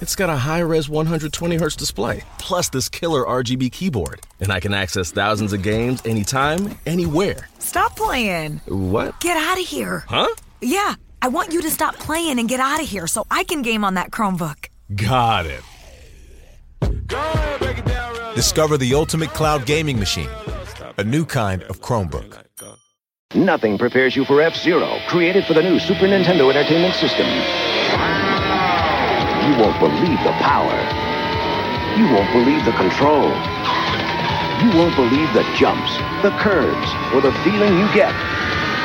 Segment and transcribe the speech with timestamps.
[0.00, 4.20] It's got a high res 120 hertz display, plus this killer RGB keyboard.
[4.40, 7.48] And I can access thousands of games anytime, anywhere.
[7.58, 8.60] Stop playing.
[8.66, 9.18] What?
[9.20, 10.04] Get out of here.
[10.08, 10.28] Huh?
[10.60, 13.62] Yeah, I want you to stop playing and get out of here so I can
[13.62, 14.68] game on that Chromebook.
[14.94, 15.62] Got it.
[18.36, 20.30] Discover the ultimate cloud gaming machine.
[20.98, 22.44] A new kind of Chromebook.
[23.34, 28.37] Nothing prepares you for F-Zero, created for the new Super Nintendo Entertainment System.
[29.48, 30.76] You won't believe the power.
[31.98, 33.28] You won't believe the control.
[34.60, 38.12] You won't believe the jumps, the curves, or the feeling you get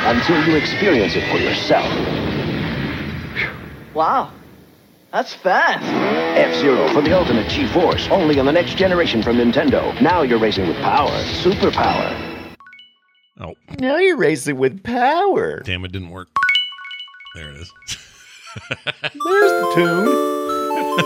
[0.06, 1.86] until you experience it for yourself.
[3.94, 4.31] Wow,
[5.11, 5.84] that's fast.
[5.84, 10.00] F-Zero for the ultimate G-Force, only on the next generation from Nintendo.
[10.01, 11.12] Now you're racing with power,
[11.44, 12.56] superpower.
[13.40, 15.59] Oh, Now you're racing with power.
[15.62, 16.30] damn, it didn't work.
[17.35, 17.74] There it is.
[18.72, 20.43] There's the tune.
[20.96, 21.00] Hey,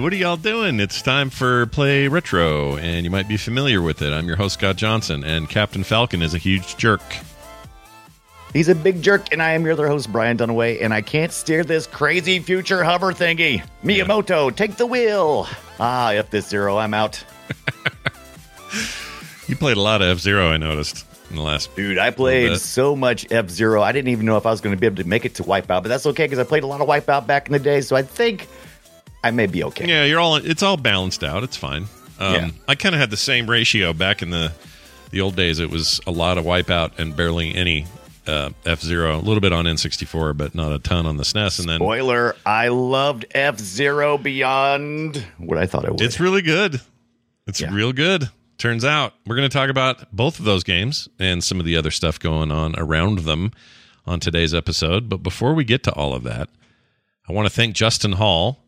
[0.00, 0.80] what are y'all doing?
[0.80, 4.12] It's time for Play Retro, and you might be familiar with it.
[4.12, 7.00] I'm your host, Scott Johnson, and Captain Falcon is a huge jerk.
[8.52, 11.32] He's a big jerk, and I am your other host, Brian Dunaway, and I can't
[11.32, 13.62] steer this crazy future hover thingy.
[13.82, 15.46] Miyamoto, take the wheel.
[15.80, 17.24] Ah, F this zero, I'm out.
[19.48, 21.74] You played a lot of F Zero, I noticed, in the last.
[21.74, 23.82] Dude, I played so much F Zero.
[23.82, 25.42] I didn't even know if I was going to be able to make it to
[25.42, 27.80] Wipeout, but that's okay because I played a lot of Wipeout back in the day,
[27.80, 28.46] so I think
[29.24, 29.86] I may be okay.
[29.88, 30.36] Yeah, you're all.
[30.36, 31.42] It's all balanced out.
[31.42, 31.86] It's fine.
[32.20, 32.50] Um, Yeah.
[32.68, 34.52] I kind of had the same ratio back in the
[35.10, 35.58] the old days.
[35.60, 37.86] It was a lot of Wipeout and barely any
[38.26, 39.16] uh, F Zero.
[39.16, 41.60] A little bit on N64, but not a ton on the SNES.
[41.60, 46.02] And then Spoiler, I loved F Zero beyond what I thought it would.
[46.02, 46.82] It's really good.
[47.46, 47.72] It's Yeah.
[47.72, 48.28] real good.
[48.58, 51.76] Turns out we're going to talk about both of those games and some of the
[51.76, 53.52] other stuff going on around them
[54.04, 55.08] on today's episode.
[55.08, 56.48] But before we get to all of that,
[57.28, 58.64] I want to thank Justin Hall,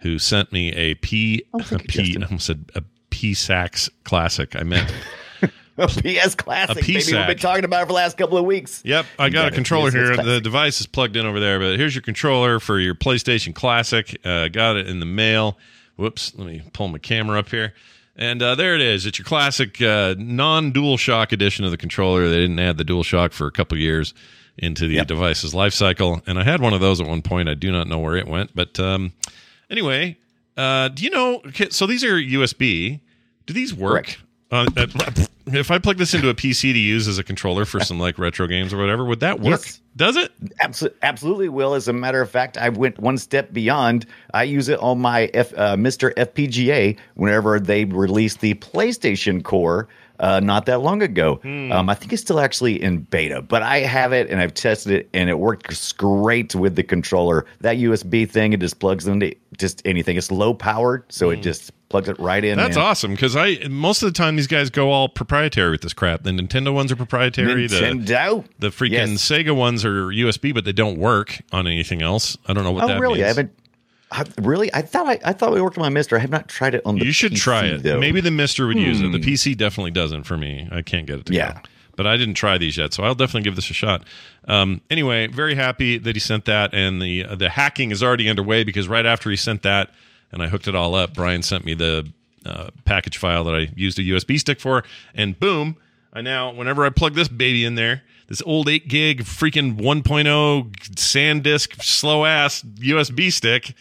[0.00, 2.14] who sent me a P, Oh, a P.
[2.20, 4.54] I almost said a P Sax Classic.
[4.54, 4.92] I meant.
[5.78, 6.94] a PS Classic, A baby.
[7.16, 8.82] We've been talking about it for the last couple of weeks.
[8.84, 10.14] Yep, I You got, a controller here.
[10.14, 14.14] The device is plugged in over there, but here's your controller for your PlayStation Classic.
[14.26, 15.56] Uh, got it in the mail.
[15.96, 17.72] Whoops, let me pull my camera up here.
[18.14, 19.06] And uh, there it is.
[19.06, 22.28] It's your classic uh, non DualShock edition of the controller.
[22.28, 24.12] They didn't add the DualShock for a couple years
[24.58, 25.06] into the Yep.
[25.06, 26.20] device's life cycle.
[26.26, 27.48] And I had one of those at one point.
[27.48, 28.54] I do not know where it went.
[28.54, 29.14] But um,
[29.70, 30.18] anyway,
[30.58, 31.40] uh, do you know?
[31.70, 33.00] So these are USB.
[33.46, 33.92] Do these work?
[34.04, 34.18] Correct.
[34.52, 34.86] Uh, uh,
[35.46, 38.18] if I plug this into a PC to use as a controller for some like
[38.18, 39.62] retro games or whatever, would that work?
[39.62, 39.80] Yes.
[39.96, 40.30] Does it?
[40.60, 41.74] Absolutely, absolutely will.
[41.74, 44.06] As a matter of fact, I went one step beyond.
[44.32, 49.88] I use it on my F, uh, MiSTer FPGA whenever they released the PlayStation Core.
[50.22, 51.40] Uh, not that long ago.
[51.42, 51.72] Hmm.
[51.72, 54.92] Um, I think it's still actually in beta, but I have it and I've tested
[54.92, 57.44] it and it works great with the controller.
[57.60, 60.16] That USB thing, it just plugs into just anything.
[60.16, 62.54] It's low powered, so it just plugs it right in.
[62.58, 62.64] Hmm.
[62.64, 62.86] That's man.
[62.86, 66.22] awesome because I most of the time these guys go all proprietary with this crap.
[66.22, 67.66] The Nintendo ones are proprietary.
[67.66, 68.44] The Nintendo.
[68.60, 69.08] the freaking Yes.
[69.28, 72.36] Sega ones are USB, but they don't work on anything else.
[72.46, 73.14] I don't know what Oh, that really?
[73.14, 73.24] means.
[73.24, 73.52] I haven't.
[74.12, 74.72] I, really?
[74.74, 76.16] I thought I, I thought we worked on my Mister.
[76.16, 77.04] I have not tried it on the.
[77.06, 77.82] you should PC, try it.
[77.82, 77.98] Though.
[77.98, 79.10] Maybe the Mister would use it.
[79.12, 79.24] The Hmm.
[79.24, 80.68] PC definitely doesn't for me.
[80.70, 81.54] I can't get it to Yeah.
[81.54, 81.60] go.
[81.96, 84.04] but I didn't try these yet, so I'll definitely give this a shot.
[84.48, 88.64] Um, anyway, very happy that he sent that, and the the hacking is already underway
[88.64, 89.90] because right after he sent that,
[90.32, 92.10] and I hooked it all up, Brian sent me the
[92.46, 94.84] uh, package file that I used a USB stick for,
[95.14, 95.76] and boom,
[96.12, 100.72] I now whenever I plug this baby in there, this old eight gig freaking 1.0
[100.96, 103.74] SanDisk slow ass USB stick.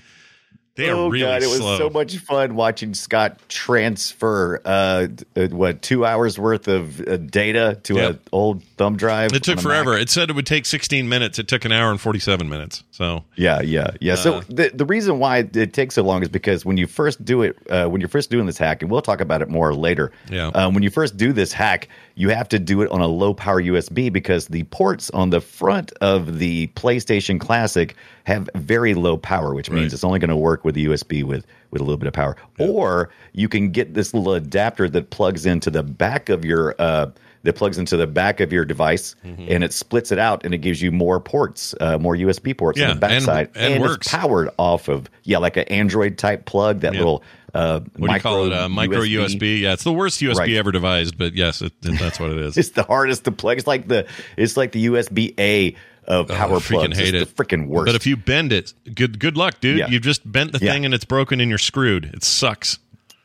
[0.75, 1.77] They are oh really god, it was slow.
[1.77, 7.77] so much fun watching Scott transfer uh, uh, what two hours worth of uh, data
[7.83, 8.09] to Yep.
[8.11, 9.33] an old thumb drive.
[9.33, 9.93] It took forever.
[9.93, 10.03] Mac.
[10.03, 11.39] It said it would take 16 minutes.
[11.39, 12.83] It took an hour and 47 minutes.
[12.91, 14.13] So Yeah, yeah, yeah.
[14.13, 17.23] Uh, so the the reason why it takes so long is because when you first
[17.25, 19.73] do it, uh, when you're first doing this hack, and we'll talk about it more
[19.75, 20.11] later.
[20.29, 20.47] Yeah.
[20.53, 23.33] Um, when you first do this hack, you have to do it on a low
[23.33, 29.17] power USB because the ports on the front of the PlayStation Classic have very low
[29.17, 29.93] power, which means Right.
[29.93, 32.35] it's only going to work with the USB with with a little bit of power.
[32.59, 36.75] Or you can get this little adapter that plugs into the back of your.
[36.77, 37.11] Uh,
[37.43, 39.45] that plugs into the back of your device Mm-hmm.
[39.49, 42.79] and it splits it out and it gives you more ports, uh, more USB ports
[42.79, 44.05] Yeah, on the backside, and- and works.
[44.07, 46.81] it's powered off of yeah, like an Android type plug.
[46.81, 46.99] That Yeah.
[46.99, 47.23] little
[47.53, 48.53] uh, what do you call it?
[48.53, 49.59] Uh, micro USB.
[49.59, 50.51] Yeah, it's the worst USB Right.
[50.53, 52.57] ever devised, but yes, it, it- that's what it is.
[52.61, 53.57] It's the hardest to plug.
[53.57, 54.05] It's like the
[54.37, 56.97] it's like the USB A of Oh, power freaking plugs.
[56.99, 57.35] hate it's it.
[57.35, 57.87] the freaking worst.
[57.87, 59.79] But if you bend it, good good luck, dude.
[59.79, 59.87] Yeah.
[59.89, 60.71] You've just bent the Yeah.
[60.73, 62.05] thing and it's broken and you're screwed.
[62.13, 62.79] It sucks.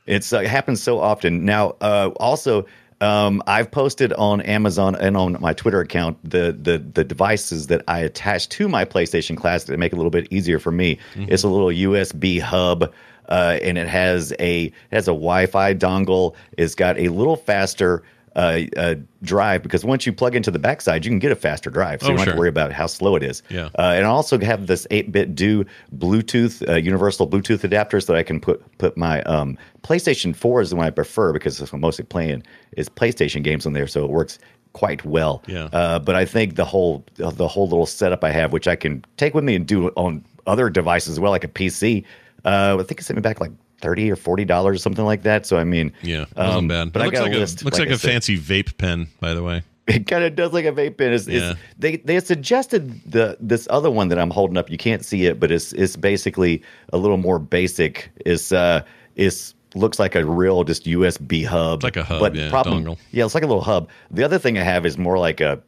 [0.06, 1.44] It's uh, it happens so often.
[1.44, 2.66] Now, uh, also,
[3.00, 7.82] um, I've posted on Amazon and on my Twitter account the the the devices that
[7.88, 10.98] I attach to my PlayStation Classic that make it a little bit easier for me.
[11.14, 12.92] It's a little USB hub.
[13.28, 16.36] Uh, and it has a it has a Wi-Fi dongle.
[16.56, 18.04] It's got a little faster
[18.36, 21.70] uh, uh, drive because once you plug into the backside, you can get a faster
[21.70, 23.42] drive, so Oh, you don't have to worry about how slow it is.
[23.48, 23.70] Yeah.
[23.78, 25.66] Uh, and I also have this 8BitDo
[25.96, 30.60] Bluetooth, uh, universal Bluetooth adapter so that I can put put my um, PlayStation 4
[30.60, 32.42] is the one I prefer because that's what I'm mostly playing
[32.76, 34.38] is PlayStation games on there, so it works
[34.74, 35.42] quite well.
[35.46, 35.70] Yeah.
[35.72, 39.02] Uh, but I think the whole the whole little setup I have, which I can
[39.16, 42.04] take with me and do on other devices as well, like a PC,
[42.44, 45.22] uh, I think it sent me back like thirty or forty dollars or something like
[45.22, 45.46] that.
[45.46, 46.92] So I mean, Yeah, wasn't um, bad.
[46.92, 47.64] But it I looks got like a list.
[47.64, 48.10] looks like, I a said.
[48.10, 49.62] fancy vape pen, by the way.
[49.88, 51.12] It kind of does like a vape pen.
[51.12, 51.52] It's, Yeah.
[51.52, 54.68] it's, they they suggested the this other one that I'm holding up.
[54.68, 56.60] You can't see it, but it's it's basically
[56.92, 58.10] a little more basic.
[58.26, 58.82] It's uh
[59.14, 61.78] it's looks like a real just USB hub.
[61.78, 62.98] It's like a hub, but yeah, problem, dongle.
[63.12, 63.88] Yeah, it's like a little hub.
[64.10, 65.62] The other thing I have is more like a.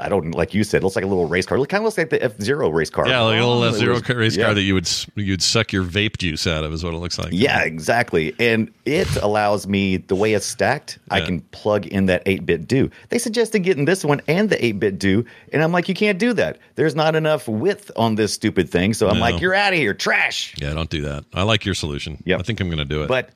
[0.00, 0.82] I don't like you said.
[0.82, 1.58] It looks like a little race car.
[1.58, 3.06] It kind of looks like the F Zero race car.
[3.08, 4.46] Yeah, like a little F zero race yeah.
[4.46, 7.18] car that you would you'd suck your vape juice out of is what it looks
[7.18, 7.28] like.
[7.32, 8.34] Yeah, exactly.
[8.38, 12.90] And it allows me the way it's stacked, I can plug in that 8BitDo.
[13.08, 16.58] They suggested getting this one and the 8BitDo, and I'm like, you can't do that.
[16.76, 18.94] There's not enough width on this stupid thing.
[18.94, 19.20] So I'm No.
[19.20, 20.54] like, you're out of here, trash.
[20.58, 21.24] Yeah, don't do that.
[21.34, 22.22] I like your solution.
[22.24, 22.40] Yep.
[22.40, 23.08] I think I'm going to do it.
[23.08, 23.30] But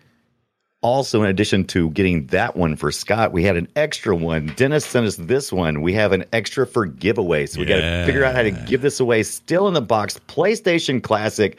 [0.82, 4.46] also, in addition to getting that one for Scott, we had an extra one.
[4.56, 5.82] Dennis sent us this one.
[5.82, 7.46] We have an extra for giveaway.
[7.46, 9.22] So we got to figure out how to give this away.
[9.22, 11.58] Still in the box, PlayStation Classic.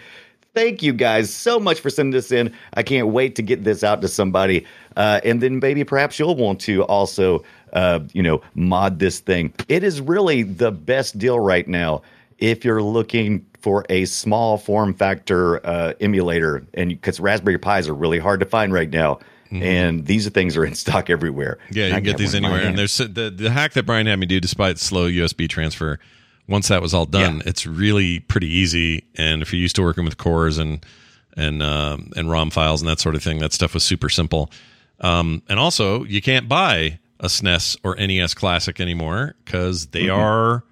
[0.56, 2.54] Thank you guys so much for sending this in.
[2.74, 4.66] I can't wait to get this out to somebody.
[4.98, 9.54] Uh, and then maybe perhaps you'll want to also, uh, you know, mod this thing.
[9.70, 12.02] It is really the best deal right now
[12.40, 17.94] if you're looking for a small form factor uh, emulator, and because Raspberry Pis are
[17.94, 19.20] really hard to find right now,
[19.52, 21.58] and these things are in stock everywhere.
[21.66, 21.78] Mm-hmm.
[21.78, 22.70] yeah, you can get these one in my anywhere.
[22.70, 26.00] And there's the the hack that Brian had me do, despite slow USB transfer.
[26.48, 27.44] Once that was all done, Yeah.
[27.46, 29.06] it's really pretty easy.
[29.16, 30.86] And if you're used to working with cores and
[31.38, 34.50] and um, and ROM files and that sort of thing, that stuff was super simple.
[35.00, 40.64] Um, and also, you can't buy a SNES or NES Classic anymore because they are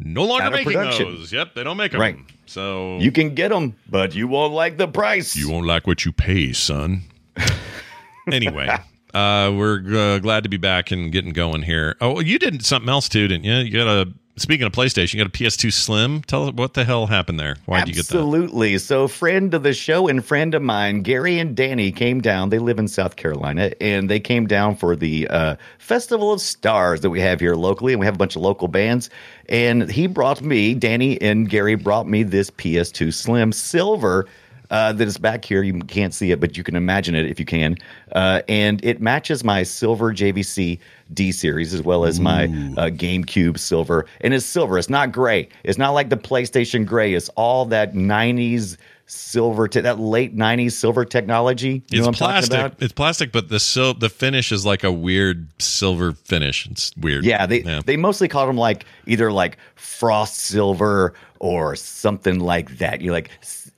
[0.00, 1.16] no longer making production.
[1.16, 1.32] those.
[1.32, 2.00] Yep, they don't make them.
[2.00, 2.16] Right.
[2.46, 5.36] So you can get them, but you won't like the price.
[5.36, 7.02] You won't like what you pay, son.
[8.32, 8.68] anyway,
[9.14, 11.96] uh, we're uh, glad to be back and getting going here.
[12.00, 13.54] Oh, you did something else too, didn't you?
[13.54, 16.22] You got a speaking of PlayStation, you got a PS2 Slim.
[16.22, 17.56] Tell us what the hell happened there.
[17.66, 18.16] Why did you get that?
[18.16, 18.78] Absolutely.
[18.78, 22.50] So, friend of the show and friend of mine, Gary and Danny, came down.
[22.50, 27.00] They live in South Carolina, and they came down for the uh, Festival of Stars
[27.02, 29.10] that we have here locally, and we have a bunch of local bands.
[29.48, 34.26] And he brought me, Danny and Gary brought me this PS2 Slim Silver.
[34.70, 35.62] Uh, that is back here.
[35.62, 37.76] You can't see it, but you can imagine it if you can.
[38.12, 40.78] Uh, and it matches my silver JVC
[41.12, 44.06] D series as well as my uh, GameCube silver.
[44.20, 44.78] And it's silver.
[44.78, 45.48] It's not gray.
[45.64, 47.14] It's not like the PlayStation gray.
[47.14, 51.82] It's all that '90s silver, te- that late '90s silver technology.
[51.90, 52.52] You know it's what I'm talking plastic.
[52.52, 52.82] about?
[52.82, 56.68] It's plastic, but the sil- the finish is like a weird silver finish.
[56.68, 57.24] It's weird.
[57.24, 63.00] Yeah, they they mostly called them like either like frost silver or something like that.
[63.00, 63.30] you're like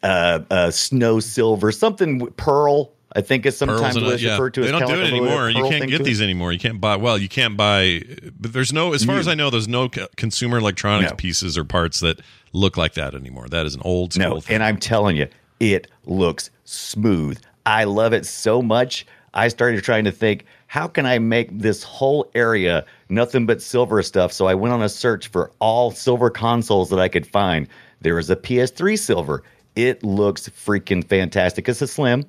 [0.02, 2.92] uh, uh, snow silver, something pearl.
[3.14, 4.32] I think it's Pearls sometimes it's yeah.
[4.32, 5.50] referred to They as don't do it like a little anymore.
[5.50, 6.06] You can't get to it.
[6.06, 6.50] these anymore.
[6.50, 6.96] You can't buy.
[6.96, 8.02] Well, you can't buy.
[8.40, 11.16] But there's no, as far as I know, there's no consumer electronics No.
[11.16, 12.20] pieces or parts that
[12.54, 13.48] look like that anymore.
[13.48, 14.54] That is an old school No, thing.
[14.54, 15.28] and I'm telling you,
[15.60, 17.38] it looks smooth.
[17.66, 19.06] I love it so much.
[19.34, 24.02] I started trying to think, how can I make this whole area nothing but silver
[24.02, 24.32] stuff?
[24.32, 27.68] So I went on a search for all silver consoles that I could find.
[28.00, 29.42] There was a PS3 silver.
[29.74, 31.68] It looks freaking fantastic.
[31.68, 32.24] It's a slim.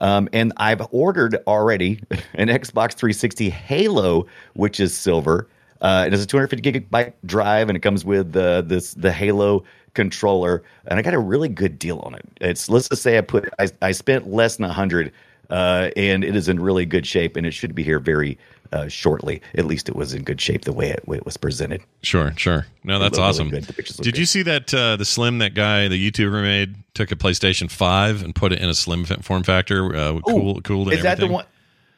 [0.00, 2.00] Um, and I've ordered already
[2.34, 5.48] an Xbox 360 Halo, which is silver.
[5.80, 9.64] Uh, it has a 250 gigabyte drive, and it comes with uh, this the Halo
[9.92, 10.62] controller.
[10.86, 12.26] And I got a really good deal on it.
[12.40, 15.12] It's let's just say I put I, I spent less than a hundred,
[15.50, 18.38] uh, and it is in really good shape, and it should be here very
[18.74, 19.40] uh, shortly.
[19.54, 21.82] At least it was in good shape the way it, way it was presented.
[22.02, 22.66] Sure, sure.
[22.82, 23.50] No, that's look really awesome.
[23.50, 23.64] good.
[23.64, 26.76] The pictures look Did you see that uh, the Slim that guy, the YouTuber made,
[26.94, 30.88] took a PlayStation Five and put it in a Slim form factor, uh, cool, cooled
[30.88, 31.46] and Is that the one?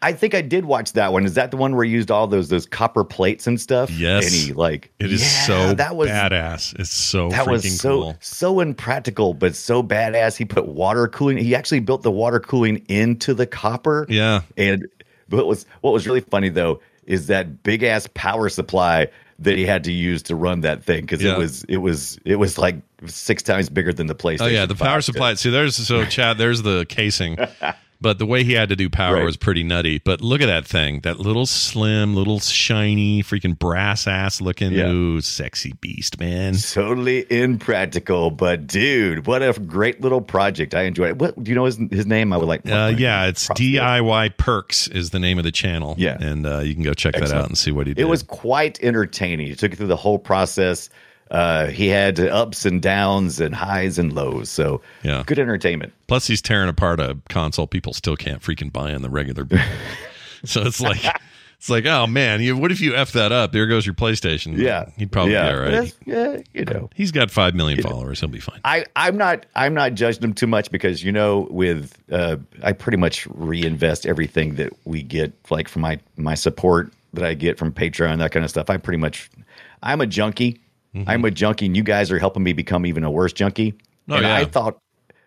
[0.02, 1.24] I think I did watch that one.
[1.24, 3.90] Is that the one where he used all those those copper plates and stuff?
[3.90, 4.26] Yes.
[4.26, 6.78] and he like It is Yeah, so that was badass.
[6.78, 8.16] It's so that freaking was so cool.
[8.20, 10.36] so impractical, but so badass.
[10.36, 11.38] He put water cooling.
[11.38, 14.06] He actually built the water cooling into the copper.
[14.08, 14.42] Yeah.
[14.56, 14.86] and
[15.28, 19.66] what was what was really funny though is that big ass power supply that he
[19.66, 21.34] had to use to run that thing because Yeah.
[21.34, 24.40] it was it was it was like six times bigger than the PlayStation.
[24.42, 25.34] Oh yeah, the power supply.
[25.34, 26.38] See, there's so Chad.
[26.38, 27.36] There's the casing,
[28.00, 29.24] but the way he had to do power Right.
[29.24, 30.00] was pretty nutty.
[30.04, 34.90] But look at that thing, that little slim, little shiny, freaking brass ass looking, Yeah.
[34.90, 36.54] ooh, sexy beast, man.
[36.56, 40.74] Totally impractical, but dude, what a great little project!
[40.74, 41.18] I enjoyed it.
[41.18, 42.32] What do you know his his name?
[42.32, 42.60] I would like.
[42.68, 43.48] Uh, yeah, it's.
[43.48, 45.94] DIY Perks is the name of the channel.
[45.98, 46.16] Yeah.
[46.20, 48.02] and uh, you can go check that out and see what he did.
[48.02, 49.46] It was quite entertaining.
[49.46, 50.88] He took it through the whole process.
[51.30, 54.48] Uh, he had ups and downs and highs and lows.
[54.48, 55.24] So Yeah.
[55.26, 55.92] good entertainment.
[56.06, 59.46] Plus, he's tearing apart a console people still can't freaking buy on the regular.
[60.44, 61.04] so it's like,
[61.58, 63.50] it's like, oh man, you, what if you f that up?
[63.50, 64.56] There goes your PlayStation.
[64.56, 65.50] Yeah, he'd probably yeah.
[65.50, 65.94] be all right.
[66.04, 66.90] Yeah, you know.
[66.94, 68.20] He's got five million followers.
[68.20, 68.60] He'll be fine.
[68.64, 72.72] I, I'm not I'm not judging him too much because you know with uh, I
[72.72, 77.58] pretty much reinvest everything that we get like from my my support that I get
[77.58, 78.68] from Patreon that kind of stuff.
[78.70, 79.30] I pretty much
[79.82, 80.60] I'm a junkie.
[80.96, 81.10] Mm-hmm.
[81.10, 83.74] I'm a junkie, and you guys are helping me become even a worse junkie.
[84.08, 84.36] Oh, and yeah.
[84.36, 84.78] I thought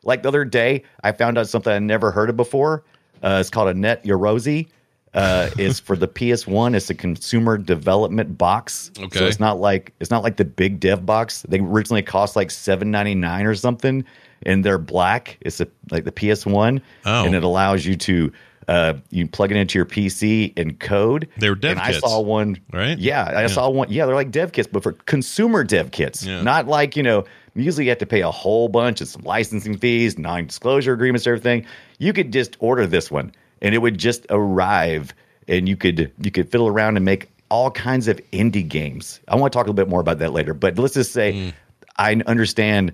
[0.03, 2.83] like the other day I found out something I never heard of before.
[3.21, 4.67] Uh, it's called a Net Yaroze.
[5.13, 6.75] Uh, it's for the PS1.
[6.75, 8.91] It's a consumer development box.
[8.97, 9.19] Okay.
[9.19, 11.43] So it's not like it's not like the big dev box.
[11.47, 14.05] They originally cost like seven ninety nine or something,
[14.43, 15.37] and they're black.
[15.41, 17.25] It's a, like the PS1, Oh.
[17.25, 18.31] and it allows you to
[18.69, 21.27] uh, you plug it into your PC and code.
[21.37, 22.59] They were dev and I saw one.
[22.71, 22.97] right?
[22.97, 23.47] Yeah, I Yeah.
[23.47, 23.87] saw one.
[23.91, 26.41] Yeah, they're like dev kits, but for consumer dev kits, Yeah.
[26.43, 27.25] not like you know.
[27.55, 31.65] Usually, you have to pay a whole bunch of some licensing fees, non-disclosure agreements, everything.
[31.97, 35.13] You could just order this one, and it would just arrive,
[35.47, 39.19] and you could you could fiddle around and make all kinds of indie games.
[39.27, 41.33] I want to talk a little bit more about that later, but let's just say
[41.33, 41.53] Mm.
[41.97, 42.93] I understand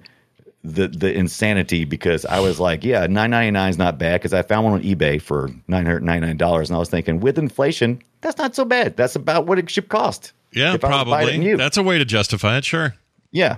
[0.65, 4.34] the the insanity because I was like, yeah, nine ninety nine is not bad because
[4.34, 7.19] I found one on eBay for nine hundred ninety nine dollars, and I was thinking
[7.19, 8.98] with inflation, that's not so bad.
[8.98, 10.34] That's about what it should cost.
[10.51, 11.55] Yeah, if I was buying probably.
[11.55, 12.65] That's a way to justify it.
[12.65, 12.95] Sure.
[13.31, 13.57] yeah.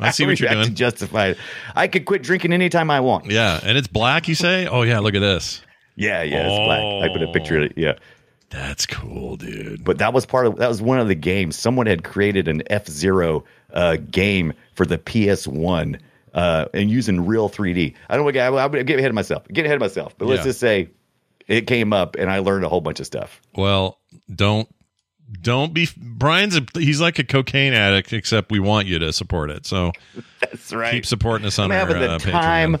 [0.00, 0.74] I see what you're have to doing.
[0.74, 1.38] justify it.
[1.74, 3.26] I could quit drinking anytime I want.
[3.26, 4.28] Yeah, and it's black.
[4.28, 4.66] You say?
[4.66, 5.62] Oh yeah, look at this.
[5.96, 6.80] Yeah, yeah, it's black.
[6.80, 7.74] I put a picture of it.
[7.76, 7.94] Yeah.
[8.50, 9.82] That's cool, dude.
[9.82, 11.56] But that was part of that was one of the games.
[11.56, 15.98] Someone had created an F Zero uh, game for the PS One
[16.34, 17.94] uh, and using real 3D.
[18.08, 19.46] I don't get, I'm ahead of myself.
[19.48, 20.16] Get ahead of myself.
[20.18, 20.44] But let's Yeah.
[20.44, 20.88] just say
[21.46, 23.40] it came up and I learned a whole bunch of stuff.
[23.54, 23.98] Well,
[24.34, 24.68] don't
[25.40, 29.50] don't be Brian's a, he's like a cocaine addict except we want you to support
[29.50, 29.64] it.
[29.66, 29.92] So
[30.40, 30.90] That's right.
[30.92, 32.80] keep supporting us on I'm our having the uh, time Patreon.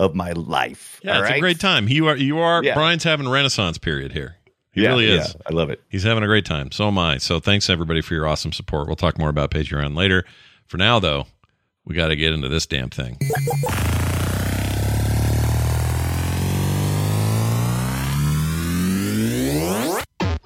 [0.00, 1.00] of my life.
[1.04, 1.88] Yeah, it's a great time.
[1.88, 2.74] You are you are Yeah.
[2.74, 4.36] Brian's having a renaissance period here.
[4.72, 5.28] He Yeah, really is.
[5.34, 5.80] yeah, I love it.
[5.88, 6.70] He's having a great time.
[6.72, 7.18] So am I.
[7.18, 8.88] So thanks everybody for your awesome support.
[8.88, 10.24] We'll talk more about Patreon later.
[10.66, 11.26] For now though,
[11.84, 13.18] we got to get into this damn thing.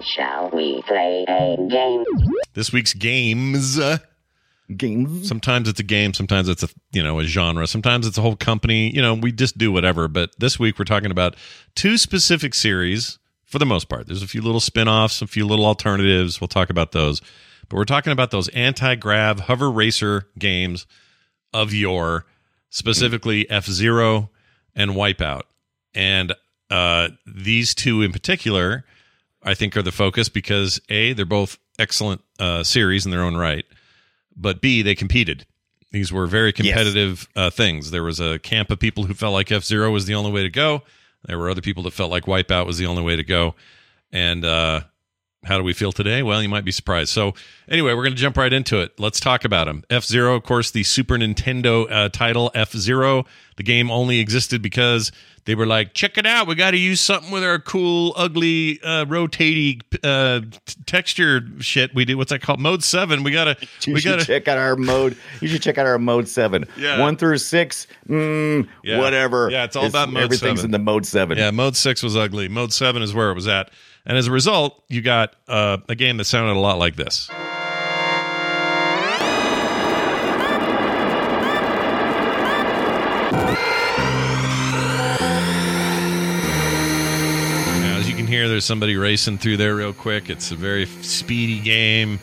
[0.03, 2.05] Shall we play a game?
[2.55, 3.79] This week's games.
[3.79, 3.99] uh,
[4.77, 5.27] Games.
[5.27, 8.37] Sometimes it's a game, sometimes it's a you know a genre, sometimes it's a whole
[8.37, 8.95] company.
[8.95, 10.07] You know, we just do whatever.
[10.07, 11.35] But this week we're talking about
[11.75, 14.07] two specific series for the most part.
[14.07, 16.41] There's a few little spin-offs, a few little alternatives.
[16.41, 17.21] We'll talk about those.
[17.71, 20.87] But we're talking about those anti-grav hover racer games
[21.55, 22.27] of yore,
[22.69, 24.29] specifically F-Zero
[24.75, 25.45] and Wipeout.
[25.95, 26.35] And
[26.69, 28.85] uh, these two in particular,
[29.43, 33.37] I think, are the focus because A, they're both excellent uh, series in their own
[33.37, 33.65] right
[34.41, 35.47] but B, they competed.
[35.93, 37.91] These were very competitive uh, things.
[37.91, 40.43] There was a camp of people who felt like F Zero was the only way
[40.43, 40.83] to go.
[41.27, 43.55] There were other people that felt like Wipeout was the only way to go.
[44.13, 44.83] And uh,
[45.45, 46.23] how do we feel today?
[46.23, 47.11] Well, you might be surprised.
[47.11, 47.33] So,
[47.69, 48.99] anyway, we're going to jump right into it.
[48.99, 49.85] Let's talk about them.
[49.89, 53.25] F Zero, of course, the Super Nintendo uh, title, F Zero.
[53.57, 55.13] The game only existed because
[55.47, 56.47] they were like, check it out.
[56.47, 61.95] We got to use something with our cool, ugly, uh, rotating uh, t- texture shit.
[61.95, 62.17] We did.
[62.17, 62.61] What's that called?
[62.61, 63.23] Mode 7.
[63.23, 63.67] We got to.
[63.87, 64.25] You We got to.
[64.27, 65.17] check out our mode.
[65.41, 66.67] You should check out our mode seven.
[66.77, 67.01] Yeah.
[67.01, 68.99] One through six, mm, Yeah.
[68.99, 69.49] whatever.
[69.51, 70.67] Yeah, it's all about mode everything's seven.
[70.67, 71.39] in the mode seven.
[71.39, 72.49] Yeah, mode six was ugly.
[72.49, 73.71] Mode seven is where it was at,
[74.05, 77.31] and as a result, you got uh, a game that sounded a lot like this.
[88.31, 90.31] Now, as you can hear, there's somebody racing through there real quick.
[90.31, 92.19] It's a very speedy game.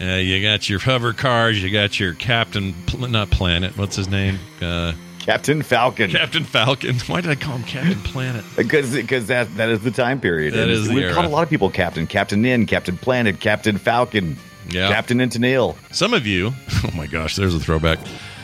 [0.00, 1.62] Uh, you got your hover cars.
[1.62, 3.76] You got your Captain, Pl- not Planet.
[3.78, 4.38] What's his name?
[4.60, 6.10] Uh, Captain Falcon.
[6.10, 6.96] Captain Falcon.
[7.06, 8.44] Why did I call him Captain Planet?
[8.56, 10.54] Because because that that is the time period.
[10.54, 11.14] That And is We've era.
[11.14, 12.06] called a lot of people Captain.
[12.06, 14.36] Captain N, Captain Planet, Captain Falcon,
[14.70, 14.88] Yeah.
[14.88, 15.76] Captain Antonil.
[15.92, 16.52] Some of you,
[16.84, 17.98] oh my gosh, there's a throwback.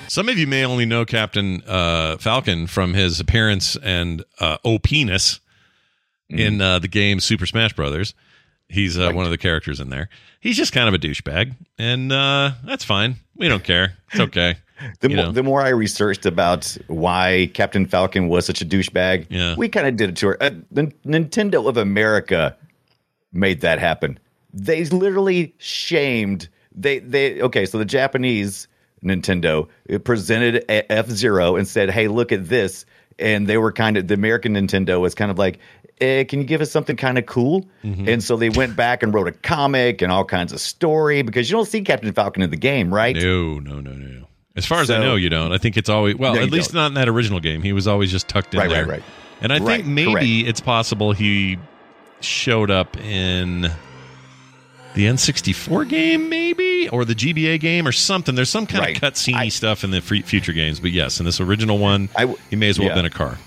[0.07, 4.79] Some of you may only know Captain uh, Falcon from his appearance and uh, O
[6.29, 8.15] penis in uh, the game Super Smash Brothers.
[8.69, 10.09] He's uh, one of the characters in there.
[10.41, 13.17] He's just kind of a douchebag, and uh, that's fine.
[13.37, 13.97] We don't care.
[14.13, 14.57] It's okay.
[15.01, 19.57] The more, the more I researched about why Captain Falcon was such a douchebag, Yeah.
[19.57, 20.41] we kind of did it to her.
[20.41, 22.57] Uh, the Nintendo of America
[23.33, 24.21] made that happen.
[24.55, 26.49] They literally shamed.
[26.71, 27.67] They they okay.
[27.67, 28.69] So the Japanese
[29.03, 29.67] Nintendo
[30.05, 32.87] presented F Zero and said, "Hey, look at this."
[33.19, 35.59] And they were kind of the American Nintendo was kind of like,
[36.01, 38.09] eh, "Can you give us something kind of cool?" Mm-hmm.
[38.09, 41.51] And so they went back and wrote a comic and all kinds of story because
[41.51, 43.15] you don't see Captain Falcon in the game, right?
[43.17, 44.27] No, no, no, no.
[44.57, 45.53] As far as I know, you don't.
[45.53, 46.81] I think it's always well, No, at least don't.
[46.83, 47.63] not in that original game.
[47.63, 48.83] He was always just tucked in Right, there.
[48.87, 49.03] right, right.
[49.41, 51.59] And I Right, think maybe it's possible he
[52.21, 53.71] showed up in
[54.95, 58.35] the N64 game, maybe, or the GBA game, or something.
[58.35, 58.97] There's some kind Right.
[58.97, 60.81] of cutscene stuff in the future games.
[60.81, 63.11] But yes, in this original one, I w- he may as well have been a
[63.11, 63.39] car.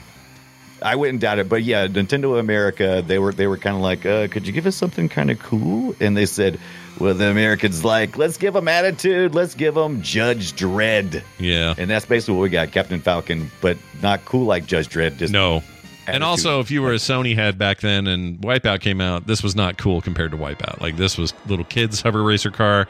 [0.81, 4.05] I wouldn't doubt it, but yeah, Nintendo America, they were they were kind of like,
[4.05, 5.95] uh, could you give us something kind of cool?
[5.99, 6.59] And they said,
[6.99, 11.73] well, the Americans like, let's give them attitude, let's give them Judge Dredd, Yeah.
[11.77, 15.17] and that's basically what we got, Captain Falcon, but not cool like Judge Dredd.
[15.17, 15.63] Just No.
[16.07, 19.43] And also, if you were a Sony head back then and Wipeout came out, this
[19.43, 20.81] was not cool compared to Wipeout.
[20.81, 22.87] Like, this was little kids' hover racer car.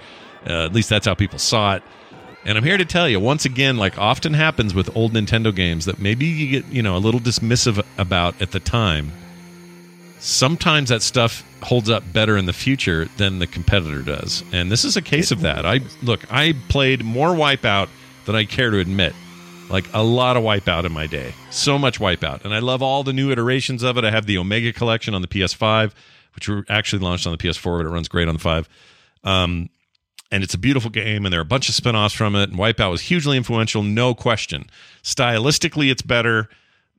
[0.48, 1.84] Uh, at least that's how people saw it.
[2.44, 5.86] And I'm here to tell you, once again, like often happens with old Nintendo games
[5.86, 9.12] that maybe you get, you know, a little dismissive about at the time.
[10.20, 14.44] Sometimes that stuff holds up better in the future than the competitor does.
[14.52, 15.66] And this is a case of that.
[15.66, 17.90] I look, I played more Wipeout
[18.26, 19.14] than I care to admit
[19.72, 23.04] like a lot of wipeout in my day so much wipeout and i love all
[23.04, 25.94] the new iterations of it i have the omega collection on the ps5
[26.36, 28.70] which were actually launched on the ps4 but it runs great on the 5
[29.24, 29.70] um,
[30.32, 32.58] and it's a beautiful game and there are a bunch of spin-offs from it and
[32.58, 34.66] wipeout was hugely influential no question
[35.04, 36.50] stylistically it's better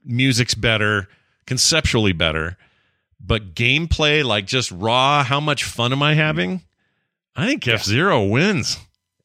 [0.04, 1.08] music's better
[1.46, 2.56] conceptually better
[3.18, 6.62] but gameplay like just raw how much fun am i having
[7.36, 8.78] i think f-zero wins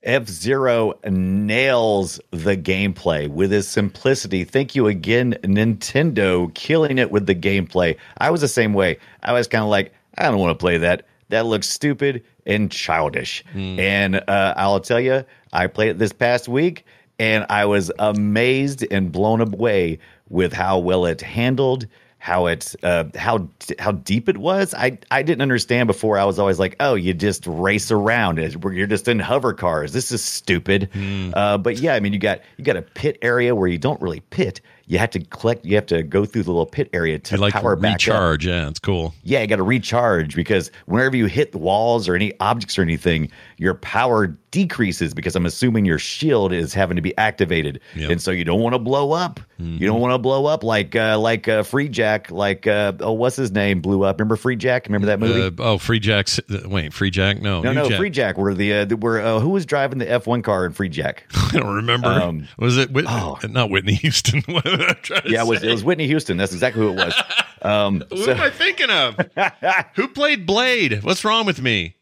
[0.04, 4.46] F Zero nails the gameplay with his simplicity.
[4.46, 7.98] Thank you again, Nintendo, killing it with the gameplay.
[8.20, 9.00] I was the same way.
[9.24, 11.06] I was kind of like, I don't want to play that.
[11.30, 13.44] That looks stupid and childish.
[13.80, 16.86] And uh, I'll tell you, I played it this past week,
[17.20, 21.86] and I was amazed and blown away with how well it handled
[22.20, 23.48] how it uh, how
[23.80, 24.74] how deep it was.
[24.74, 26.18] I I didn't understand before.
[26.18, 28.38] I was always like, oh, you just race around.
[28.38, 29.94] You're just in hover cars.
[29.94, 30.90] This is stupid.
[31.34, 34.02] Uh, but yeah, I mean, you got you got a pit area where you don't
[34.02, 34.62] really pit.
[34.88, 35.66] You have to collect.
[35.66, 37.96] You have to go through the little pit area to you like power back up.
[38.00, 42.08] recharge yeah it's cool Yeah, you got to recharge because whenever you hit the walls
[42.08, 46.96] or any objects or anything, your power decreases because I'm assuming your shield is having
[46.96, 48.10] to be activated, Yep.
[48.12, 49.40] and so you don't want to blow up.
[49.60, 53.36] You don't want to blow up like uh, like uh, Freejack, like uh, oh, what's
[53.36, 54.20] his name blew up?
[54.20, 54.86] Remember Freejack?
[54.86, 55.42] Remember that movie?
[55.42, 56.40] Uh, oh, Freejack's.
[56.68, 57.42] Wait, Freejack?
[57.42, 57.98] No, no, New no, Jack.
[57.98, 58.38] Free Jack.
[58.38, 61.20] Where the uh, the- where uh, who was driving the F1 car in Freejack?
[61.56, 62.08] I don't remember.
[62.08, 63.40] Um, was it Whit- oh.
[63.50, 64.44] not Whitney Houston?
[64.80, 65.68] What am I trying to yeah, it was say?
[65.68, 66.38] it was Whitney Houston.
[66.38, 67.14] That's exactly who it was.
[67.60, 69.18] Um, Who so- am I thinking of?
[69.96, 71.04] Who played Blade?
[71.04, 71.96] What's wrong with me?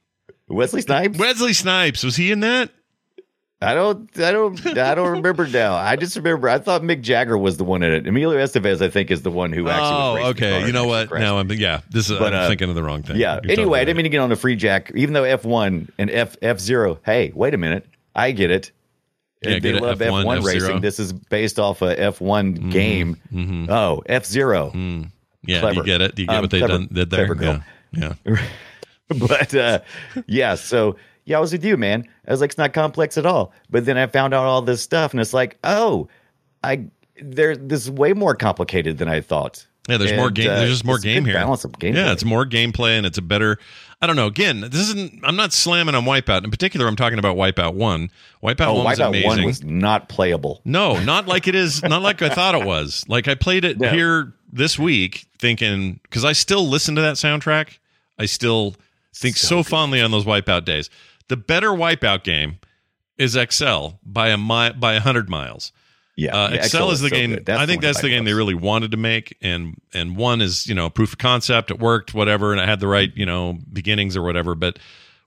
[0.50, 1.18] Wesley Snipes.
[1.18, 2.04] Wesley Snipes.
[2.04, 2.72] Was he in that?
[3.62, 5.76] I don't, I don't, I don't remember now.
[5.76, 8.06] I just remember I thought Mick Jagger was the one in it.
[8.06, 10.24] Emilio Estevez, I think, is the one who actually.
[10.24, 10.66] Oh, okay.
[10.68, 11.08] You know what?
[11.08, 11.22] crashed.
[11.24, 11.80] Now I'm yeah.
[11.90, 13.16] This is But, I'm uh, thinking of the wrong thing.
[13.16, 13.40] Yeah.
[13.42, 16.12] You're Anyway, I didn't mean to get on a Freejack, even though F one and
[16.12, 17.00] F F zero.
[17.06, 18.72] Hey, wait a minute, I get it.
[19.46, 20.44] Yeah, they love F F1, F-Zero.
[20.68, 20.82] racing.
[20.82, 23.18] This is based off a F one game.
[23.34, 23.70] mhm.
[23.70, 25.12] Oh, F 0 Mm.
[25.48, 25.76] Yeah, Clever.
[25.76, 26.16] you get it.
[26.16, 27.36] Do you get Um, what they clever- done did there.
[27.36, 27.64] clever.
[27.94, 28.14] Yeah.
[28.26, 28.42] yeah.
[29.20, 29.80] but uh,
[30.28, 32.06] yeah, so yeah, I was with you, man.
[32.28, 33.54] I was like, it's not complex at all.
[33.70, 36.08] But then I found out all this stuff, and it's like, oh,
[36.64, 36.86] I
[37.22, 39.66] there this is way more complicated than I thought.
[39.88, 40.50] Yeah, there's more game.
[40.50, 41.36] uh, There's just more game here.
[41.36, 41.96] Balance of gameplay.
[41.96, 43.60] Yeah, it's more gameplay and it's a better.
[44.02, 44.28] I don't know.
[44.28, 45.22] Again, this isn't.
[45.24, 46.44] I'm not slamming on Wipeout.
[46.44, 48.12] In particular, I'm talking about Wipeout One.
[48.44, 49.28] Wipeout oh, One was Wipeout amazing.
[49.30, 50.62] One was not playable.
[50.66, 51.82] No, not like it is.
[51.82, 53.06] Not like I thought it was.
[53.08, 57.78] Like I played it here this week, thinking because I still listen to that soundtrack.
[58.20, 58.76] I still
[59.14, 60.90] think so, fondly on those Wipeout days.
[61.28, 62.60] The better Wipeout game
[63.18, 65.72] is XL by a mi- by a hundred miles.
[66.16, 67.32] Yeah, Uh, yeah, Excel XL is the so game.
[67.34, 70.42] I think one that's that the game they really wanted to make, and and one
[70.42, 71.72] is you know proof of concept.
[71.72, 74.56] It worked, whatever, and it had the right you know beginnings or whatever.
[74.56, 74.80] But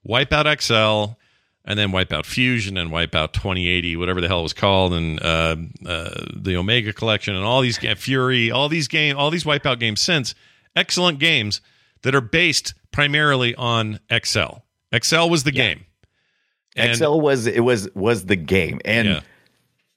[0.09, 1.15] Wipeout XL,
[1.67, 5.57] and then Wipeout Fusion, and Wipeout 2080, whatever the hell it was called, and uh,
[5.85, 10.01] uh, the Omega Collection, and all these Fury, all these game, all these Wipeout games
[10.01, 10.35] since
[10.75, 11.61] excellent games
[12.03, 14.61] that are based primarily on XL.
[14.99, 15.85] XL was the game.
[16.77, 19.21] And- XL was it was was the game, and Yeah.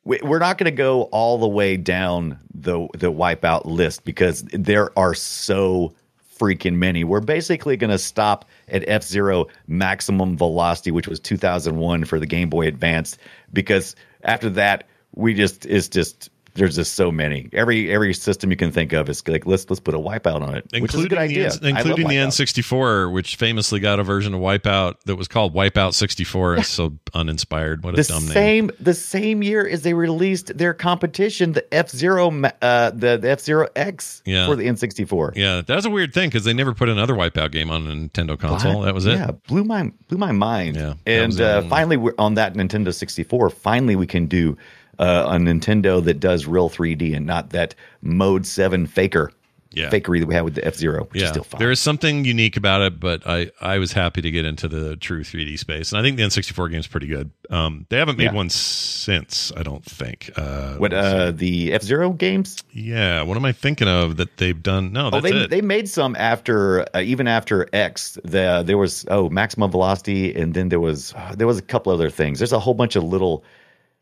[0.04, 4.44] We, we're not going to go all the way down the the wipeout list because
[4.52, 5.94] there are so
[6.40, 7.04] freaking many.
[7.04, 12.26] We're basically going to stop at F Zero maximum velocity, which was 2001 for the
[12.26, 13.18] Game Boy Advance,
[13.54, 17.50] because after that we just it's just there's just so many.
[17.54, 20.56] Every every system you can think of is like let's let's put a wipeout on
[20.56, 21.50] it, which is a good idea.
[21.52, 25.16] The, N- I love including the N64, which famously got a version of Wipeout that
[25.16, 26.58] was called Wipeout 64.
[26.58, 27.84] It's so uninspired.
[27.84, 28.32] What a the dumb name.
[28.34, 32.30] same the same year as they released their competition, the F Zero,
[32.62, 34.48] uh, the, the F Zero X Yeah.
[34.48, 35.34] for the N sixty four.
[35.36, 37.94] Yeah, that was a weird thing because they never put another Wipeout game on a
[37.94, 38.82] Nintendo console.
[38.82, 39.14] That was it.
[39.14, 40.76] Yeah, blew my blew my mind.
[40.76, 43.50] Yeah, and uh, finally, we're on that Nintendo sixty four.
[43.50, 44.58] Finally, we can do
[45.02, 49.32] uh, a Nintendo that does real three D and not that Mode Seven faker.
[49.74, 49.90] Yeah.
[49.90, 51.60] fakery that we had with the F Zero, which is still fine.
[51.60, 54.98] there is something unique about it, but I, I was happy to get into the
[54.98, 57.32] true 3D space, and I think the N64 game's pretty good.
[57.50, 58.34] Um, they haven't made Yeah.
[58.34, 60.30] one since, I don't think.
[60.36, 62.62] Uh, what uh, the F Zero games?
[62.74, 64.92] yeah, what am I thinking of that they've done?
[64.92, 65.50] No, Oh, they it.
[65.50, 68.18] they made some after uh, even after X.
[68.26, 71.94] The there was oh maximum velocity, and then there was uh, there was a couple
[71.94, 72.40] other things.
[72.40, 73.46] There's a whole bunch of little.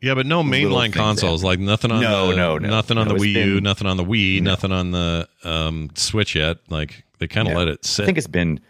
[0.02, 1.40] Yeah, but no mainline consoles.
[1.42, 2.68] that- Like nothing on No, the no, no.
[2.68, 6.34] nothing on No, the Wii U, nothing on the Wii, nothing on the um, Switch
[6.34, 6.58] yet.
[6.70, 7.58] Like they kind of Yeah.
[7.58, 8.04] let it sit.
[8.04, 8.60] I think it's been.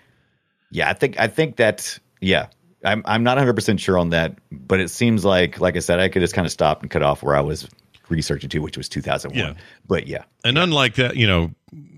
[0.72, 2.46] Yeah, I think I think that yeah.
[2.84, 6.00] I'm I'm not 100 percent sure on that, but it seems like like I said,
[6.00, 7.68] I could just kind of stop and cut off where I was
[8.08, 9.38] researching to, which was 2001.
[9.38, 9.60] Yeah.
[9.86, 11.50] But yeah, and unlike that, you know,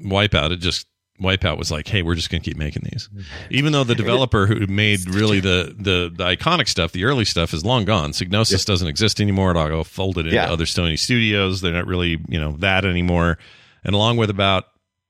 [0.04, 0.86] Wipeout, it just
[1.22, 3.08] Wipeout was like, hey, we're just going to keep making these,
[3.50, 7.54] even though the developer who made really the, the the iconic stuff, the early stuff,
[7.54, 8.10] is long gone.
[8.12, 9.50] Psygnosis doesn't exist anymore.
[9.52, 10.50] It all got folded into Yeah.
[10.52, 11.60] other Sony studios.
[11.60, 13.38] They're not really you know that anymore.
[13.84, 14.64] And along with about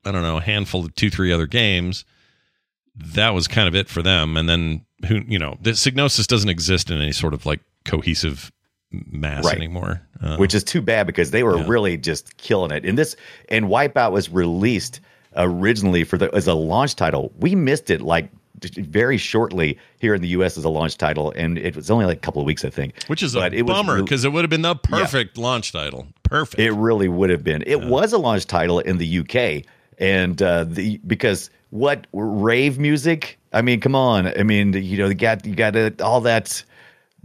[0.04, 2.04] I don't know a handful of two three other games,
[2.96, 4.36] that was kind of it for them.
[4.36, 8.52] And then who you know, the Psygnosis doesn't exist in any sort of like cohesive
[8.90, 9.56] mass Right.
[9.56, 10.02] anymore.
[10.22, 12.84] Uh, which is too bad because they were really just killing it.
[12.84, 13.16] And this
[13.48, 15.00] and Wipeout was released
[15.36, 17.32] originally for the as a launch title.
[17.38, 18.30] We missed it like
[18.64, 20.56] very shortly here in the U.S.
[20.56, 23.02] as a launch title, and it was only like a couple of weeks, I think.
[23.06, 26.06] which is But a bummer because it would have been the perfect launch title.
[26.22, 26.60] Perfect.
[26.60, 27.62] It really would have been.
[27.66, 29.64] It was a launch title in the UK,
[29.98, 33.38] and uh, the because what rave music?
[33.52, 34.26] I mean, come on.
[34.26, 36.64] I mean, you know, you got you got it, all that.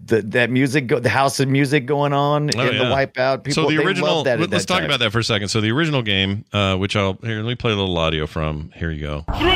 [0.05, 2.83] The, that music, go, the house of music going on Oh, in the.
[2.86, 3.43] Wipeout.
[3.43, 4.17] People, so the original.
[4.17, 4.86] love that let- let's that talk time.
[4.89, 5.47] about that for a second.
[5.49, 7.38] So the original game, uh, which I'll here.
[7.41, 8.71] Let me play a little audio from.
[8.75, 9.25] Here you go.
[9.38, 9.51] Three,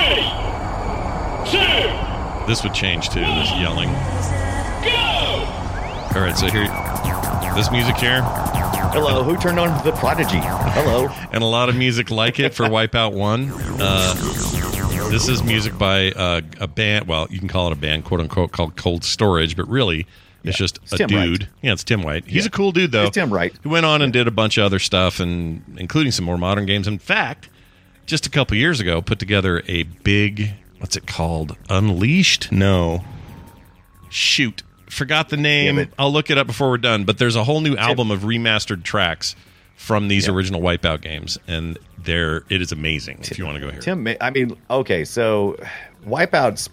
[1.51, 3.19] two, This would change too.
[3.19, 3.89] This yelling.
[4.83, 5.47] go!
[6.15, 6.35] All right.
[6.37, 6.67] So here,
[7.55, 8.21] this music here,
[8.93, 10.39] Hello, who turned on the Prodigy?
[10.41, 11.07] Hello.
[11.31, 13.51] and a lot of music like it for Wipeout One.
[13.79, 14.13] Uh,
[15.09, 17.07] this is music by uh, a band.
[17.07, 20.07] Well, you can call it a band, quote unquote, called Cold Storage, but really.
[20.43, 21.27] It's just It's a Tim Wright.
[21.29, 21.47] dude.
[21.61, 22.25] Yeah, it's Tim White.
[22.25, 22.47] He's Yeah.
[22.47, 23.03] a cool dude, though.
[23.05, 23.53] It's Tim Wright.
[23.61, 26.65] He went on and did a bunch of other stuff, and including some more modern
[26.65, 26.87] games.
[26.87, 27.47] In fact,
[28.07, 31.55] just a couple years ago, put together a big what's it called?
[31.69, 32.51] Unleashed?
[32.51, 33.03] No.
[34.09, 35.77] Shoot, forgot the name.
[35.77, 37.05] Yeah, I'll look it up before we're done.
[37.05, 39.35] But there's a whole new album of remastered tracks
[39.75, 43.19] from these original Wipeout games, and there it is amazing.
[43.21, 45.55] If you want to go here, Tim, I mean, okay, so
[46.05, 46.69] Wipeouts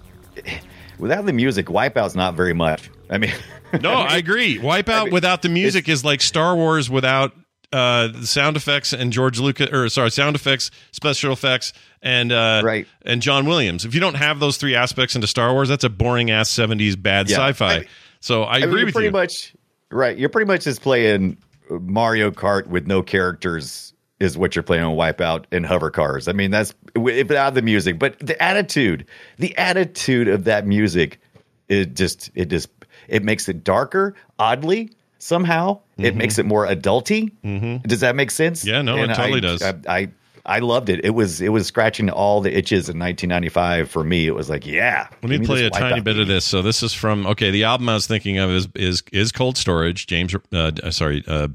[0.98, 2.90] without the music, Wipeouts not very much.
[3.10, 3.32] I mean,
[3.80, 4.58] no, I agree.
[4.58, 7.32] Wipeout mean, without the music is like Star Wars without
[7.72, 12.62] uh, the sound effects and George Lucas, or sorry, sound effects, special effects, and uh,
[12.64, 12.86] Right.
[13.04, 13.84] and John Williams.
[13.84, 16.96] If you don't have those three aspects into Star Wars, that's a boring ass seventies
[16.96, 17.36] bad Yeah.
[17.36, 17.72] sci-fi.
[17.74, 17.88] I mean-
[18.20, 19.12] so I, I agree with pretty you.
[19.12, 19.54] much
[19.90, 20.16] right.
[20.18, 21.36] You're pretty much just playing
[21.70, 26.26] Mario Kart with no characters is what you're playing on Wipeout and hover cars.
[26.26, 29.06] I mean, that's without the music, but the attitude,
[29.38, 31.20] the attitude of that music,
[31.68, 32.68] it just, it just,
[33.08, 34.14] it makes it darker.
[34.38, 37.32] Oddly, somehow, it makes it more adulty.
[37.44, 37.82] Mhm.
[37.82, 38.64] Does that make sense?
[38.64, 39.62] Yeah, no, it totally I, does.
[39.62, 40.08] I, I,
[40.46, 41.04] I loved it.
[41.04, 44.26] It was, it was scratching all the itches in 1995 for me.
[44.26, 45.08] It was like, yeah.
[45.22, 46.44] Let me give play a tiny bit of this.
[46.44, 47.50] So this is from okay.
[47.50, 50.06] The album I was thinking of is is is Cold Storage.
[50.06, 51.48] James, uh, uh, sorry, uh,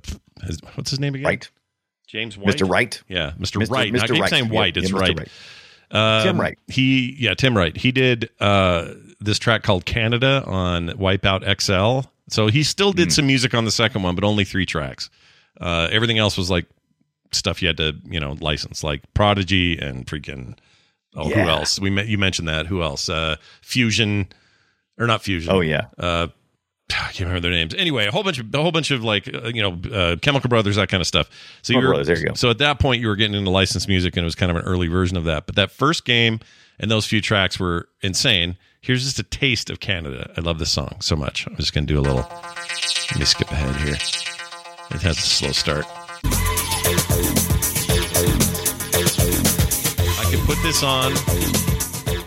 [0.76, 1.26] what's his name again?
[1.26, 1.50] Right.
[2.06, 2.56] James White.
[2.56, 2.70] Mr.
[2.70, 3.02] Wright.
[3.08, 3.60] Yeah, Mr.
[3.60, 3.72] Mr.
[3.72, 3.96] Wright.
[3.96, 4.30] I keep Wright.
[4.30, 4.78] saying Yeah, White.
[4.78, 5.02] It's yeah, Mr.
[5.02, 5.18] right.
[5.18, 5.30] Wright.
[5.89, 6.60] Um, Tim Wright.
[6.68, 7.76] He yeah, Tim Wright.
[7.76, 8.89] He did uh,
[9.24, 12.08] this track called Canada on Wipeout XL.
[12.30, 15.10] So he still did some music on the second one, but only three tracks.
[15.60, 16.66] Uh, everything else was like
[17.32, 20.58] stuff you had to you know license, like Prodigy and freaking.
[21.16, 21.80] Oh, who else?
[21.80, 22.66] We met, you mentioned that.
[22.66, 23.08] Who else?
[23.08, 24.30] Uh, Fusion,
[24.98, 25.54] or not Fusion?
[25.54, 25.86] Oh, yeah.
[25.96, 26.28] Uh,
[26.90, 27.76] I can't remember their names.
[27.76, 30.50] Anyway, a whole bunch of a whole bunch of like uh, you know uh, Chemical
[30.50, 31.30] Brothers, that kind of stuff.
[31.62, 32.34] So Chemical you were Brothers, there you go.
[32.34, 34.58] so at that point you were getting into licensed music, and it was kind of
[34.58, 35.46] an early version of that.
[35.46, 36.40] But that first game
[36.80, 38.58] and those few tracks were insane.
[38.84, 40.30] Here's just a taste of Canada.
[40.36, 41.48] I love this song so much.
[41.48, 42.28] I'm just gonna do a little.
[43.12, 43.93] Let me skip ahead here.
[44.91, 45.86] It has a slow start.
[50.19, 51.13] I could put this on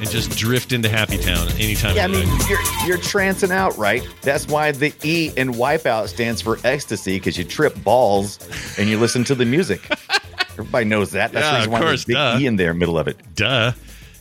[0.01, 1.95] and just drift into Happy Town anytime.
[1.95, 4.03] Yeah, I mean, you're you're trancing out, right?
[4.23, 8.39] That's why the E in Wipeout stands for ecstasy because you trip balls
[8.79, 9.87] and you listen to the music.
[10.53, 11.33] Everybody knows that.
[11.33, 12.39] That's Yeah, the reason why course, there's big duh.
[12.41, 13.19] E in there, middle of it.
[13.35, 13.73] Duh.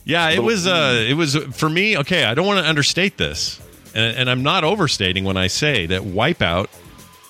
[0.06, 0.68] Yeah, it was.
[0.68, 1.98] Uh, it was for me.
[1.98, 3.60] Okay, I don't want to understate this,
[3.92, 6.68] and, and I'm not overstating when I say that Wipeout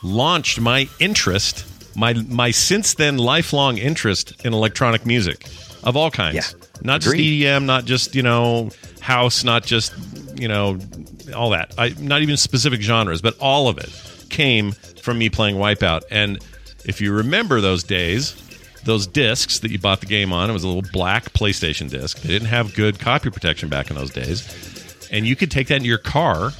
[0.02, 1.64] launched my interest,
[1.96, 5.46] my my since then lifelong interest in electronic music
[5.84, 6.36] of all kinds.
[6.36, 7.16] Yeah, not just.
[7.16, 8.68] EDM, not just you know
[9.00, 9.94] house, not just
[10.38, 10.78] you know
[11.34, 11.72] all that.
[11.78, 13.90] I not even specific genres, but all of it
[14.28, 16.02] came from me playing Wipeout.
[16.10, 16.44] And
[16.84, 18.36] if you remember those days,
[18.86, 22.20] those discs that you bought the game on, it was a little black PlayStation disc.
[22.22, 25.76] They didn't have good copy protection back in those days, and you could take that
[25.76, 26.52] into your car.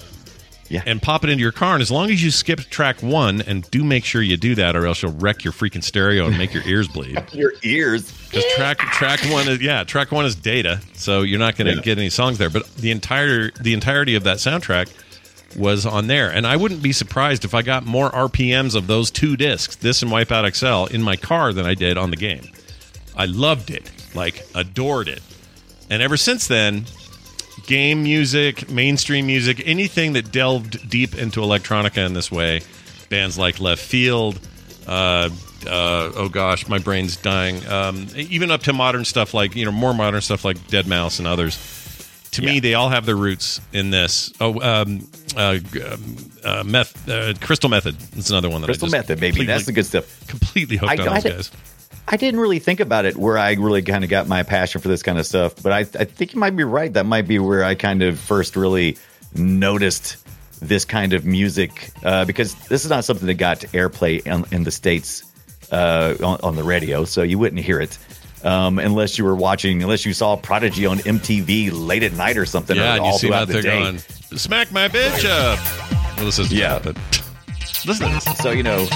[0.69, 0.83] Yeah.
[0.85, 3.63] And pop it into your car, and as long as you skip track one, and
[3.71, 6.53] do make sure you do that, or else you'll wreck your freaking stereo and make
[6.53, 7.23] your ears bleed.
[7.33, 8.11] Your ears.
[8.25, 11.77] Because track track one is yeah, track one is data, so you're not going to
[11.77, 11.83] Yeah.
[11.83, 12.51] get any songs there.
[12.51, 14.89] But the entire the entirety of that soundtrack
[15.55, 19.11] was on there, and I wouldn't be surprised if I got more RPMs of those
[19.11, 22.51] two discs, this and Wipeout XL, in my car than I did on the game.
[23.17, 25.23] I loved it, like adored it,
[25.89, 26.87] and ever since then,
[27.67, 32.61] game music, mainstream music, anything that delved deep into electronica in this way,
[33.09, 34.39] bands like Leftfield,
[34.87, 35.31] uh,
[35.67, 37.67] uh, oh gosh, my brain's dying.
[37.67, 41.29] Um, even up to modern stuff like you know more modern stuff like deadmau5 and
[41.29, 41.57] others.
[42.37, 44.33] To me, they all have their roots in this.
[44.41, 45.59] Oh, um, uh,
[45.91, 47.99] um, uh, meth, uh, Crystal Method.
[47.99, 49.45] That's another one that Crystal I Method, baby.
[49.45, 50.27] That's the good stuff.
[50.29, 51.51] Completely hooked I- on I those did- guys.
[52.09, 54.87] I didn't really think about it where I really kind of got my passion for
[54.87, 56.93] this kind of stuff, but I, I think you might be right.
[56.93, 58.97] That might be where I kind of first really
[59.35, 60.17] noticed
[60.61, 64.63] this kind of music uh, because this is not something that got airplay in, in
[64.63, 65.25] the states
[65.73, 67.99] uh, on, on the radio, so you wouldn't hear it
[68.45, 72.47] um, unless you were watching, unless you saw Prodigy on MTV late at night or
[72.47, 72.77] something.
[72.77, 73.83] Yeah, or and you all see throughout that the they're day.
[73.83, 73.99] going,
[74.39, 75.59] smack my bitch up.
[76.17, 76.79] Well, this is Yeah.
[76.83, 76.97] but
[77.87, 78.39] listen to this.
[78.39, 78.87] So you know,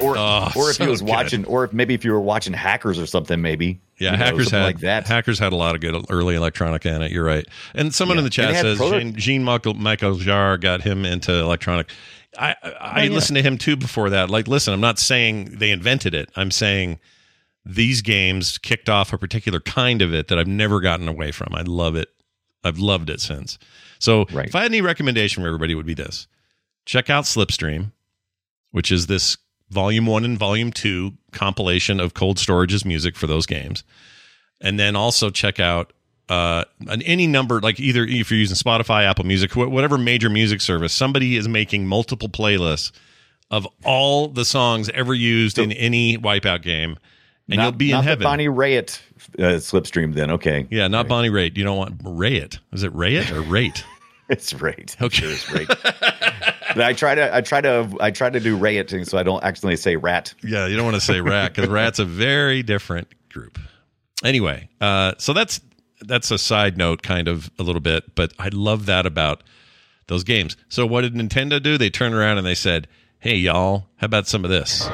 [0.00, 1.08] or Oh, or if so he was good.
[1.10, 4.24] watching, or if maybe if you were watching Hackers or something, maybe Yeah, you know,
[4.24, 5.06] hackers had like that.
[5.06, 7.12] Hackers had a lot of good early electronica in it.
[7.12, 7.46] You're right.
[7.74, 8.20] And someone Yeah.
[8.20, 11.04] in the chat And they had says proto- Jean, Jean Michael, Michael Jarre got him
[11.04, 11.88] into electronic.
[12.38, 13.10] I I, I Oh, yeah.
[13.10, 14.28] listened to him too before that.
[14.30, 16.28] Like, listen, I'm not saying they invented it.
[16.34, 16.98] I'm saying
[17.66, 21.54] these games kicked off a particular kind of it that I've never gotten away from.
[21.54, 22.08] I love it.
[22.62, 23.58] I've loved it since.
[23.98, 24.48] So, Right.
[24.48, 26.26] if I had any recommendation for everybody, it would be this:
[26.86, 27.92] check out Slipstream,
[28.70, 29.36] which is this
[29.70, 33.82] volume one and volume two compilation of Cold Storage's music for those games
[34.60, 35.92] and then also check out
[36.28, 40.30] uh an, any number like either if you're using spotify apple music wh- whatever major
[40.30, 42.92] music service somebody is making multiple playlists
[43.50, 46.96] of all the songs ever used in any wipeout game
[47.48, 49.00] and not, you'll be not in the heaven Bonnie Raitt
[49.38, 50.14] uh, slipstream.
[50.14, 53.84] Then okay, yeah not bonnie raitt you don't want raitt is it raitt or rate
[54.28, 54.96] it's right.
[55.00, 55.16] Okay.
[55.16, 55.68] Sure it's right.
[55.68, 59.42] but I try to, I try to, I try to do Raitt so I don't
[59.44, 60.32] accidentally say rat.
[60.42, 63.58] yeah you don't want to say rat because rat's a very different group
[64.22, 65.60] anyway uh so that's
[66.02, 69.42] that's a side note kind of a little bit but i love that about
[70.06, 72.86] those games so what did nintendo do they turned around and they said
[73.18, 74.88] hey y'all how about some of this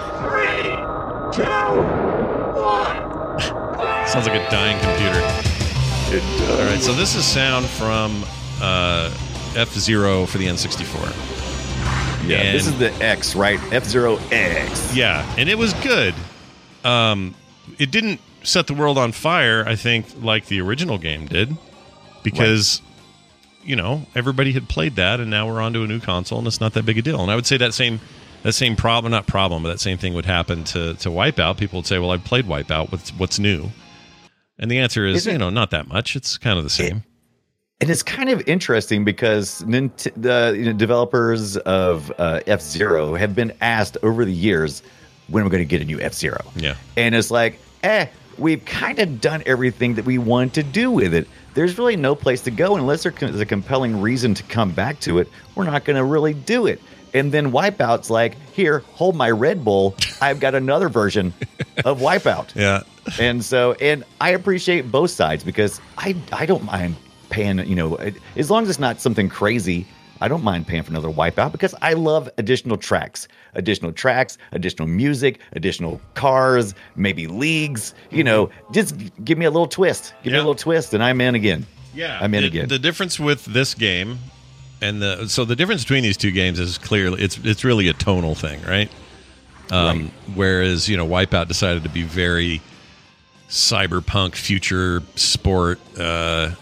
[4.10, 5.20] sounds like a dying computer
[6.52, 8.24] all right so this is sound from
[8.60, 9.12] uh
[9.56, 13.58] f-zero for the n64 Yeah, this is the X, right?
[13.72, 14.94] F Zero X.
[14.94, 16.14] Yeah, and it was good,
[16.84, 17.34] um,
[17.78, 19.64] it didn't set the world on fire.
[19.66, 21.56] I think like the original game did,
[22.22, 22.82] because
[23.64, 26.60] you know everybody had played that, and now we're onto a new console, and it's
[26.60, 27.20] not that big a deal.
[27.22, 28.00] And I would say that same
[28.42, 31.56] that same problem, not problem, but that same thing would happen to to Wipeout.
[31.56, 32.92] People would say, "Well, I've played Wipeout.
[32.92, 33.70] What's what's new?"
[34.60, 36.14] And the answer is, Isn't- you know, not that much.
[36.14, 37.02] It's kind of the same.
[37.80, 43.14] And it's kind of interesting because Nint- the you know, developers of uh, F Zero
[43.14, 44.82] have been asked over the years
[45.28, 46.38] when we're going to get a new F Zero.
[46.54, 46.74] Yeah.
[46.98, 51.14] And it's like, eh, we've kind of done everything that we want to do with
[51.14, 51.26] it.
[51.54, 55.18] There's really no place to go unless there's a compelling reason to come back to
[55.18, 55.28] it.
[55.54, 56.82] We're not going to really do it.
[57.14, 59.94] And then Wipeout's like, here, hold my Red Bull.
[60.20, 61.32] I've got another version
[61.84, 62.54] of Wipeout.
[62.60, 62.82] Yeah.
[63.18, 66.96] And so, and I appreciate both sides because I I don't mind
[67.30, 67.58] paying.
[67.58, 67.94] You know,
[68.36, 69.86] as long as it's not something crazy,
[70.20, 74.86] I don't mind paying for another Wipeout because I love additional tracks, additional tracks, additional
[74.86, 77.94] music, additional cars, maybe leagues.
[78.10, 78.94] You know, just
[79.24, 80.12] give me a little twist.
[80.22, 81.66] Give me a little twist, and I'm in again.
[81.94, 82.68] Yeah, I'm in the, again.
[82.68, 84.18] The difference with this game
[84.80, 87.92] and the so the difference between these two games is clearly it's it's really a
[87.92, 88.90] tonal thing, right?
[89.70, 92.60] Um, Whereas you know, Wipeout decided to be very
[93.48, 95.78] cyberpunk future sport.
[95.98, 96.52] Uh,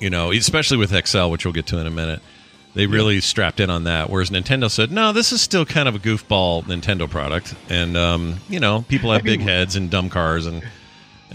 [0.00, 2.20] you know, especially with XL, which we'll get to in a minute.
[2.74, 4.08] They really strapped in on that.
[4.08, 8.36] Whereas Nintendo said, no, this is still kind of a goofball Nintendo product, and um,
[8.48, 10.62] you know, people have Have you- big heads and dumb cars and.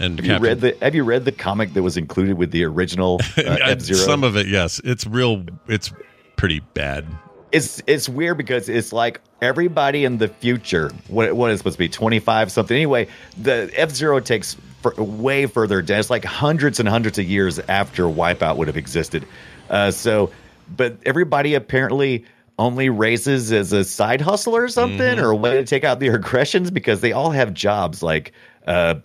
[0.00, 2.62] And have you read the Have you read the comic that was included with the
[2.62, 3.76] original uh?
[3.80, 4.80] Some of it, yes.
[4.84, 5.44] It's real.
[5.66, 5.92] It's
[6.38, 7.04] pretty bad.
[7.52, 11.78] it's it's weird because it's like everybody in the future what what is supposed to
[11.78, 16.88] be 25 something anyway the f-zero takes for, way further down it's like hundreds and
[16.88, 19.24] hundreds of years after wipeout would have existed
[19.70, 20.30] uh, so
[20.76, 22.24] but everybody apparently
[22.58, 25.24] only races as a side hustle or something Mm-hmm.
[25.24, 28.32] or a way to take out their aggressions because they all have jobs like
[28.66, 28.96] uh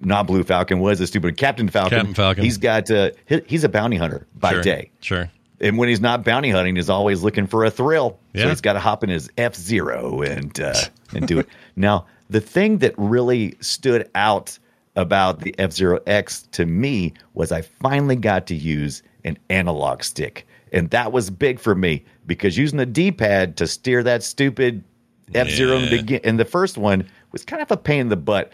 [0.00, 2.44] not blue falcon was a stupid captain falcon Captain Falcon.
[2.44, 5.30] he's got uh he- he's a bounty hunter by Sure, day Sure.
[5.62, 8.18] And when he's not bounty hunting, he's always looking for a thrill.
[8.34, 8.42] Yeah.
[8.42, 10.74] So he's got to hop in his F Zero and uh,
[11.14, 11.48] and do it.
[11.76, 14.58] Now, the thing that really stood out
[14.96, 20.02] about the F Zero X to me was I finally got to use an analog
[20.02, 24.22] stick, and that was big for me because using the D pad to steer that
[24.22, 24.82] stupid
[25.34, 28.08] F Zero in the begin in the first one was kind of a pain in
[28.08, 28.52] the butt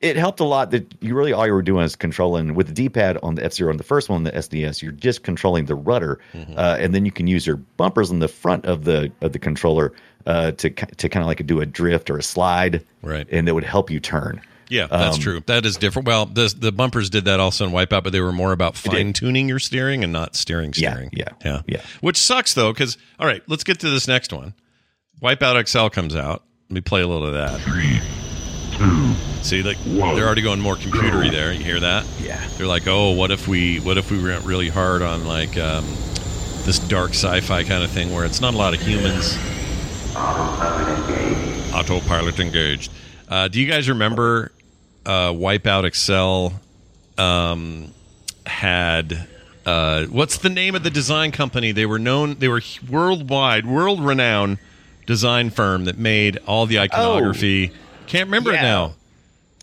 [0.00, 2.72] it helped a lot that you really all you were doing is controlling with the
[2.72, 4.80] D-pad on the F-Zero and the first one, the SDS.
[4.80, 6.56] You're just controlling the rudder, Mm-hmm.
[6.56, 9.38] uh, and then you can use your bumpers on the front of the of the
[9.40, 9.92] controller
[10.26, 13.26] uh, to to kind of like do a drift or a slide, Right.
[13.30, 14.40] And it would help you turn.
[14.70, 15.42] Yeah, that's Um, true.
[15.46, 16.06] That is different.
[16.06, 19.14] Well, the the bumpers did that also in Wipeout, but they were more about fine
[19.14, 21.10] tuning your steering and not steering Yeah, steering.
[21.14, 21.80] yeah, yeah, yeah.
[22.02, 24.52] Which sucks though, because all right, let's get to this next one.
[25.22, 26.44] Wipeout XL comes out.
[26.68, 28.27] Let me play a little of that.
[28.78, 31.52] Two, See, like they're already going more computery there.
[31.52, 32.06] You hear that?
[32.20, 32.46] Yeah.
[32.56, 35.84] They're like, oh, what if we what if we went really hard on like um,
[36.64, 39.36] this dark sci-fi kind of thing where it's not a lot of humans.
[41.74, 42.92] Autopilot engaged.
[43.28, 44.52] Uh, do you guys remember
[45.06, 46.54] uh, Wipeout XL
[47.20, 47.92] um,
[48.46, 49.28] had
[49.64, 51.72] uh, what's the name of the design company?
[51.72, 52.36] They were known.
[52.38, 54.58] They were worldwide, world renowned
[55.06, 57.72] design firm that made all the iconography.
[58.08, 58.94] Can't remember it now.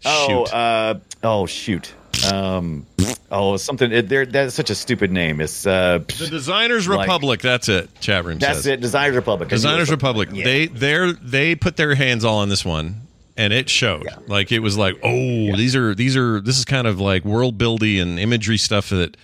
[0.06, 0.54] Oh, Shoot.
[0.54, 1.94] uh, oh shoot.
[2.32, 2.86] Um,
[3.32, 3.92] oh, something.
[3.92, 5.42] It, there, that's such a stupid name.
[5.42, 7.42] It's uh, the Designers like- Republic.
[7.42, 7.90] That's it.
[8.00, 8.40] Chat room.
[8.40, 8.68] that's says.
[8.68, 8.82] it.
[8.82, 9.50] Designers Republic.
[9.50, 10.30] Designers Republic.
[10.32, 10.44] Yeah.
[10.44, 13.02] They they they put their hands all on this one,
[13.36, 14.08] and it showed.
[14.28, 17.58] Like it was like, oh, these are these are this is kind of like world
[17.58, 19.18] building and imagery stuff that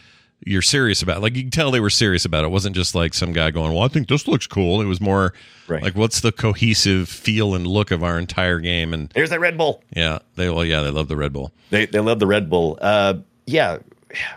[0.45, 1.21] you're serious about.
[1.21, 2.47] Like you can tell they were serious about it.
[2.47, 4.99] It wasn't just like some guy going, "Well, I think this looks cool." It was
[5.01, 5.33] more
[5.67, 5.83] Right.
[5.83, 9.57] like, "What's the cohesive feel and look of our entire game?" And There's that Red
[9.57, 9.83] Bull.
[9.95, 11.51] yeah, they well, yeah, they love the Red Bull.
[11.69, 12.77] They they love the Red Bull.
[12.81, 13.77] Uh, yeah,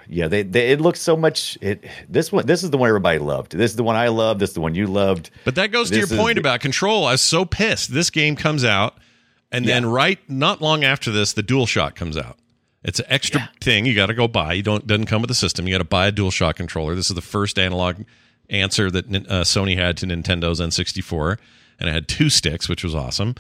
[0.09, 0.29] yeah.
[0.29, 1.57] They, they it looks so much.
[1.61, 3.53] It this one this is the one everybody loved.
[3.53, 4.41] This is the one I loved.
[4.41, 5.31] This is the one you loved.
[5.45, 7.07] But that goes to your point the- about control.
[7.07, 7.93] I was so pissed.
[7.95, 8.97] This game comes out,
[9.51, 12.39] and then right not long after this, the Dual DualShock comes out.
[12.85, 14.53] It's an extra thing you got to go buy.
[14.53, 15.67] You don't doesn't come with the system.
[15.67, 16.95] You got to buy a dual DualShock controller.
[16.95, 18.05] This is the first analog
[18.51, 21.39] answer that uh, Sony had to Nintendo's N64,
[21.81, 23.35] and it had two sticks, which was awesome.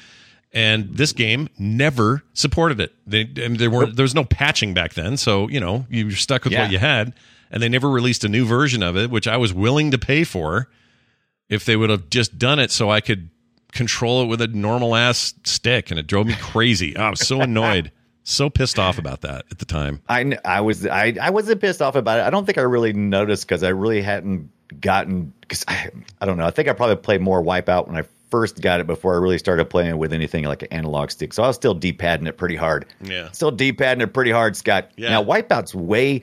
[0.53, 2.95] And this game never supported it.
[3.07, 6.12] They, and there were there was no patching back then, so you know you were
[6.12, 6.62] stuck with Yeah.
[6.62, 7.12] what you had.
[7.51, 10.24] And they never released a new version of it, which I was willing to pay
[10.24, 10.68] for
[11.49, 13.28] if they would have just done it so I could
[13.70, 16.97] control it with a normal ass stick, and it drove me crazy.
[16.97, 17.92] I was so annoyed,
[18.25, 20.03] so pissed off about that at the time.
[20.09, 22.22] I I was I I wasn't pissed off about it.
[22.22, 24.51] I don't think I really noticed because I really hadn't
[24.81, 26.47] gotten because I I don't know.
[26.47, 29.39] I think I probably played more Wipeout when I first got it before I really
[29.39, 31.33] started playing with anything like an analog stick.
[31.33, 32.85] So I was still D-padding it pretty hard.
[33.01, 33.31] Yeah.
[33.31, 34.91] Still D-padding it pretty hard, Scott.
[34.97, 35.11] Yeah.
[35.11, 36.20] Now Wipeout's way,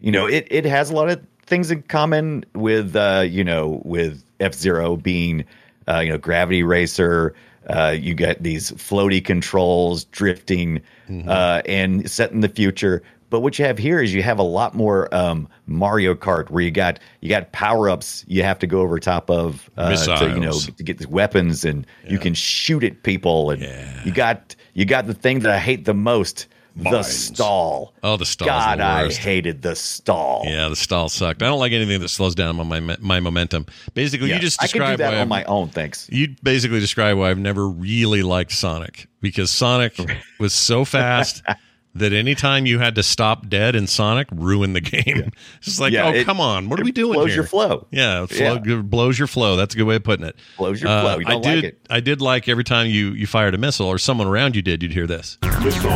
[0.00, 3.82] you know, it, it has a lot of things in common with, uh, you know,
[3.84, 5.44] with F-Zero being,
[5.86, 7.34] uh, you know, Gravity Racer.
[7.68, 10.80] Uh, you get these floaty controls, drifting,
[11.28, 13.02] uh, and set in the future.
[13.28, 16.62] But what you have here is you have a lot more um, Mario Kart, where
[16.64, 20.28] you got you got power ups you have to go over top of uh, to
[20.34, 23.62] you know to get the weapons, and you can shoot at people, and
[24.04, 26.46] you got you got the thing that I hate the most,
[26.76, 27.94] the stall.
[28.02, 28.48] Oh, the stall.
[28.48, 30.42] God, the I hated the stall.
[30.46, 31.42] Yeah, the stall sucked.
[31.42, 33.66] I don't like anything that slows down my my, my momentum.
[33.94, 35.68] Basically, Yeah, you just I can do described that on I'm- my own.
[35.68, 36.08] Thanks.
[36.10, 39.94] You basically describe why I've never really liked Sonic because Sonic
[40.38, 41.42] was so fast
[41.94, 45.32] that anytime you had to stop dead in Sonic, ruined the game.
[45.58, 47.36] It's like, Yeah, oh it- come on, what are we doing blows here?
[47.36, 47.86] your flow.
[47.90, 48.76] Yeah, it flow, Yeah.
[48.76, 49.56] blows your flow.
[49.56, 50.36] That's a good way of putting it.
[50.56, 51.18] Blows your Uh, flow.
[51.18, 51.64] You don't I like did.
[51.64, 51.80] it.
[51.90, 54.82] I did like every time you you fired a missile or someone around you did.
[54.82, 55.90] You'd hear this missile,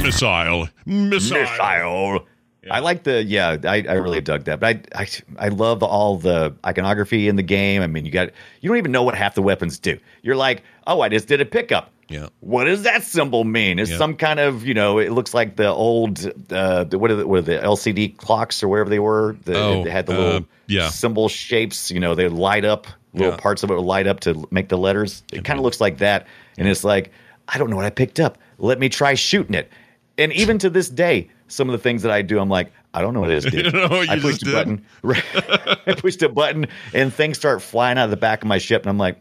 [0.00, 2.26] missile, Missile.
[2.70, 3.56] I like the yeah.
[3.64, 5.08] I, I really dug that, but I, I
[5.38, 7.82] I love all the iconography in the game.
[7.82, 9.98] I mean, you got you don't even know what half the weapons do.
[10.22, 11.90] You're like, oh, I just did a pickup.
[12.08, 12.28] Yeah.
[12.40, 13.78] What does that symbol mean?
[13.80, 13.98] It's Yeah.
[13.98, 14.98] some kind of you know.
[14.98, 18.62] It looks like the old uh, the, what are the, what are the LCD clocks
[18.62, 19.36] or wherever they were.
[19.44, 20.88] The, Oh, they had the uh, little yeah.
[20.88, 21.90] symbol shapes.
[21.90, 22.86] You know, they light up.
[23.12, 23.38] Little Yeah.
[23.38, 25.22] parts of it would light up to make the letters.
[25.32, 26.26] It kind of looks like that,
[26.58, 27.10] and it's like
[27.48, 28.38] I don't know what I picked up.
[28.58, 29.70] Let me try shooting it.
[30.18, 33.02] And even to this day, some of the things that I do, I'm like, I
[33.02, 33.44] don't know what it is.
[33.52, 33.66] Dude.
[33.66, 34.54] You know what I pushed a did?
[34.54, 34.84] button.
[35.04, 38.82] I pushed a button, and things start flying out of the back of my ship,
[38.82, 39.20] and I'm like,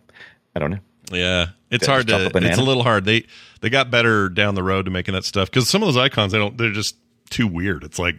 [0.55, 0.80] I don't know.
[1.11, 2.15] Yeah, it's hard to.
[2.15, 2.41] a.
[2.41, 3.05] It's a little hard.
[3.05, 3.26] They
[3.61, 6.32] they got better down the road to making that stuff because some of those icons
[6.32, 6.57] they don't.
[6.57, 6.95] They're just
[7.30, 7.84] too weird.
[7.84, 8.17] It's like.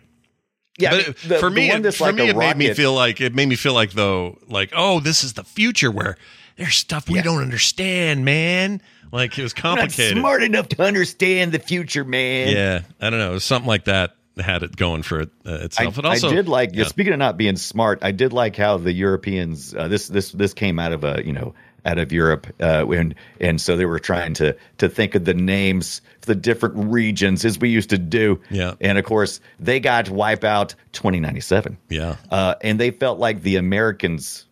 [0.78, 2.92] Yeah, but I mean, the- for me, it, for like me, it made me feel
[2.92, 6.18] like it made me feel like though, like oh, this is the future where
[6.56, 8.82] there's stuff we don't understand, man.
[9.12, 10.18] Like it was complicated.
[10.18, 12.48] smart enough to understand the future, man.
[12.48, 13.30] Yeah, I don't know.
[13.30, 15.96] It was something like that had it going for it uh, I, itself.
[15.96, 16.70] But also, I did like.
[16.74, 16.84] yeah.
[16.84, 19.74] Speaking of not being smart, I did like how the Europeans.
[19.74, 21.54] Uh, this this this came out of a you know
[21.84, 25.34] out of Europe, uh, and and so they were trying to to think of the
[25.34, 28.40] names for the different regions as we used to do.
[28.50, 28.74] Yeah.
[28.80, 31.78] and of course they got Wipeout 2097.
[31.88, 32.16] Yeah.
[32.30, 34.45] uh, and they felt like the Americans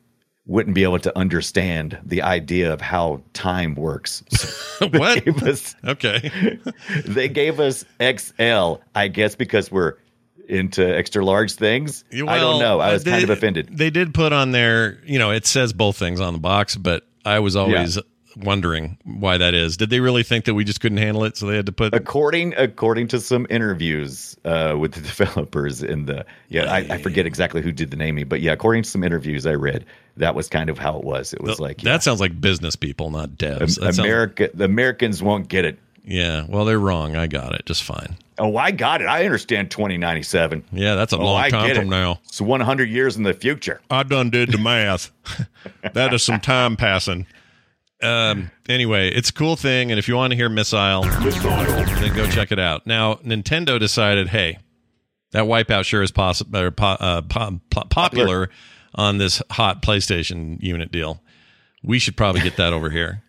[0.46, 4.22] wouldn't be able to understand the idea of how time works.
[4.78, 5.26] So What?
[5.44, 6.58] us- Okay.
[7.06, 9.94] they gave us XL, I guess, because we're
[10.48, 12.04] into extra large things.
[12.12, 12.80] I don't know.
[12.80, 13.68] I uh, was they- kind of offended.
[13.70, 17.06] They did put on there, you know, it says both things on the box, but
[17.24, 17.98] I was always
[18.36, 19.76] wondering why that is.
[19.76, 21.94] Did they really think that we just couldn't handle it, so they had to put?
[21.94, 27.26] According according to some interviews uh, with the developers in the yeah, I, I forget
[27.26, 29.84] exactly who did the naming, but yeah, according to some interviews I read,
[30.16, 31.32] that was kind of how it was.
[31.32, 33.58] It was like that sounds like business people, not devs.
[33.78, 35.78] That sounds- America, the Americans won't get it.
[36.04, 37.16] yeah, well, they're wrong.
[37.16, 38.16] I got it just fine.
[38.36, 39.04] Oh, I got it.
[39.06, 40.64] I understand 2097.
[40.72, 41.88] Yeah, that's a Oh, long I time from it.
[41.90, 42.18] now.
[42.26, 43.80] It's 100 years in the future.
[43.90, 45.12] I done did the math.
[45.92, 47.26] that is some time passing.
[48.04, 48.50] Um.
[48.68, 52.50] Anyway, it's a cool thing, and if you want to hear missile, then go check
[52.52, 52.86] it out.
[52.86, 54.58] Now, Nintendo decided, hey,
[55.32, 58.50] that Wipeout sure is possible or po- uh, po- po- popular
[58.94, 61.22] on this hot PlayStation unit deal.
[61.82, 63.22] We should probably get that over here,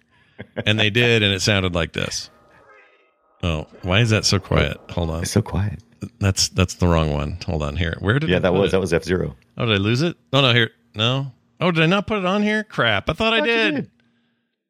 [0.65, 2.30] and they did, and it sounded like this.
[3.43, 4.78] Oh, why is that so quiet?
[4.91, 5.21] Hold on.
[5.23, 5.80] It's so quiet.
[6.19, 7.38] That's that's the wrong one.
[7.45, 7.95] Hold on here.
[7.99, 8.71] Where did Yeah, I that was it?
[8.71, 9.36] that was F Zero.
[9.57, 10.15] Oh, did I lose it?
[10.34, 10.71] Oh no, here.
[10.93, 11.32] No.
[11.59, 12.63] Oh, did I not put it on here?
[12.63, 13.09] Crap!
[13.09, 13.76] I thought I you did.
[13.76, 13.91] did.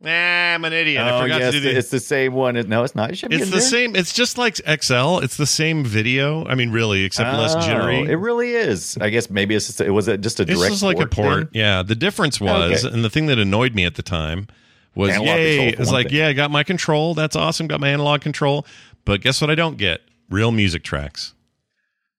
[0.02, 1.02] Nah, I'm an idiot.
[1.02, 1.78] I Oh forgot yes, to do the.
[1.78, 2.56] it's the same one.
[2.68, 3.12] No, it's not.
[3.12, 3.62] It should be It's the there.
[3.62, 3.96] same.
[3.96, 5.20] It's just like XL.
[5.20, 6.46] It's the same video.
[6.46, 8.02] I mean, really, except less Oh, jittery.
[8.12, 8.98] It really is.
[9.00, 10.72] I guess maybe it's just, it was it just a It's direct.
[10.74, 11.52] just like a port.
[11.54, 11.62] thing?
[11.62, 11.82] Yeah.
[11.82, 12.94] The difference was, Okay.
[12.94, 14.48] and the thing that annoyed me at the time
[14.96, 15.70] was, Analog yay!
[15.70, 16.18] It's like, thing.
[16.18, 17.14] yeah, I got my control.
[17.14, 17.68] That's awesome.
[17.68, 18.66] Got my analog control.
[19.06, 19.50] But guess what?
[19.50, 21.34] I don't get real music tracks.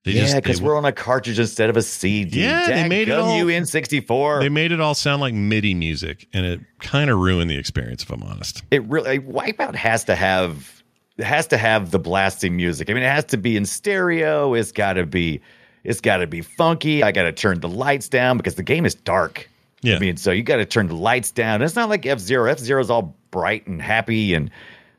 [0.06, 2.42] They Yeah, because we're on a cartridge instead of a CD.
[2.42, 4.38] Yeah, they made it all- you in sixty four.
[4.38, 8.04] They made it all sound like MIDI music, and it kind of ruined the experience.
[8.04, 8.62] If I'm honest.
[8.70, 10.84] It really Wipeout has to have
[11.18, 12.88] it has to have the blasting music.
[12.88, 14.54] I mean, it has to be in stereo.
[14.54, 15.40] It's got to be
[15.82, 17.02] it's got to be funky.
[17.02, 19.50] I got to turn the lights down because the game is dark.
[19.82, 19.96] Yeah.
[19.96, 21.62] I mean, so you got to turn the lights down.
[21.62, 22.48] It's not like F Zero.
[22.48, 24.52] F Zero is all bright and happy and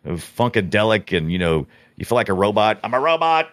[0.05, 1.66] uh, funkadelic, and you know,
[1.98, 2.80] you feel like a robot.
[2.84, 3.50] I'm a robot.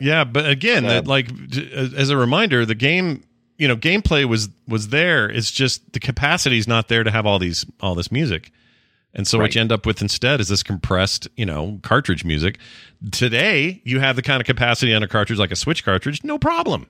[0.00, 1.28] Yeah, but again, that like
[1.74, 3.24] as a reminder, the game,
[3.58, 5.28] you know, gameplay was was there.
[5.28, 8.52] It's just the capacity's not there to have all these all this music.
[9.14, 12.58] And so what you end up with instead is this compressed, you know, cartridge music.
[13.10, 16.38] Today, you have the kind of capacity on a cartridge like a Switch cartridge, no
[16.38, 16.86] problem.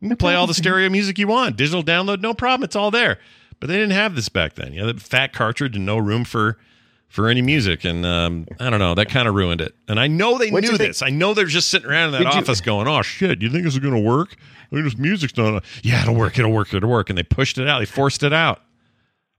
[0.00, 1.56] You can play all the stereo music you want.
[1.56, 2.64] Digital download, no problem.
[2.64, 3.18] It's all there.
[3.60, 4.72] But they didn't have this back then.
[4.72, 6.56] You know, the fat cartridge and no room for
[7.08, 8.94] for any music, and um, I don't know.
[8.94, 9.74] That kind of ruined it.
[9.88, 11.02] And I know they What'd knew this.
[11.02, 13.48] I know they're just sitting around in that Did you- office going, "Oh shit, you
[13.50, 14.36] think this is going to work?
[14.70, 15.64] I mean, this music's not.
[15.82, 16.38] Yeah, it'll work.
[16.38, 16.72] It'll work.
[16.74, 17.78] It'll work." And they pushed it out.
[17.80, 18.60] They forced it out.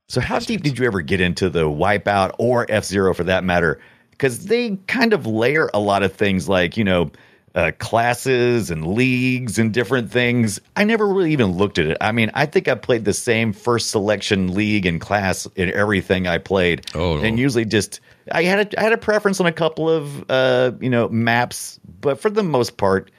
[0.07, 3.43] So how deep did you ever get into the Wipeout or F Zero for that
[3.43, 3.79] matter?
[4.11, 7.11] Because they kind of layer a lot of things like you know
[7.59, 10.61] uh, classes and leagues and different things.
[10.77, 11.97] I never really even looked at it.
[11.99, 16.25] I mean, I think I played the same first selection league and class in everything
[16.25, 16.85] I played.
[16.95, 17.17] Oh.
[17.17, 17.99] and usually just
[18.31, 21.79] I had a, I had a preference on a couple of uh, you know maps,
[21.99, 23.11] but for the most part,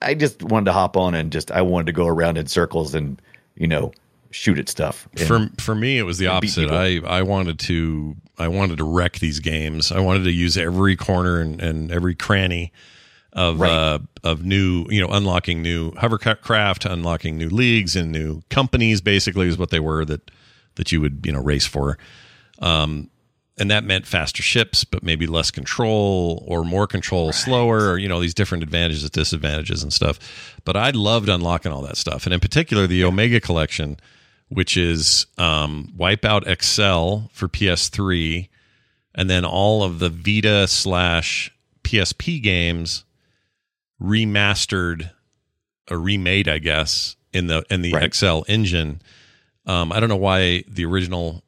[0.00, 2.94] I just wanted to hop on and just I wanted to go around in circles
[2.94, 3.20] and
[3.56, 3.92] you know
[4.30, 5.08] shoot at stuff.
[5.16, 9.18] For for me it was the opposite i i wanted to i wanted to wreck
[9.18, 12.72] these games i wanted to use every corner and, and every cranny
[13.32, 13.70] of Right.
[13.70, 19.48] uh of new you know unlocking new hovercraft unlocking new leagues and new companies basically
[19.48, 20.30] is what they were that
[20.74, 21.98] that you would you know race for.
[22.58, 23.08] Um
[23.58, 28.08] and that meant faster ships but maybe less control or more control slower or you
[28.08, 30.18] know these different advantages disadvantages and stuff.
[30.64, 32.26] But i loved unlocking all that stuff.
[32.26, 33.96] And in particular the omega collection
[34.48, 38.48] which is um, wipeout XL for ps3
[39.14, 41.50] and then all of the vita slash
[41.82, 43.04] psp games
[44.02, 45.10] remastered
[45.90, 48.14] or remade i guess in the in the Right.
[48.14, 49.00] XL engine
[49.66, 51.42] um, i don't know why the original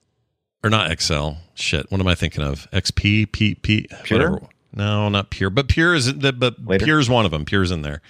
[0.63, 1.33] or not XL.
[1.53, 2.67] Shit, what am I thinking of?
[2.71, 4.19] XP, P, P, Pure?
[4.19, 4.49] whatever.
[4.75, 6.87] No, not Pure, but Pure is the but Later?
[6.87, 7.45] Pure's one of them.
[7.45, 8.01] Pure's in there.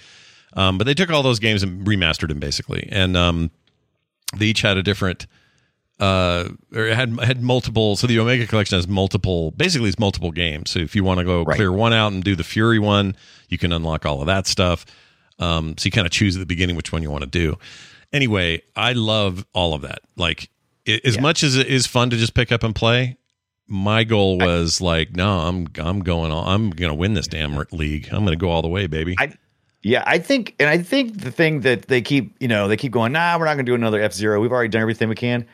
[0.53, 3.51] Um, but they took all those games and remastered them basically, and um,
[4.37, 5.27] they each had a different.
[5.99, 7.95] Uh, or it had had multiple.
[7.95, 9.51] So the Omega Collection has multiple.
[9.51, 10.71] Basically, it's multiple games.
[10.71, 11.55] So if you want to go Right.
[11.55, 13.15] clear one out and do the Fury one,
[13.47, 14.85] you can unlock all of that stuff.
[15.39, 17.57] Um, so you kind of choose at the beginning which one you want to do.
[18.11, 19.99] Anyway, I love all of that.
[20.15, 20.49] Like
[20.87, 23.17] i as much as it is fun to just pick up and play,
[23.67, 26.31] my goal was like, no, I'm I'm going.
[26.31, 28.07] All, I'm going to win this damn league.
[28.11, 29.15] I'm going to go all the way, baby.
[29.17, 29.33] I,
[29.81, 32.91] yeah, I think, and I think the thing that they keep, you know, they keep
[32.91, 34.39] going, nah, we're not going to do another F Zero.
[34.41, 35.45] We've already done everything we can.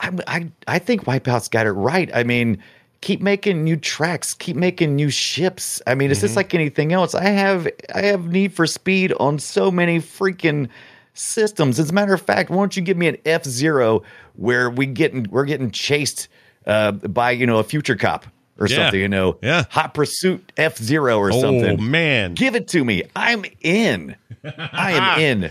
[0.00, 2.10] I, I, I think Wipeout's got it right.
[2.14, 2.62] I mean,
[3.02, 5.80] keep making new tracks, keep making new ships.
[5.86, 7.14] I mean, it's just like anything else.
[7.14, 10.68] I have, I have need for speed on so many freaking
[11.14, 11.78] systems.
[11.78, 14.02] As a matter of fact, why don't you give me an F Zero
[14.36, 16.28] where we getting, we're getting chased
[16.66, 18.26] uh, by you know a future cop
[18.58, 18.76] or Yeah.
[18.76, 19.64] something, you know, Yeah.
[19.70, 21.90] Hot Pursuit F Zero or oh something.
[21.90, 23.02] man, Give it to me.
[23.16, 24.14] I'm in.
[24.44, 25.50] I am in.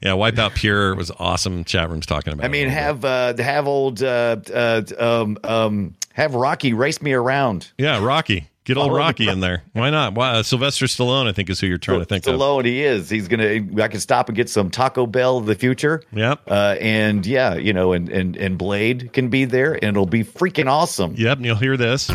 [0.00, 1.64] Yeah, Wipeout Pure was awesome.
[1.64, 2.44] Chat room's talking about.
[2.44, 7.70] I mean, have uh, have old uh, uh, um, um, have Rocky race me around.
[7.78, 8.49] yeah, Rocky.
[8.64, 9.62] Get old All Rocky in there.
[9.72, 10.14] Why not?
[10.14, 12.34] Why, uh, Sylvester Stallone, I think, is who you're trying to think of.
[12.34, 13.08] Stallone, he is.
[13.08, 13.60] He's gonna.
[13.82, 16.02] I can stop and get some Taco Bell of the future.
[16.12, 16.42] Yep.
[16.46, 20.24] Uh, and yeah, you know, and and and Blade can be there, and it'll be
[20.24, 21.14] freaking awesome.
[21.16, 22.10] Yep, and you'll hear this.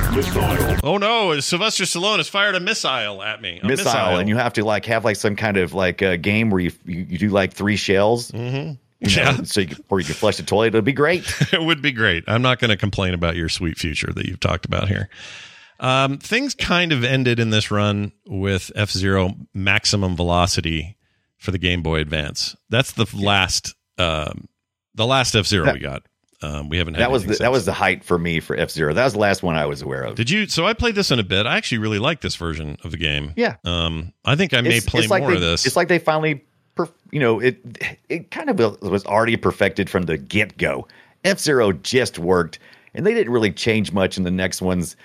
[0.84, 1.40] Oh no!
[1.40, 3.60] Sylvester Stallone has fired a missile at me.
[3.64, 6.52] A Missile, and you have to like have like some kind of like uh, game
[6.52, 8.30] where you, you you do like three shells.
[8.30, 8.74] Mm-hmm.
[9.00, 9.38] Yeah.
[9.44, 10.68] so you or you can flush the toilet.
[10.68, 11.26] It'll be great.
[11.52, 12.24] it would be great.
[12.28, 15.10] I'm not going to complain about your sweet future that you've talked about here.
[15.80, 20.98] Um, things kind of ended in this run with F Zero maximum velocity
[21.38, 22.56] for the Game Boy Advance.
[22.70, 24.48] That's the last, um,
[24.94, 26.04] the last F Zero we got.
[26.42, 28.56] Um, we haven't had that was the, anything that was the height for me for
[28.56, 28.94] F Zero.
[28.94, 30.16] That was the last one I was aware of.
[30.16, 30.48] Did you?
[30.48, 31.46] So I played this in a bit.
[31.46, 33.34] I actually really like this version of the game.
[33.36, 33.56] Yeah.
[33.64, 35.66] Um, I think I may It's- play it's like more they, of this.
[35.66, 36.44] It's like they finally,
[36.78, 37.60] perf- you know, it
[38.10, 40.88] it kind of was already perfected from the get go.
[41.24, 42.60] F Zero just worked,
[42.94, 44.96] and they didn't really change much in the next ones.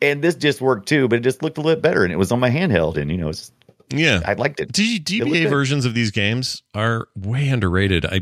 [0.00, 2.16] And this just worked too, but it just looked a little bit better, and it
[2.16, 3.50] was on my handheld, and you know, it's,
[3.92, 4.20] yeah.
[4.24, 4.70] I liked it.
[4.70, 5.50] D- It DBA good.
[5.50, 8.04] versions of these games are way underrated.
[8.06, 8.20] I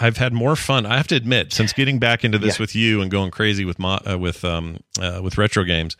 [0.00, 0.84] I've had more fun.
[0.86, 2.62] I have to admit, since getting back into this Yeah.
[2.64, 5.96] with you and going crazy with mo- uh, with um uh, with retro games,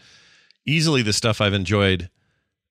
[0.66, 2.08] easily the stuff I've enjoyed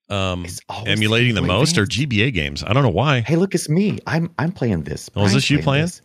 [0.10, 0.46] um
[0.86, 2.64] emulating the most are GBA games.
[2.66, 3.22] I don't know why.
[3.22, 4.00] Hey, look, it's me.
[4.08, 5.10] I'm I'm playing this.
[5.16, 5.86] Oh, is this you playing?
[5.86, 6.02] this.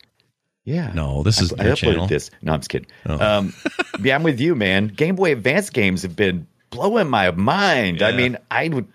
[0.67, 0.91] Yeah.
[0.95, 2.07] No, this is I, your uploaded channel.
[2.09, 2.31] this.
[2.43, 2.89] No, I'm just kidding.
[3.07, 3.19] Oh.
[3.39, 3.55] Um,
[4.03, 4.89] yeah, I'm with you, man.
[4.89, 8.03] Game Boy Advance games have been blowing my mind.
[8.03, 8.87] I mean, I would,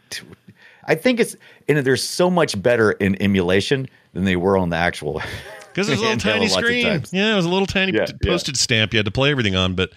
[0.85, 1.35] I think it's,
[1.67, 5.21] and they're so much better in emulation than they were on the actual.
[5.73, 7.01] Because it was a little tiny screen.
[7.13, 8.29] Yeah, it was a little tiny Yeah, t- yeah.
[8.29, 8.91] postage stamp.
[8.91, 9.89] You had to play everything on, but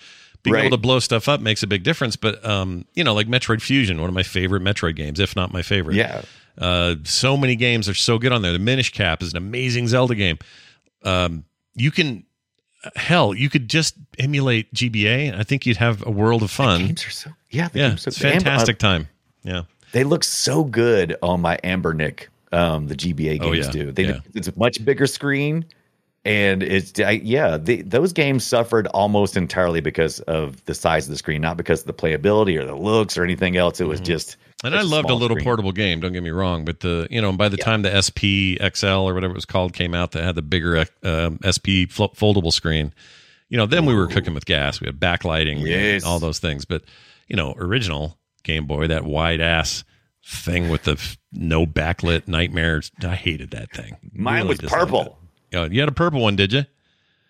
[0.44, 0.66] being Right.
[0.66, 2.14] able to blow stuff up makes a big difference.
[2.14, 5.52] But um, you know, like Metroid Fusion, one of my favorite Metroid games, if not
[5.52, 5.96] my favorite.
[5.96, 6.22] Yeah.
[6.56, 8.52] Uh, so many games are so good on there.
[8.52, 10.38] The Minish Cap is an amazing Zelda game.
[11.02, 11.44] Um,
[11.74, 12.24] you can,
[12.96, 16.86] hell, you could just emulate GBA, and I think you'd have a world of fun.
[16.86, 19.08] Games are so, yeah, the Yeah, games are it's and, uh, fantastic time.
[19.42, 19.62] Yeah.
[19.92, 22.28] they look so good on my Anbernic.
[22.52, 23.92] Um, the GBA Oh, games yeah, do.
[23.92, 24.20] They, yeah.
[24.34, 25.64] It's a much bigger screen.
[26.24, 31.10] and it's I, yeah, the, those games suffered almost entirely because of the size of
[31.10, 33.80] the screen, not because of the playability or the looks or anything else.
[33.80, 34.36] It was just.
[34.64, 35.44] And I loved a little screen.
[35.44, 36.00] portable game.
[36.00, 39.14] Don't get me wrong, but the you know by the time the SP XL or
[39.14, 42.92] whatever it was called came out, that had the bigger uh, SP flo- foldable screen.
[43.50, 44.80] You know, then we were cooking with gas.
[44.80, 46.04] We had backlighting, Yes.
[46.04, 46.64] all those things.
[46.64, 46.82] But
[47.28, 49.84] you know, original Game Boy, that wide ass
[50.26, 52.90] thing with the f- no backlit nightmares.
[53.02, 53.96] I hated that thing.
[54.14, 55.18] Mine Really was purple.
[55.52, 56.64] you had a purple one, did you?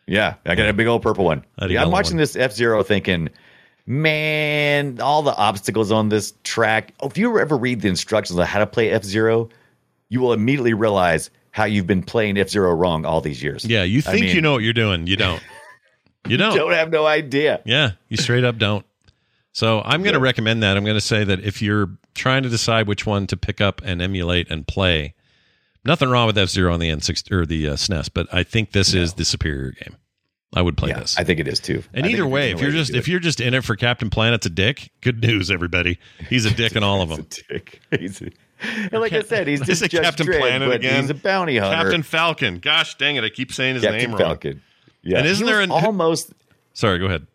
[0.06, 1.44] Yeah, I got a big old purple one.
[1.66, 2.18] Yeah, I'm watching one.
[2.18, 3.30] this F Zero thinking,
[3.86, 6.94] man, all the obstacles on this track.
[7.00, 9.48] Oh, if you ever read the instructions on how to play F Zero,
[10.08, 13.64] you will immediately realize how you've been playing F Zero wrong all these years.
[13.64, 15.06] Yeah, you I think mean, you know what you're doing.
[15.06, 15.42] You don't.
[16.26, 16.54] You don't.
[16.56, 17.60] don't have no idea.
[17.64, 18.84] Yeah, you straight up don't.
[19.52, 20.76] So I'm going to recommend that.
[20.76, 23.80] I'm going to say that if you're trying to decide which one to pick up
[23.84, 25.14] and emulate and play,
[25.84, 28.72] nothing wrong with F Zero on the N6 or the uh, SNES, but I think
[28.72, 29.96] this is the superior game.
[30.54, 31.18] I would play Yeah, this.
[31.18, 31.82] I think it is too.
[31.92, 33.10] and I either way, if you're to just if it.
[33.10, 35.98] you're just in it for Captain Planet's a dick, good news, everybody.
[36.28, 37.26] He's a dick in all of them.
[37.48, 37.80] dick.
[37.98, 38.30] He's a-
[38.62, 41.02] and like I said, he's Is just it Captain Dredd, Planet again?
[41.02, 41.76] He's a bounty hunter.
[41.82, 42.60] Captain Falcon.
[42.60, 44.18] Gosh dang it, I keep saying his Captain name wrong.
[44.18, 44.62] Captain Falcon.
[45.02, 46.32] Yeah, And isn't He there was an- almost
[46.72, 47.26] Sorry, go ahead.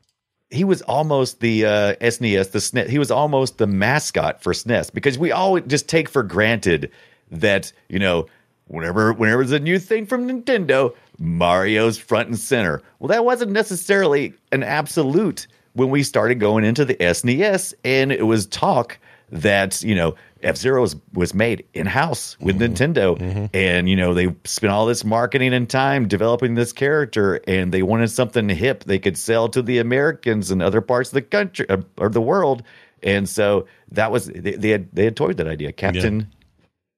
[0.50, 2.88] he was almost the uh, SNES, the SNES.
[2.90, 6.90] He was almost the mascot for SNES because we all just take for granted
[7.30, 8.26] that you know
[8.66, 12.82] whenever whenever there's a new thing from Nintendo, Mario's front and center.
[13.00, 18.26] Well, that wasn't necessarily an absolute when we started going into the SNES, and it
[18.26, 18.98] was talk
[19.32, 24.14] that you know F Zero was, was made in house with Nintendo, and you know
[24.14, 28.86] they spent all this marketing and time developing this character, and they wanted something hip
[28.86, 32.22] they could sell to the Americans and other parts of the country uh, or the
[32.22, 32.64] world,
[33.04, 35.72] and so that was they, they had they had toyed that idea.
[35.72, 36.28] Captain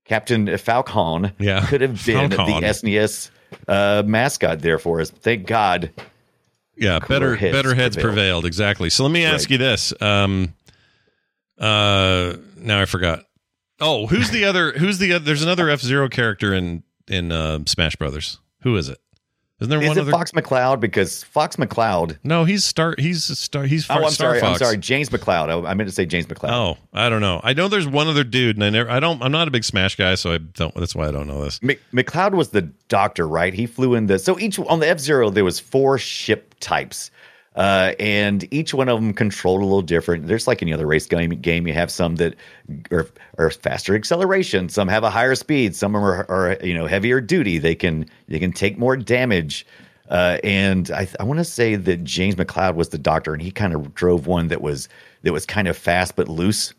[0.05, 2.61] Captain Falcon Yeah, could have been Falcon.
[2.61, 3.29] the SNES
[3.67, 5.09] uh, mascot there for us.
[5.09, 5.91] Thank God.
[6.75, 8.13] Yeah, better heads better heads prevailed.
[8.15, 8.45] prevailed.
[8.45, 8.89] exactly.
[8.89, 9.51] So let me ask Right.
[9.51, 9.93] you this.
[10.01, 10.53] Um
[11.59, 13.25] uh now I forgot.
[13.79, 17.95] Oh, who's the other who's the other there's another F-Zero character in in uh, Smash
[17.97, 18.39] Brothers.
[18.61, 18.99] Who is it?
[19.61, 20.79] Isn't there Is one it other Fox McCloud?
[20.79, 22.17] Because Fox McCloud.
[22.23, 24.41] No, he's Star he's Star he's Oh, I'm Star sorry.
[24.41, 24.77] I'm sorry.
[24.77, 25.65] James McCloud.
[25.65, 26.49] I, I meant to say James McCloud.
[26.49, 27.39] Oh, I don't know.
[27.43, 29.63] I know there's one other dude and I never I don't I'm not a big
[29.63, 31.61] Smash guy so I don't that's why I don't know this.
[31.61, 33.53] Mc, McCloud was the doctor, right?
[33.53, 37.11] He flew in the so each on the F Zero there was four ship types,
[37.55, 40.27] uh, and each one of them controlled a little different.
[40.27, 41.29] There's like any other race game.
[41.29, 42.35] Game you have some that
[42.91, 47.19] are, are faster acceleration, some have a higher speed, some are, are you know heavier
[47.19, 47.57] duty.
[47.57, 49.65] They can they can take more damage.
[50.09, 53.49] Uh, and I, I want to say that James McCloud was the doctor, and he
[53.49, 54.89] kind of drove one that was
[55.23, 56.73] that was kind of fast but loose.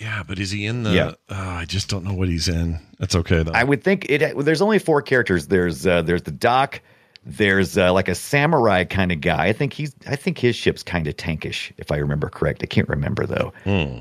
[0.00, 1.12] Yeah, but is he in the Yeah.
[1.28, 2.78] oh, I just don't know what he's in.
[2.98, 3.52] That's okay though.
[3.52, 4.36] I would think it.
[4.44, 5.48] There's only four characters.
[5.48, 6.80] There's uh, there's the Doc.
[7.24, 9.46] There's uh, like a samurai kind of guy.
[9.46, 9.94] I think he's.
[10.06, 12.62] I think his ship's kind of tankish, if I remember correct.
[12.62, 13.52] I can't remember though.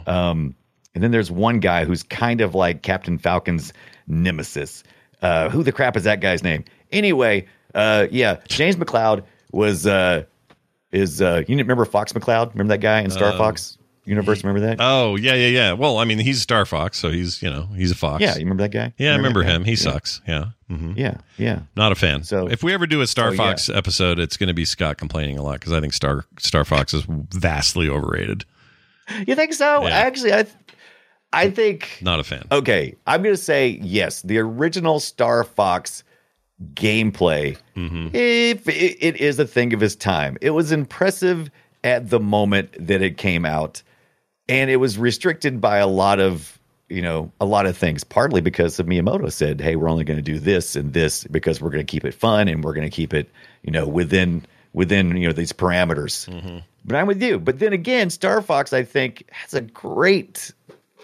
[0.10, 0.56] Um,
[0.96, 3.74] and then there's one guy who's kind of like Captain Falcon's
[4.08, 4.84] nemesis.
[5.22, 6.64] Uh, who the crap is that guy's name?
[6.92, 7.46] Anyway,
[7.76, 10.24] uh, yeah, James McCloud was uh,
[10.92, 12.52] is uh, you remember Fox McCloud?
[12.54, 13.78] Remember that guy in Star Um, Fox
[14.08, 14.44] universe?
[14.44, 14.78] Remember that?
[14.80, 15.74] Oh, yeah, yeah, yeah.
[15.74, 18.22] Well, I mean, he's Star Fox, so he's, you know, he's a fox.
[18.22, 18.94] yeah, you remember that guy?
[18.98, 19.62] Yeah, I remember him.
[19.64, 19.66] guy?
[19.66, 19.78] He Yeah.
[19.92, 20.22] sucks.
[20.28, 20.46] Yeah.
[20.70, 21.60] hmm Yeah, yeah.
[21.76, 22.24] Not a fan.
[22.24, 23.38] So- if we ever do a Star Oh, yeah.
[23.38, 26.66] Fox episode, it's going to be Scott complaining a lot because I think Star Star
[26.66, 28.46] Fox is vastly overrated.
[29.28, 29.84] You think so?
[29.84, 29.90] Yeah.
[29.90, 30.56] Actually, I, th-
[31.32, 32.00] I think.
[32.02, 32.46] Not a fan.
[32.52, 34.22] Okay, I'm going to say yes.
[34.22, 36.04] The original Star Fox
[36.74, 38.08] gameplay, Mm-hmm.
[38.16, 41.50] if it, it is a thing of its time, it was impressive
[41.84, 43.84] at the moment that it came out,
[44.50, 46.58] and it was restricted by a lot of
[46.90, 48.04] you know a lot of things.
[48.04, 51.62] Partly because of Miyamoto said, "Hey, we're only going to do this and this because
[51.62, 53.30] we're going to keep it fun and we're going to keep it
[53.64, 56.60] you know within within you know these parameters." Mm-hmm.
[56.86, 57.40] But I'm with you.
[57.40, 60.52] But then again, Star Fox, I think, has a great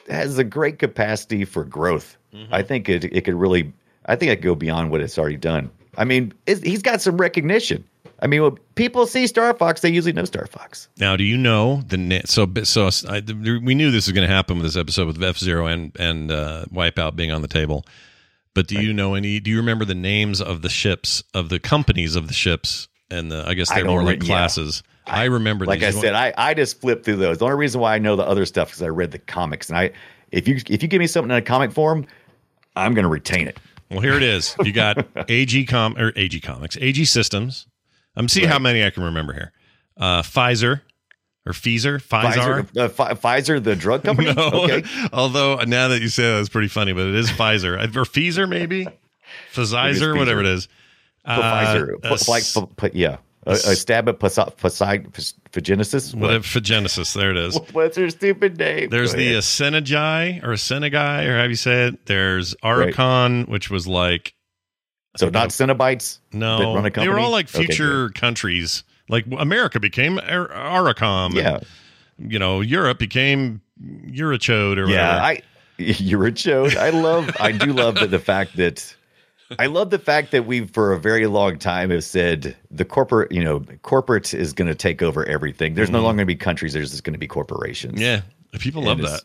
[0.10, 2.18] has a great capacity for growth.
[2.34, 2.54] Mm-hmm.
[2.54, 3.74] I think it it could really.
[4.06, 5.72] I think it could go beyond what it's already done.
[5.98, 7.86] I mean, he's got some recognition.
[8.20, 10.88] I mean, when people see Star Fox, they usually know Star Fox.
[10.98, 14.34] Now, do you know the na- so so I, we knew this was going to
[14.34, 17.86] happen with this episode with F Zero and and uh, Wipeout being on the table,
[18.54, 19.40] but do you know any?
[19.40, 23.32] Do you remember the names of the ships of the companies of the ships and
[23.32, 24.34] the I guess they're more like re- yeah.
[24.34, 24.84] classes.
[25.06, 27.40] I remember Like I said, I, I just flipped through those.
[27.40, 29.78] The only reason why I know the other stuff is I read the comics, and
[29.78, 29.92] I
[30.32, 32.06] if you if you give me something in a comic form,
[32.76, 33.60] I'm going to retain it.
[33.92, 34.56] Well, here it is.
[34.64, 37.68] You got AG Com or AG Comics, AG Systems.
[38.16, 39.52] I'm see how many I can remember here.
[39.98, 40.82] Uh, Pfizer
[41.46, 42.66] or Pfizer, Pfizer.
[42.66, 44.34] Pfizer, uh, Pfi- Pfizer, the drug company.
[44.34, 44.84] No, Okay,
[45.14, 48.48] although now that you say that, it's pretty funny, but it is Pfizer or Pfizer
[48.48, 48.86] maybe,
[49.54, 50.18] Pfizer, Pfizer.
[50.18, 50.68] whatever it is.
[51.28, 52.44] Pfizer, Uh, like,
[52.78, 56.16] p- p- yeah, a, a stab at Phagogenesis.
[56.16, 57.14] What if Genesis?
[57.14, 57.60] There it is.
[57.72, 58.90] What's her stupid name?
[58.90, 59.44] There's Go the ahead.
[59.44, 62.06] Asenagai or Asenagai, or how do you say it?
[62.06, 64.34] There's Aracon, which was like
[65.16, 66.20] so not Cenobites.
[66.32, 68.84] no, that run a they were all like Okay, future countries.
[69.10, 71.34] Like America became Ar- Aracom.
[71.36, 71.60] Yeah.
[72.18, 75.20] and, you know, Europe became Eurochode or Yeah, whatever.
[75.26, 75.42] I
[75.78, 76.76] you're a chode.
[76.78, 78.96] I love I do love the, the fact that
[79.60, 83.32] I love the fact that we for a very long time have said the corporate,
[83.32, 85.74] you know, corporate is going to take over everything.
[85.76, 86.04] There's no Mhm.
[86.04, 86.74] longer going to be countries.
[86.74, 88.00] There's just going to be corporations.
[88.02, 88.22] yeah,
[88.60, 89.22] people And love that.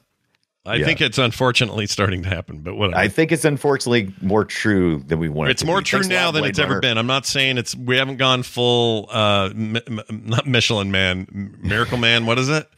[0.66, 0.84] I yeah.
[0.84, 2.98] think it's unfortunately starting to happen, but whatever.
[3.00, 5.50] I think it's unfortunately more true than we want.
[5.50, 5.84] it's to more be.
[5.84, 6.98] true Thanks now than it's ever been.
[6.98, 11.96] I'm not saying it's we haven't gone full uh mi- mi- not Michelin Man, Miracle
[11.96, 12.26] Man.
[12.26, 12.68] What is it?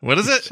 [0.00, 0.50] What is it?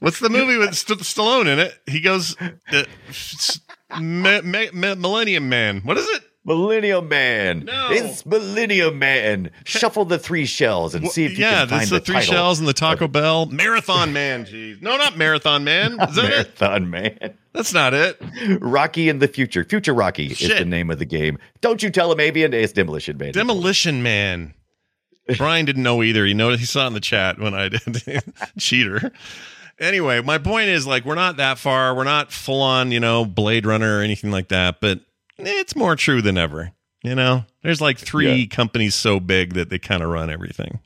[0.00, 1.74] What's the movie with St- Stallone in it?
[1.86, 3.60] He goes uh, s-
[4.00, 5.80] Millennium Man.
[5.80, 6.22] What is it?
[6.46, 7.64] Millennium Man.
[7.64, 7.88] No.
[7.90, 9.50] It's Millennium Man.
[9.64, 12.34] Shuffle the three shells and see if you yeah, can find the, the three title.
[12.34, 14.44] shells and the Taco Bell Marathon Man.
[14.44, 15.96] Jeez, no, not Marathon Man.
[15.96, 16.22] That it?
[16.22, 17.34] Marathon Man.
[17.52, 18.22] That's not it.
[18.60, 19.64] Rocky in the future.
[19.64, 21.38] Future Rocky is the name of the game.
[21.60, 22.54] Don't you tell him, Avian.
[22.54, 23.32] It's Demolition Man.
[23.32, 24.54] Demolition Man.
[25.36, 26.24] Brian didn't know either.
[26.24, 28.22] He know he saw it in the chat when I did.
[28.58, 29.10] Cheater.
[29.80, 31.96] Anyway, my point is like we're not that far.
[31.96, 35.00] We're not full on, you know, Blade Runner or anything like that, but
[35.38, 36.72] it's more true than ever.
[37.02, 38.46] You know, there's like three Yeah.
[38.46, 40.80] companies so big that they kind of run everything.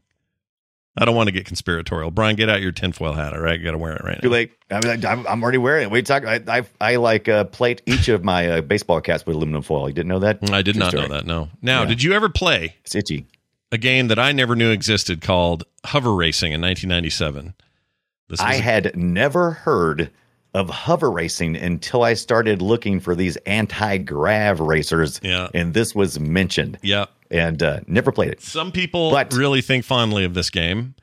[0.99, 2.11] I don't want to get conspiratorial.
[2.11, 3.33] Brian, get out your tinfoil hat.
[3.33, 4.33] All right, you got to wear it right Too now.
[4.35, 4.53] late.
[4.71, 5.91] I mean, I'm, I'm already wearing it.
[5.91, 6.25] We talk.
[6.27, 9.89] I I, I like uh, plate each of my uh, baseball caps with aluminum foil.
[9.89, 10.39] You didn't know that?
[10.51, 11.09] I did True not story.
[11.09, 11.27] know that.
[11.27, 11.49] No.
[11.63, 11.89] Now, Yeah.
[11.89, 13.25] did you ever play It's itchy.
[13.73, 17.55] a game that I never knew existed called Hover Racing in 1997?
[18.29, 20.11] This I a- had never heard
[20.55, 25.21] of hover racing until I started looking for these anti-grav racers.
[25.23, 25.49] Yeah.
[25.55, 26.79] and this was mentioned.
[26.83, 27.07] yeah.
[27.31, 28.41] and uh, never played it.
[28.41, 30.95] Some people But- really think fondly of this game.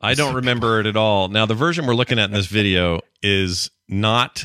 [0.00, 1.28] I don't remember it at all.
[1.28, 4.44] Now, the version we're looking at in this video is not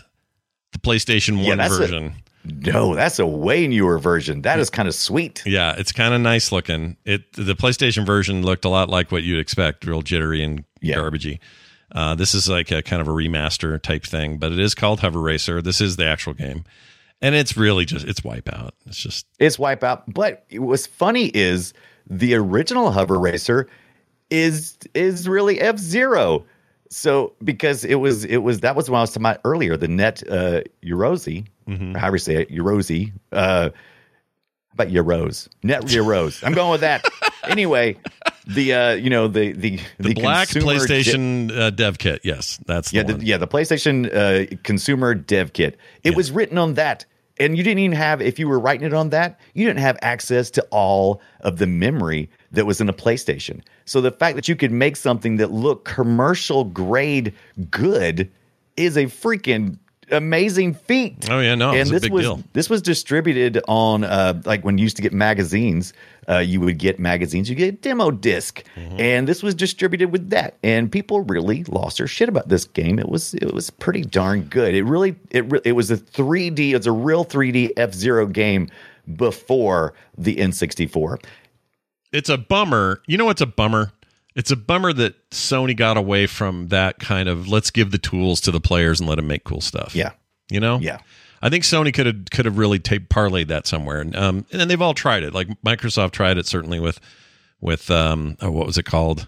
[0.73, 2.13] the PlayStation 1 Yeah, that's a- version.
[2.43, 4.41] No, that's a way newer version.
[4.41, 5.43] That is kind of sweet.
[5.45, 6.97] yeah, it's kind of nice looking.
[7.05, 10.95] It the PlayStation version looked a lot like what you'd expect, real jittery and Yeah.
[10.95, 11.37] garbagey.
[11.93, 14.99] Uh, this is like a kind of a remaster type thing, but it is called
[15.01, 15.61] Hover Racer.
[15.61, 16.63] This is the actual game,
[17.21, 18.71] and it's really just it's Wipeout.
[18.85, 20.03] It's just It's Wipeout.
[20.07, 21.73] But what's funny is
[22.09, 23.67] the original hover racer
[24.29, 26.45] is is really F Zero.
[26.89, 29.87] So because it was it was that was when I was talking about earlier the
[29.87, 31.93] net uh Yaroze, Mm-hmm.
[31.95, 33.11] however you say it, Yaroze.
[33.31, 33.69] Uh
[34.81, 35.49] about Yaroze.
[35.63, 36.43] Net Yaroze.
[36.43, 37.05] I'm going with that.
[37.47, 37.97] anyway,
[38.47, 42.21] the uh you know the the the, black consumer de- PlayStation uh, dev kit.
[42.23, 43.19] Yes, that's the yeah, one.
[43.19, 45.77] the, yeah, the PlayStation uh, consumer dev kit.
[46.03, 47.05] It was written on that,
[47.39, 48.21] and you didn't even have.
[48.21, 51.67] If you were writing it on that, you didn't have access to all of the
[51.67, 53.61] memory that was in a PlayStation.
[53.85, 57.33] So the fact that you could make something that looked commercial grade
[57.69, 58.31] good
[58.77, 59.77] is a freaking
[60.11, 61.29] amazing feat.
[61.29, 62.43] Oh yeah, no, and it's a this big was deal.
[62.53, 65.93] this was distributed on uh, like when you used to get magazines.
[66.29, 68.99] Uh, you would get magazines, you get a demo disk, Mm-hmm.
[69.01, 70.55] and this was distributed with that.
[70.61, 72.99] And people really lost their shit about this game.
[72.99, 74.75] It was it was pretty darn good.
[74.75, 76.75] It really it re- it was a 3D.
[76.75, 78.69] It's a real 3D F Zero game
[79.15, 81.17] before the N64.
[82.13, 83.01] it's a bummer.
[83.07, 83.91] You know what's a bummer?
[84.35, 88.39] It's a bummer that Sony got away from that kind of let's give the tools
[88.41, 89.93] to the players and let them make cool stuff.
[89.95, 90.11] Yeah,
[90.49, 90.79] You know?
[90.79, 90.99] yeah.
[91.43, 93.99] I think Sony could have could have really take parlayed that somewhere.
[93.99, 95.33] And um and then they've all tried it.
[95.33, 96.99] Like Microsoft tried it certainly with
[97.59, 99.27] with um oh, what was it called?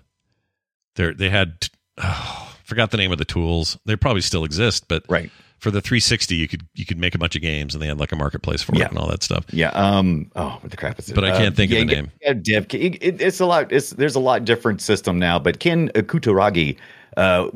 [0.95, 3.79] They they had oh, forgot the name of the tools.
[3.85, 5.31] They probably still exist, but Right.
[5.63, 7.97] For the 360 you could you could make a bunch of games and they had
[7.97, 8.85] like a marketplace for Yeah.
[8.85, 9.45] it and all that stuff.
[9.51, 9.69] Yeah.
[9.69, 10.29] Um.
[10.35, 11.15] Oh, what the crap is it?
[11.15, 12.11] But I can't Uh, think of the name.
[12.21, 12.59] Yeah.
[12.59, 13.71] It, it- it's a lot.
[13.71, 15.39] It's there's a lot different system now.
[15.39, 16.75] But Ken Kutaragi
[17.15, 17.47] uh,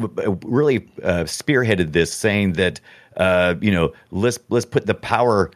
[0.45, 2.79] really uh, spearheaded this, saying that
[3.17, 5.51] uh, you know let's let's put the power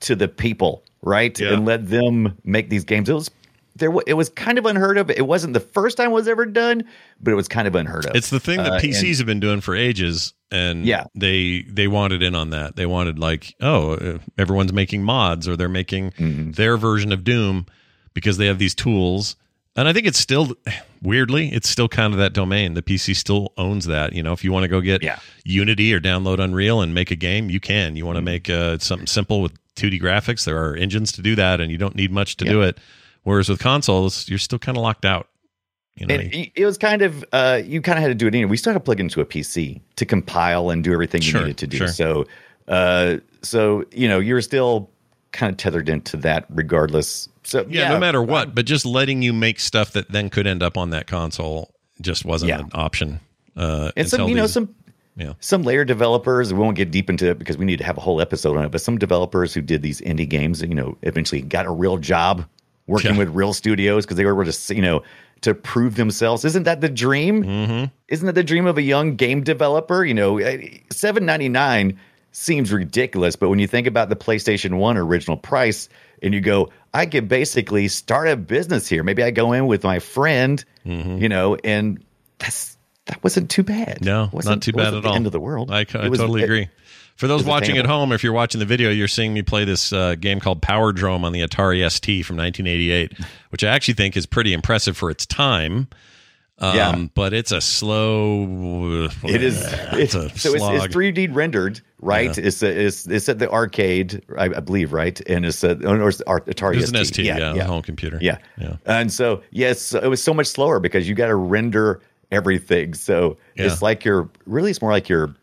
[0.00, 1.54] to the people, right, Yeah.
[1.54, 3.08] and let them make these games.
[3.08, 3.30] It was
[3.78, 3.92] there.
[4.06, 5.10] It was kind of unheard of.
[5.10, 6.84] It wasn't the first time it was ever done,
[7.20, 8.16] but it was kind of unheard of.
[8.16, 11.04] It's the thing that Uh, PCs and- have been doing for ages, and Yeah.
[11.14, 12.76] they they wanted in on that.
[12.76, 16.50] They wanted like, oh, uh, everyone's making mods or they're making Mm-hmm.
[16.52, 17.66] their version of Doom
[18.14, 19.36] because they have these tools.
[19.78, 20.56] And I think it's still
[21.02, 22.72] weirdly, it's still kind of that domain.
[22.72, 24.14] The PC still owns that.
[24.14, 25.18] You know, if you want to go get Yeah.
[25.44, 27.94] Unity or download Unreal and make a game, you can.
[27.94, 28.06] You Mm-hmm.
[28.06, 31.60] want to make uh, something simple with 2D graphics, there are engines to do that,
[31.60, 32.78] and you don't need much to do it.
[33.26, 35.26] Whereas with consoles, you're still kind of locked out.
[35.96, 38.34] You know, it, it was kind of uh, you kind of had to do it
[38.34, 38.48] anyway.
[38.50, 41.40] We still had to plug into a PC to compile and do everything you Sure,
[41.40, 41.76] needed to do.
[41.78, 41.88] sure.
[41.88, 42.26] So,
[42.68, 44.88] uh, so you know, you're still
[45.32, 47.28] kind of tethered into that regardless.
[47.42, 50.62] So yeah, no matter what, but just letting you make stuff that then could end
[50.62, 52.60] up on that console just wasn't Yeah.
[52.60, 53.18] an option.
[53.56, 54.72] Uh, and some you know these- some
[55.16, 55.32] yeah.
[55.40, 58.00] some layer developers we won't get deep into it because we need to have a
[58.02, 61.40] whole episode on it but some developers who did these indie games you know eventually
[61.40, 62.44] got a real job
[62.86, 63.18] working Yeah.
[63.18, 65.02] with real studios because they were able to you know
[65.42, 67.84] to prove themselves isn't that the dream mm-hmm.
[68.08, 71.98] isn't that the dream of a young game developer you know eh, 799
[72.32, 75.88] seems ridiculous but when you think about the playstation 1 original price
[76.22, 79.84] and you go i could basically start a business here maybe i go in with
[79.84, 82.02] my friend you know and
[82.38, 82.76] that's
[83.06, 85.14] that wasn't too bad No, Wasn't- not too bad at the all.
[85.14, 85.70] End of the world.
[85.70, 86.68] I, I was- totally it- agree.
[87.16, 89.92] For those watching at home, if you're watching the video, you're seeing me play this
[89.92, 93.12] uh, game called Powerdrome on the Atari ST from 1988,
[93.50, 95.88] which I actually think is pretty impressive for its time.
[96.58, 97.06] Um, Yeah.
[97.14, 99.08] but it's a slow.
[99.24, 99.62] It is.
[99.92, 100.74] It's It's, a so it's, slog.
[100.84, 102.36] it's 3D rendered, right?
[102.36, 102.44] Yeah.
[102.46, 105.18] It's, it's it's at the arcade, I, I believe, right?
[105.28, 107.14] And it's a, or it's Ar- Atari It was an ST.
[107.14, 108.18] ST, yeah, the home computer.
[108.20, 108.38] Yeah.
[108.58, 108.76] Yeah.
[108.86, 112.00] And so yes, it was so much slower because you got to render
[112.30, 112.94] everything.
[112.94, 113.66] So Yeah.
[113.66, 115.34] it's like you're really it's more like you're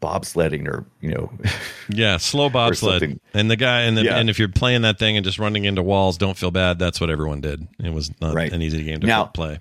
[0.00, 1.30] bobsledding or you know
[1.88, 3.20] Yeah, slow bobsled.
[3.34, 4.16] And the guy, and the, Yeah.
[4.18, 6.78] and if you're playing that thing and just running into walls, don't feel bad.
[6.78, 7.66] That's what everyone did.
[7.82, 8.52] It was not Right.
[8.52, 9.60] an easy game to Now- play.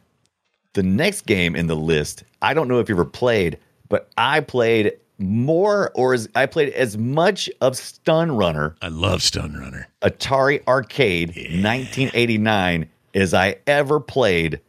[0.73, 2.23] the next game in the list.
[2.41, 3.57] I don't know if you ever played,
[3.89, 8.75] but I played more or as I played as much of Stun Runner.
[8.81, 9.87] I love Stun Runner.
[10.03, 14.61] Atari Arcade 1989 as I ever played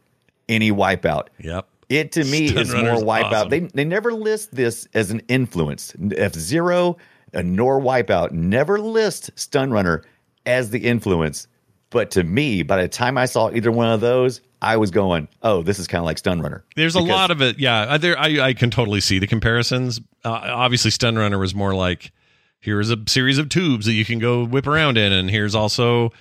[0.49, 1.27] any Wipeout.
[1.39, 1.67] Yep.
[1.91, 3.31] It to me is more Wipeout.
[3.33, 3.49] awesome.
[3.49, 5.93] They they never list this as an influence.
[6.15, 6.97] F Zero
[7.33, 10.03] nor Wipeout never list Stun Runner
[10.45, 11.47] as the influence.
[11.89, 15.27] But to me, by the time I saw either one of those, I was going,
[15.43, 17.59] "Oh, this is kind of like Stun Runner." There's a lot of it.
[17.59, 19.99] Yeah, uh, there I, I can totally see the comparisons.
[20.23, 22.13] Uh, obviously, Stun Runner was more like
[22.61, 26.11] here's a series of tubes that you can go whip around in, and here's also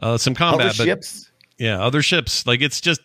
[0.00, 0.66] uh, some combat.
[0.66, 1.30] other but ships.
[1.58, 2.44] yeah, other ships.
[2.46, 3.00] Like it's just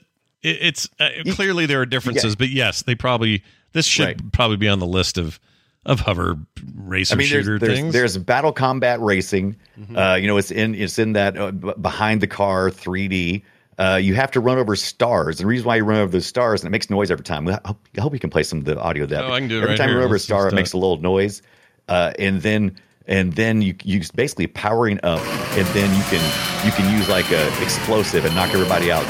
[0.46, 3.44] it, it's uh, clearly there are differences, but yes, they probably
[3.74, 4.32] this should Right.
[4.32, 5.40] probably be on the list of
[5.86, 6.36] of hover
[6.76, 7.94] racer I mean, there's, shooter there's, things.
[7.94, 9.56] there's battle combat racing.
[9.80, 9.96] Mm-hmm.
[9.96, 13.44] Uh, you know, it's in it's in that uh, behind the car 3D.
[13.78, 15.38] Uh, you have to run over stars.
[15.38, 17.46] The reason why you run over those stars and it makes noise every time.
[17.50, 19.26] I hope, I hope you can play some of the audio of that.
[19.26, 19.96] Oh, I can do it every right time here.
[19.96, 21.42] you run over a star, it uh, makes a little noise.
[21.90, 25.20] Uh, and then and then you you basically powering up,
[25.58, 29.06] and then you can you can use like a explosive and knock everybody out.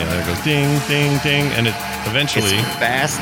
[0.00, 1.74] Yeah, there it goes ding ding ding, and it
[2.06, 3.20] eventually It's fast.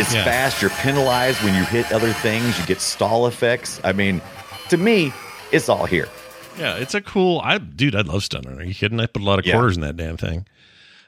[0.00, 0.24] It's Yeah.
[0.24, 0.62] fast.
[0.62, 2.58] You're penalized when you hit other things.
[2.58, 3.78] You get stall effects.
[3.84, 4.22] I mean,
[4.70, 5.12] to me,
[5.50, 6.08] it's all here.
[6.58, 7.40] Yeah, it's a cool.
[7.44, 8.60] I dude, I love Stun Runner.
[8.60, 9.00] Are you kidding?
[9.00, 9.52] I put a lot of Yeah.
[9.54, 10.46] quarters in that damn thing.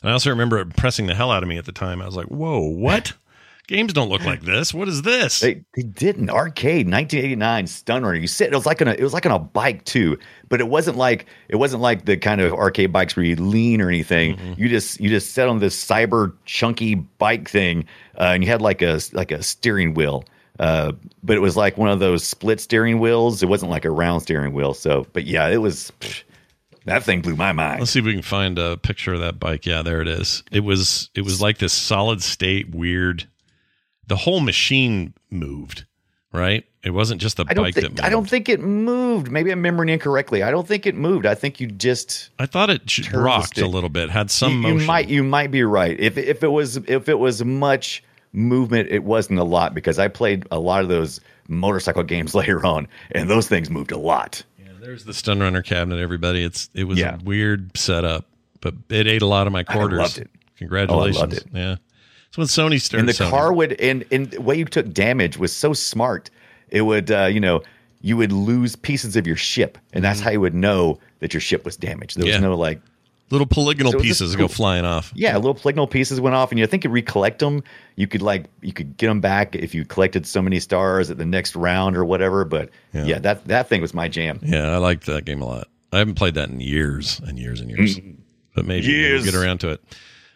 [0.03, 2.03] And I also remember it pressing the hell out of me at the time.
[2.03, 3.15] I was like, "Whoa, what?
[3.67, 4.75] Games don't look like this.
[4.75, 6.31] What is this?" They, they didn't.
[6.31, 8.19] arcade 1989 Stun Runner.
[8.19, 10.61] You sit it was like on a it was like on a bike too, but
[10.61, 13.89] it wasn't like it wasn't like the kind of arcade bikes where you lean or
[13.89, 14.39] anything.
[14.59, 17.87] You just you just sat on this cyber chunky bike thing,
[18.19, 20.25] uh, and you had like a like a steering wheel.
[20.61, 20.93] Uh,
[21.25, 23.43] but it was like one of those split steering wheels.
[23.43, 24.73] It wasn't like a round steering wheel.
[24.73, 26.23] So, but yeah, it was psh,
[26.85, 27.81] that thing blew my mind.
[27.81, 29.67] Let's see if we can find a picture of that bike.
[29.67, 30.43] Yeah, there it is.
[30.53, 33.27] It was it was like this solid state weird.
[34.07, 35.85] The whole machine moved,
[36.33, 36.65] right?
[36.83, 38.01] It wasn't just the I bike that moved.
[38.01, 39.31] I don't think it moved.
[39.31, 40.43] Maybe I'm remembering incorrectly.
[40.43, 41.25] I don't think it moved.
[41.25, 44.81] I think you just I thought it rocked a little bit, had some you, motion.
[44.81, 45.99] you might you might be right.
[45.99, 50.09] If if it was if it was much movement, it wasn't a lot because I
[50.09, 54.43] played a lot of those motorcycle games later on, and those things moved a lot.
[54.59, 56.43] Yeah, There's the Stun Runner cabinet, everybody.
[56.45, 57.15] It's it was Yeah.
[57.15, 58.27] a weird setup,
[58.61, 59.99] but it ate a lot of my quarters.
[59.99, 60.31] loved it.
[60.59, 61.17] Congratulations.
[61.17, 61.45] Oh, I loved it.
[61.53, 61.77] Yeah.
[62.35, 64.93] So when Sony started and the Sony- car would and and the way you took
[64.93, 66.31] damage was so smart.
[66.71, 67.63] It would uh, you know
[68.01, 71.41] you would lose pieces of your ship, and that's how you would know that your
[71.41, 72.17] ship was damaged.
[72.19, 72.43] There was Mm-hmm.
[72.43, 72.49] Yeah.
[72.49, 72.81] no like
[73.31, 74.49] little polygonal So just pieces cool.
[74.49, 75.13] go flying off.
[75.15, 77.63] Yeah, little polygonal pieces went off, and you think you recollect them.
[77.95, 81.19] You could like you could get them back if you collected so many stars at
[81.19, 82.45] the next round or whatever.
[82.45, 83.05] But Yeah.
[83.05, 84.41] yeah, that that thing was my jam.
[84.43, 85.69] Yeah, I liked that game a lot.
[85.93, 88.01] I haven't played that in years and years and years,
[88.57, 89.81] but maybe we'll get around to it.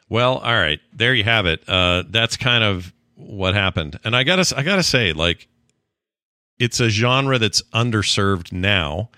[0.09, 1.63] Well, all right, there you have it.
[1.69, 5.49] Uh, that's kind of what happened, and I gotta, I gotta say, like,
[6.59, 9.11] it's a genre that's underserved now,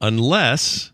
[0.00, 0.92] unless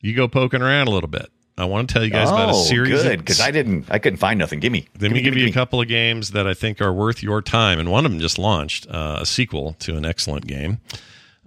[0.00, 1.30] you go poking around a little bit.
[1.56, 3.02] I want to tell you guys about a Oh, series.
[3.04, 4.58] good because I didn't, I couldn't find nothing.
[4.58, 4.88] Gimme.
[5.00, 7.78] Let me give you a couple of games that I think are worth your time,
[7.78, 10.80] and one of them just launched uh, a sequel to an excellent game.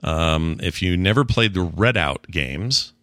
[0.04, 2.94] Um, if you never played the Redout games,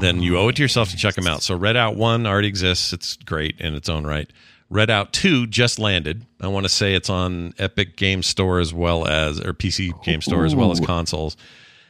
[0.00, 1.42] then you owe it to yourself to check them out.
[1.42, 4.30] So Redout One already exists; it's great in its own right.
[4.70, 6.24] Redout Two just landed.
[6.40, 10.20] I want to say it's on Epic Game Store as well as or PC Game
[10.20, 11.36] Store as well as consoles.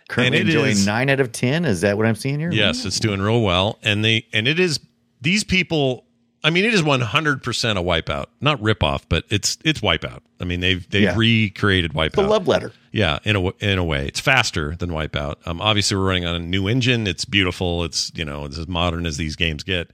[0.09, 1.65] Currently And it enjoying is- nine out of ten.
[1.65, 2.51] Is that what I'm seeing here?
[2.53, 4.81] Yes, it's doing real well, and they and it is
[5.21, 6.04] these people.
[6.45, 10.21] I mean, it is one hundred percent a wipeout, not ripoff, but it's it's wipeout.
[10.39, 11.15] I mean, they've they've Yeah.
[11.17, 12.13] recreated wipeout.
[12.13, 12.71] The love letter.
[12.93, 15.37] Yeah, in a in a way, it's faster than Wipeout.
[15.47, 17.07] Um, obviously, we're running on a new engine.
[17.09, 17.83] It's beautiful.
[17.83, 19.91] It's you know it's as modern as these games get.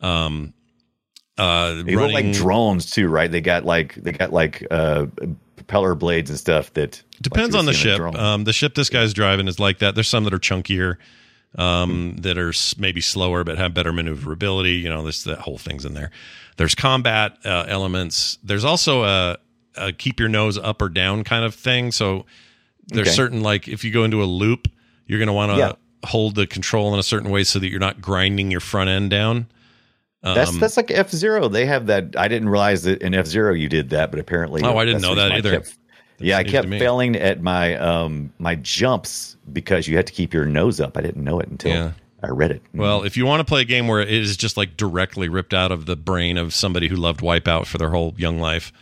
[0.00, 0.54] Um,
[1.36, 3.30] uh, They look running like drones too, right?
[3.30, 5.06] They got like they got like uh,
[5.56, 6.72] propeller blades and stuff.
[6.74, 8.18] That depends like on the see in a ship.
[8.18, 9.94] Um, the ship this guy's driving is like that.
[9.94, 10.96] There's some that are chunkier,
[11.56, 14.74] um, that are maybe slower but have better maneuverability.
[14.74, 16.10] You know, this that whole thing's in there.
[16.56, 18.38] There's combat uh, elements.
[18.42, 19.38] There's also a,
[19.76, 21.92] a keep your nose up or down kind of thing.
[21.92, 22.26] So
[22.88, 23.14] there's Okay.
[23.16, 24.68] certain like if you go into a loop,
[25.06, 25.72] you're going to want to Yeah.
[26.04, 29.10] hold the control in a certain way so that you're not grinding your front end
[29.10, 29.46] down.
[30.22, 31.48] that's Um, that's like F-Zero.
[31.48, 32.14] They have that.
[32.16, 34.62] I didn't realize that in F-Zero you did that, but apparently.
[34.62, 35.50] Oh, I didn't know that either.
[35.52, 35.74] kept-
[36.18, 40.44] yeah, I kept failing at my um my jumps because you had to keep your
[40.46, 40.96] nose up.
[40.96, 41.92] I didn't know it until Yeah.
[42.22, 42.62] I read it.
[42.72, 45.52] Well, if you want to play a game where it is just like directly ripped
[45.52, 48.72] out of the brain of somebody who loved Wipeout for their whole young life,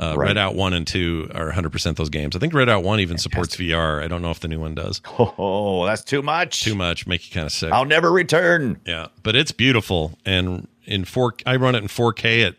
[0.00, 0.34] uh, Right.
[0.34, 2.34] Redout 1 and 2 are 100% those games.
[2.34, 4.02] I think Redout 1 even supports VR.
[4.02, 5.00] I don't know if the new one does.
[5.16, 6.62] Oh, that's too much.
[6.64, 7.70] Too much, make you kind of sick.
[7.72, 8.80] I'll never return.
[8.84, 12.56] Yeah, but it's beautiful and in 4 I run it in 4K at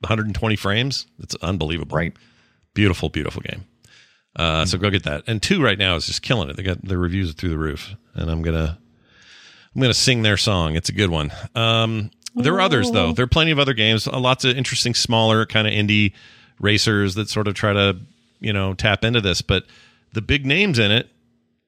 [0.00, 1.06] 120 frames.
[1.20, 1.96] It's unbelievable.
[1.96, 2.12] Right.
[2.74, 3.64] Beautiful, beautiful game.
[4.34, 5.24] Uh, so go get that.
[5.26, 6.56] And 2 right now is just killing it.
[6.56, 8.78] They got their reviews through the roof and I'm going to
[9.74, 10.76] I'm to sing their song.
[10.76, 11.32] It's a good one.
[11.54, 13.12] Um, there are others though.
[13.12, 14.06] There are plenty of other games.
[14.06, 16.12] Uh, lots of interesting, smaller kind of indie
[16.58, 17.98] racers that sort of try to,
[18.40, 19.42] you know, tap into this.
[19.42, 19.64] But
[20.12, 21.10] the big names in it,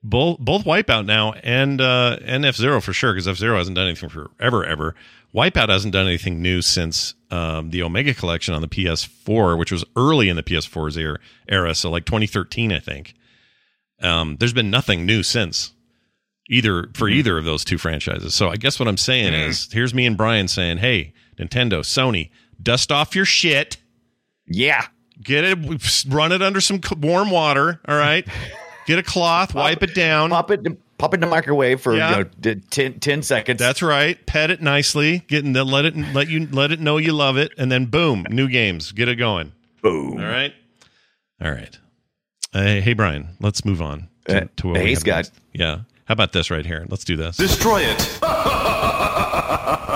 [0.05, 4.11] both both Wipeout now and uh, and F-Zero for sure, because F-Zero hasn't done anything
[4.11, 4.95] for ever ever.
[5.35, 9.85] Wipeout hasn't done anything new since um, the Omega Collection on the PS4, which was
[9.97, 13.15] early in the PS4's era, era so like 2013, I think.
[14.01, 15.73] Um, there's been nothing new since
[16.49, 18.35] either for either of those two franchises.
[18.35, 22.31] So I guess what I'm saying is here's me and Brian saying, "Hey, Nintendo, Sony,
[22.63, 23.79] dust off your shit.
[24.47, 24.87] Yeah.
[25.23, 28.27] Get it run it under some warm water, all right?
[28.87, 30.31] Get a cloth, wipe it down.
[30.31, 30.61] Pop it.
[30.97, 32.19] Pop it in the microwave for Yeah.
[32.43, 33.59] you know, 10, 10 seconds.
[33.59, 34.25] That's right.
[34.27, 35.25] Pet it nicely.
[35.27, 37.87] Get in the, let it let you let it know you love it and then
[37.87, 38.93] boom, new games.
[38.93, 39.53] Get it going.
[39.83, 40.19] boom.
[40.19, 40.55] All right.
[41.43, 41.77] All right.
[42.55, 45.15] Uh, hey Brian, let's move on to, Uh, to what hey, we have Scott.
[45.17, 45.33] next.
[45.53, 45.79] Yeah.
[46.07, 46.87] How about this right here?
[46.89, 47.37] Let's do this.
[47.39, 47.99] Destroy it.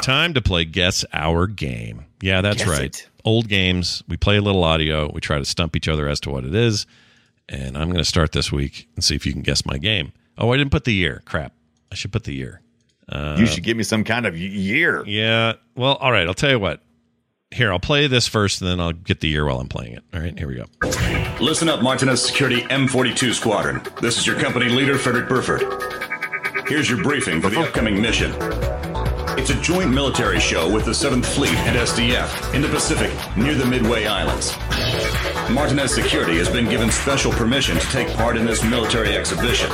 [0.02, 2.06] Time to play Guess Our Game.
[2.22, 2.84] Yeah, that's Guess right.
[2.84, 3.08] it.
[3.24, 4.02] Old games.
[4.08, 5.10] We play a little audio.
[5.12, 6.86] We try to stump each other as to what it is.
[7.48, 10.12] And I'm going to start this week and see if you can guess my game.
[10.36, 11.22] Oh, I didn't put the year.
[11.24, 11.52] Crap.
[11.90, 12.60] I should put the year.
[13.38, 15.02] you should give me some kind of year.
[15.06, 15.54] Yeah.
[15.74, 16.26] Well, all right.
[16.26, 16.82] I'll tell you what.
[17.50, 20.04] Here, I'll play this first, and then I'll get the year while I'm playing it.
[20.12, 20.66] All right, here we go.
[21.40, 23.80] Listen up, Martinez Security M42 Squadron.
[24.02, 25.62] This is your company leader, Frederick Burford.
[26.68, 28.32] Here's your briefing for the upcoming mission.
[29.50, 33.54] It's a joint military show with the 7th Fleet and SDF in the Pacific near
[33.54, 34.54] the Midway Islands.
[35.50, 39.70] Martinez Security has been given special permission to take part in this military exhibition.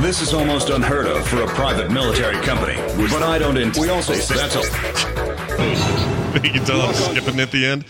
[0.00, 2.76] This is almost unheard of for a private military company,
[3.10, 3.58] but I don't.
[3.58, 4.64] Int- we also that's all.
[6.42, 7.84] you can tell I'm skipping at the end.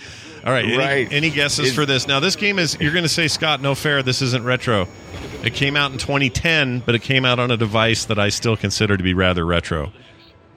[0.44, 0.64] All right.
[0.64, 1.12] Any, Right.
[1.12, 2.08] any guesses It- for this?
[2.08, 4.02] Now, this game is, you're going to say, Scott, no fair.
[4.02, 4.88] This isn't retro.
[5.44, 8.56] It came out in 2010, but it came out on a device that I still
[8.56, 9.92] consider to be rather retro.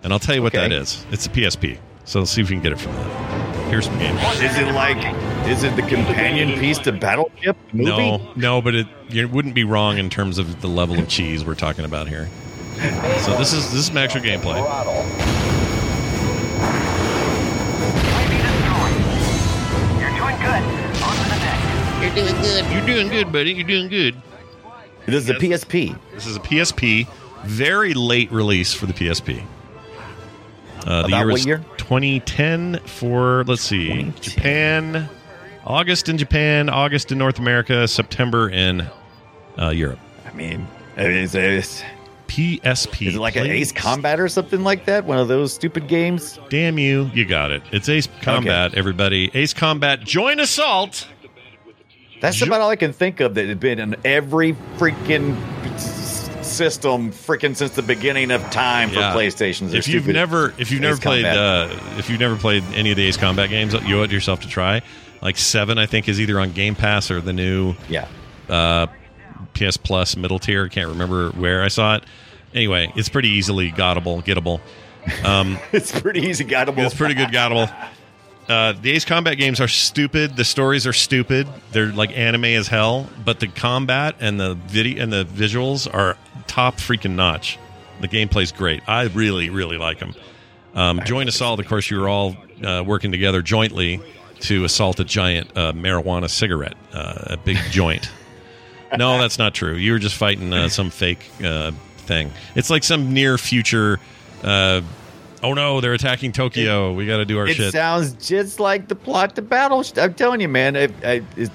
[0.04, 0.68] And I'll tell you what Okay.
[0.68, 1.06] that is.
[1.12, 1.78] It's a PSP.
[2.06, 3.70] So let's see if we can get it from that.
[3.70, 4.20] Here's some games.
[4.41, 4.98] Is it like?
[5.48, 7.89] Is it the companion piece to Battleship movie?
[7.89, 11.43] No, no, but it you wouldn't be wrong in terms of the level of cheese
[11.43, 12.30] we're talking about here.
[13.26, 14.64] So this is this is some actual gameplay.
[22.02, 22.72] You're doing good.
[22.72, 23.52] You're doing good, buddy.
[23.54, 24.16] You're doing good.
[25.08, 25.98] This is a PSP.
[26.14, 27.08] This is a PSP,
[27.43, 29.43] very late release for the PSP.
[30.88, 31.58] Uh, the year what was year?
[31.78, 34.14] 2010 for let's see, 2010.
[34.22, 35.10] Japan,
[35.66, 38.88] August in Japan, August in North America, September in
[39.60, 40.00] uh, Europe.
[40.26, 40.66] I mean,
[40.96, 41.84] is, is,
[42.28, 43.08] PSP.
[43.08, 45.04] is it like an Ace Combat or something like that?
[45.04, 46.40] One of those stupid games?
[46.50, 47.64] Damn you, you got it.
[47.74, 49.30] It's Ace Combat, everybody.
[49.34, 51.06] Ace Combat, Joint Assault.
[52.22, 55.36] That's about all I can think of that had been in every freaking
[56.48, 59.14] system freaking since the beginning of time for Yeah.
[59.14, 59.70] PlayStations.
[59.70, 62.98] They're If you've never, if you've never played, uh, if you've never played any of
[62.98, 64.82] the Ace Combat games, you owe it yourself to try.
[65.22, 68.08] Like seven, I think, is either on Game Pass or the new yeah,
[68.50, 68.88] uh,
[69.54, 70.68] PS Plus middle tier.
[70.70, 72.04] Can't remember where I saw it.
[72.54, 74.60] Anyway, it's pretty easily gottable, gettable.
[75.26, 76.86] Um, it's pretty easy, gottable.
[76.86, 77.74] it's pretty good gottable.
[78.50, 80.38] Uh, the Ace Combat games are stupid.
[80.38, 81.48] The stories are stupid.
[81.72, 83.10] They're like anime as hell.
[83.26, 86.18] But the combat and the video and the visuals are
[86.48, 87.60] top freaking notch.
[88.00, 88.88] The gameplay's great.
[88.88, 90.14] I really, really like them.
[90.76, 94.00] Um, Joint Assault, of course, you were all uh, working together jointly
[94.41, 98.10] to assault a giant uh, marijuana cigarette, uh, a big joint.
[98.98, 99.74] No, that's not true.
[99.74, 102.32] You were just fighting uh, some fake uh, thing.
[102.56, 104.00] It's like some near future.
[105.44, 106.94] Oh no, they're attacking Tokyo.
[106.94, 107.72] We got to do our it shit.
[107.72, 109.84] sounds just like the plot to Battle.
[109.98, 110.76] I'm telling you, man.
[110.76, 111.52] I, I, it,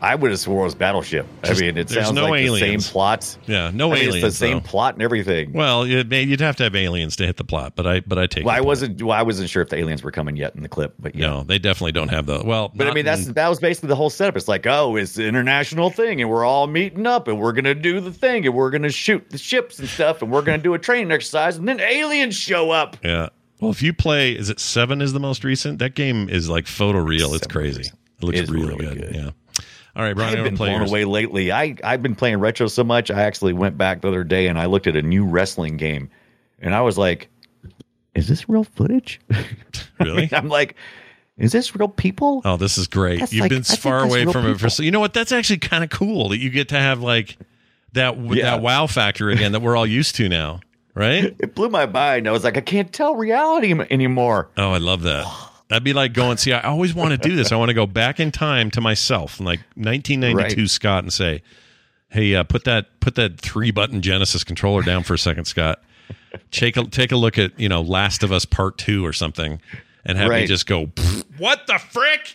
[0.00, 1.26] I would have swore it was Battleship.
[1.44, 2.60] Just- I mean, it sounds no like aliens.
[2.60, 3.36] the same plot.
[3.46, 4.24] yeah, no I mean, aliens.
[4.24, 4.68] It's the same though.
[4.68, 5.52] plot and everything.
[5.52, 8.26] Well, you'd, you'd have to have aliens to hit the plot, but I but I
[8.26, 8.44] take.
[8.44, 9.02] Well, I wasn't.
[9.02, 11.26] Well, I wasn't sure if the aliens were coming yet in the clip, but yeah.
[11.26, 12.42] No, they definitely don't have the.
[12.44, 14.36] Well, But I mean, that's in- that was basically the whole setup.
[14.36, 17.74] It's like, oh, it's the international thing, and we're all meeting up, and we're gonna
[17.74, 20.74] do the thing, and we're gonna shoot the ships and stuff, and we're gonna do
[20.74, 22.96] a training exercise, and then aliens show up.
[23.02, 23.30] Yeah.
[23.60, 25.02] Well, if you play, is it seven?
[25.02, 25.80] Is the most recent?
[25.80, 27.34] That game is like photoreal.
[27.34, 27.90] It's crazy.
[28.20, 29.14] It looks It's really, really good.
[29.14, 29.30] Yeah.
[29.98, 30.90] All right, Brian, I've been blown yours.
[30.90, 31.50] away lately.
[31.52, 33.10] I I've been playing retro so much.
[33.10, 36.08] I actually went back the other day and I looked at a new wrestling game,
[36.60, 37.28] and I was like,
[38.14, 39.20] "Is this real footage?"
[40.00, 40.28] Really?
[40.32, 40.76] I'm like,
[41.38, 43.18] "Is this real people?" Oh, this is great.
[43.18, 44.84] That's You've like- been I far away from it for so.
[44.84, 45.12] You know what?
[45.14, 47.36] That's actually kind of cool that you get to have like
[47.94, 48.42] that Yeah.
[48.52, 50.60] that wow factor again that we're all used to now,
[50.94, 51.34] right?
[51.40, 52.28] It blew my mind.
[52.28, 55.26] I was like, "I can't tell reality anymore." Oh, I love that.
[55.68, 56.36] That'd be like going.
[56.38, 57.52] See, I always want to do this.
[57.52, 60.70] I want to go back in time to myself, like 1992 Right.
[60.70, 61.42] Scott, and say,
[62.08, 65.82] "Hey, uh, put that put that three button Genesis controller down for a second, Scott.
[66.50, 69.60] Take a take a look at you know Last of Us Part Two or something,
[70.06, 70.86] and have me just go,
[71.36, 72.34] "What the frick?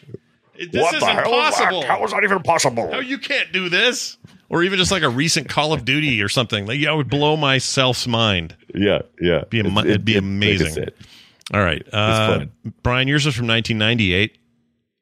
[0.56, 1.18] This What is the hell?
[1.26, 1.82] impossible.
[1.88, 2.92] How is that even possible?
[2.92, 4.18] How you can't do this?"
[4.50, 6.68] Or even just like a recent Call of Duty or something.
[6.68, 8.56] Like, yeah, it would blow myself's mind.
[8.76, 9.46] Yeah, yeah.
[9.50, 10.70] Be am- It's- it'd be it- amazing.
[10.74, 10.94] said.
[11.54, 12.46] All right, uh.
[12.84, 14.38] Brian, yours is from 1998,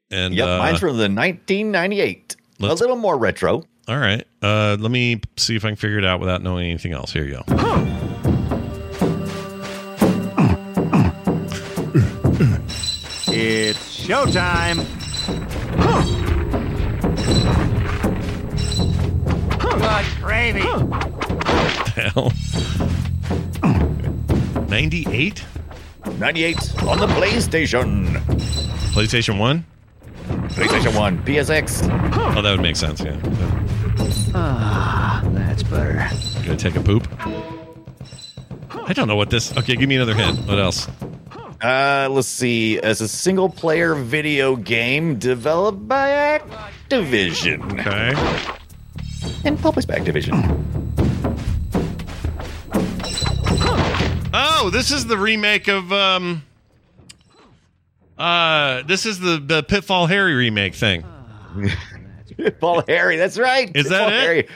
[0.09, 2.35] and Yep, uh, mine's from the 1998.
[2.61, 3.63] A little more retro.
[3.87, 4.25] all right.
[4.41, 7.11] Uh, let me see if I can figure it out without knowing anything else.
[7.11, 7.57] Here you go.
[13.33, 14.85] It's showtime.
[19.59, 20.61] Good gravy.
[21.95, 22.31] Hell,
[24.69, 25.43] 98
[26.21, 28.13] 98 on the PlayStation.
[28.93, 29.65] PlayStation One.
[30.49, 31.81] PlayStation 1, PSX.
[32.15, 33.01] Oh, that would make sense.
[33.01, 33.19] Yeah.
[34.35, 36.07] Ah, that's better.
[36.41, 37.07] You Gonna take a poop.
[38.87, 39.57] I don't know what this.
[39.57, 40.37] Okay, give me another hint.
[40.47, 40.87] What else?
[41.59, 42.79] Uh, let's see.
[42.79, 48.13] As a single player video game developed by Activision Okay.
[49.43, 50.67] and published by Activision.
[54.63, 56.43] Oh, this is the remake of um.
[58.15, 61.03] Uh, this is the the Pitfall Harry remake thing.
[62.37, 63.75] Pitfall Harry, that's right.
[63.75, 64.21] Is that it?
[64.21, 64.47] Harry.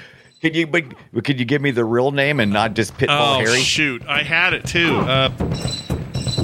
[0.41, 0.83] Could you but
[1.23, 3.59] could you give me the real name and not just Pitfall oh Harry?
[3.61, 4.95] shoot, I had it too.
[4.95, 5.29] Uh,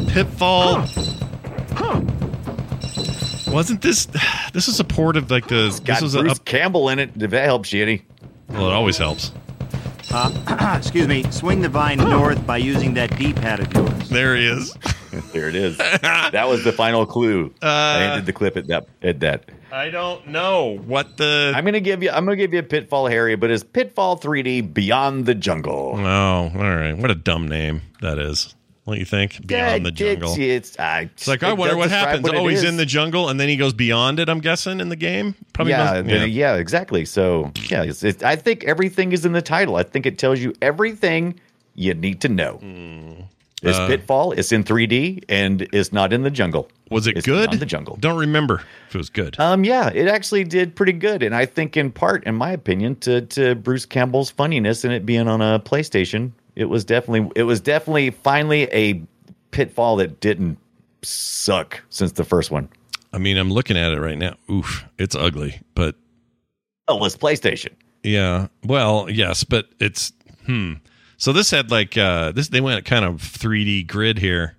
[0.07, 0.87] Pitfall.
[3.53, 4.07] Wasn't this?
[4.53, 5.69] This is a port of like the.
[5.85, 6.19] Got This was a.
[6.21, 7.11] Bruce Up, Campbell in it.
[7.15, 8.01] If that helps you any.
[8.49, 9.31] well, it always helps.
[10.13, 11.23] Uh, excuse me.
[11.31, 14.09] Swing the vine north by using that D-pad of yours.
[14.09, 14.73] There he is.
[15.33, 15.77] there it is.
[16.01, 17.53] that was the final clue.
[17.61, 19.45] I ended the clip at that at that.
[19.71, 21.53] I don't know what the.
[21.55, 24.73] I'm gonna give you I'm gonna give you a Pitfall Harry, but it's Pitfall 3D
[24.73, 25.93] Beyond the Jungle.
[25.97, 26.93] Oh, all right.
[26.93, 28.53] What a dumb name that is.
[28.91, 29.47] What do you think?
[29.47, 30.31] Beyond the jungle.
[30.33, 32.23] It's, it's, uh, It's like it I wonder what happens.
[32.23, 32.69] what oh, he's is.
[32.69, 34.27] in the jungle, and then he goes beyond it.
[34.27, 35.33] I'm guessing in the game.
[35.53, 37.05] Probably yeah, then- yeah, exactly.
[37.05, 39.77] So yeah, it, I think everything is in the title.
[39.77, 41.39] I think it tells you everything
[41.73, 42.59] you need to know.
[43.61, 46.67] This Uh, Pitfall is in 3D and it's not in the jungle.
[46.89, 47.51] Was it It's good?
[47.51, 47.95] the jungle.
[47.99, 49.39] Don't remember if it was good.
[49.39, 52.95] Um, yeah, it actually did pretty good, and I think in part, in my opinion,
[52.97, 57.43] to to Bruce Campbell's funniness and it being on a PlayStation, it was definitely it
[57.43, 59.01] was definitely finally a
[59.51, 60.57] pitfall that didn't
[61.01, 62.69] suck since the first one.
[63.13, 64.35] I mean, I'm looking at it right now.
[64.49, 65.95] Oof, it's ugly, but
[66.87, 67.69] Oh, it's PlayStation.
[68.03, 68.47] yeah.
[68.65, 70.11] Well, yes, but it's
[70.45, 70.73] hmm.
[71.17, 74.55] So this had like uh this they went kind of 3D grid here.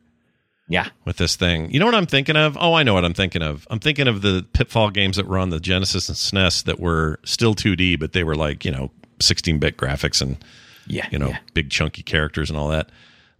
[0.69, 0.89] Yeah.
[1.05, 1.70] With this thing.
[1.70, 2.56] You know what I'm thinking of?
[2.59, 3.66] Oh, I know what I'm thinking of.
[3.69, 7.19] I'm thinking of the Pitfall games that were on the Genesis and SNES that were
[7.24, 10.43] still 2D, but they were like, you know, 16-bit graphics and
[10.86, 12.90] yeah, you know, big chunky characters and all that.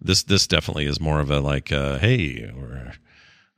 [0.01, 2.93] This this definitely is more of a like uh hey, we're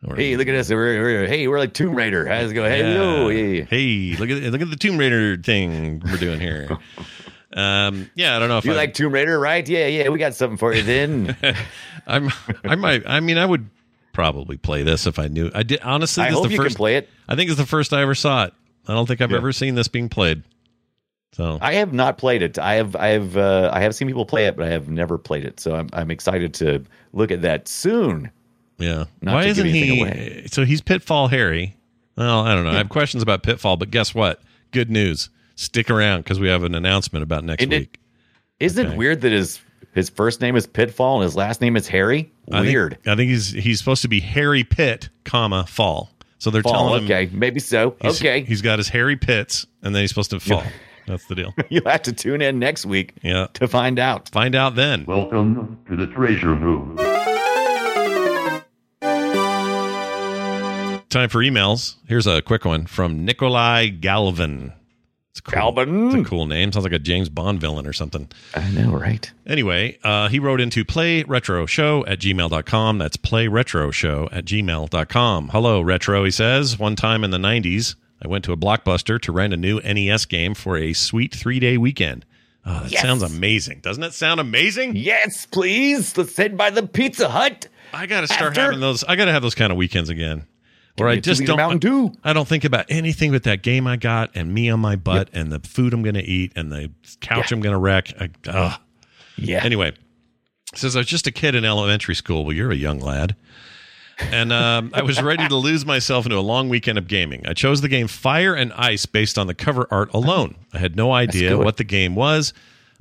[0.07, 0.69] or- Hey, look at us!
[0.69, 2.27] We're, we're- hey, we're like Tomb Raider.
[2.27, 2.65] How's it go?
[2.65, 3.63] Hey, yo, hey.
[3.63, 6.69] Hey, look at look at the Tomb Raider thing we're doing here.
[7.55, 9.67] um, yeah, I don't know if you I, like Tomb Raider, right?
[9.67, 10.11] Yeah, yeah.
[10.11, 11.37] We got something for you then.
[12.07, 12.31] I'm
[12.65, 13.71] I might I mean I would
[14.13, 15.51] probably play this if I knew.
[15.55, 16.23] I did honestly.
[16.25, 17.09] I hope the you can play it.
[17.27, 18.53] I think it's the first I ever saw it.
[18.87, 19.39] I don't think I've Yeah.
[19.39, 20.43] ever seen this being played.
[21.37, 22.59] So I have not played it.
[22.59, 25.19] I have I have uh, I have seen people play it, but I have never
[25.19, 25.59] played it.
[25.61, 28.31] So I'm I'm excited to look at that soon.
[28.79, 30.01] yeah, Not why isn't he?
[30.01, 30.47] away.
[30.51, 31.77] So he's Pitfall Harry.
[32.17, 32.71] Well, I don't know.
[32.71, 34.43] I have questions about Pitfall, but guess what?
[34.71, 35.29] Good news.
[35.57, 37.99] Stick around because we have an announcement about next it- week.
[38.61, 38.95] Isn't Okay.
[38.95, 39.61] it weird that his
[39.93, 42.31] his first name is Pitfall and his last name is Harry?
[42.53, 42.99] I think- Weird.
[43.07, 46.11] I think, he's he's supposed to be Harry Pitt, comma Fall.
[46.39, 47.97] So they're Fall, telling him okay, maybe so.
[48.03, 50.63] he's, okay, he's got his Harry Pitts, and then he's supposed to fall.
[51.07, 51.55] That's the deal.
[51.69, 54.29] you'll have to tune in next week Yeah, to find out.
[54.31, 55.05] find out then.
[55.07, 56.97] Welcome to the treasure room.
[61.11, 61.95] Time for emails.
[62.09, 64.73] Here's a quick one from Nikolai Galvin.
[65.31, 65.53] It's cool.
[65.53, 66.07] Galvin?
[66.07, 66.73] It's a cool name.
[66.73, 68.29] Sounds like a James Bond villain or something.
[68.55, 69.31] I know, right?
[69.47, 72.99] Anyway, uh, he wrote into playretroshow at gmail.com.
[72.99, 75.49] That's playretroshow at gmail.com.
[75.51, 76.79] Hello, Retro, he says.
[76.81, 77.95] One time in the 90s,
[78.25, 81.61] I went to a Blockbuster to rent a new NES game for a sweet three
[81.61, 82.25] day weekend.
[82.67, 83.03] Oh, that Yes.
[83.03, 83.81] sounds amazing.
[83.81, 84.97] Doesn't it sound amazing?
[84.97, 86.17] Yes, please.
[86.17, 87.69] Let's head by the Pizza Hut.
[87.93, 89.05] I got to start After- having those.
[89.05, 90.47] I got to have those kind of weekends again.
[90.97, 91.57] Where I just don't.
[91.57, 92.13] Mountain Dew.
[92.23, 95.29] I don't think about anything but that game I got and me on my butt
[95.33, 96.91] and the food I'm going to eat and the
[97.21, 98.13] couch I'm going to wreck.
[98.47, 98.79] I.
[99.37, 99.63] Yeah.
[99.65, 99.93] Anyway,
[100.75, 102.45] says I was just a kid in elementary school.
[102.45, 103.35] Well, you're a young lad.
[104.19, 107.47] And um, I was ready to lose myself into a long weekend of gaming.
[107.47, 110.55] I chose the game Fire and Ice based on the cover art alone.
[110.73, 112.53] I had no idea what the game was,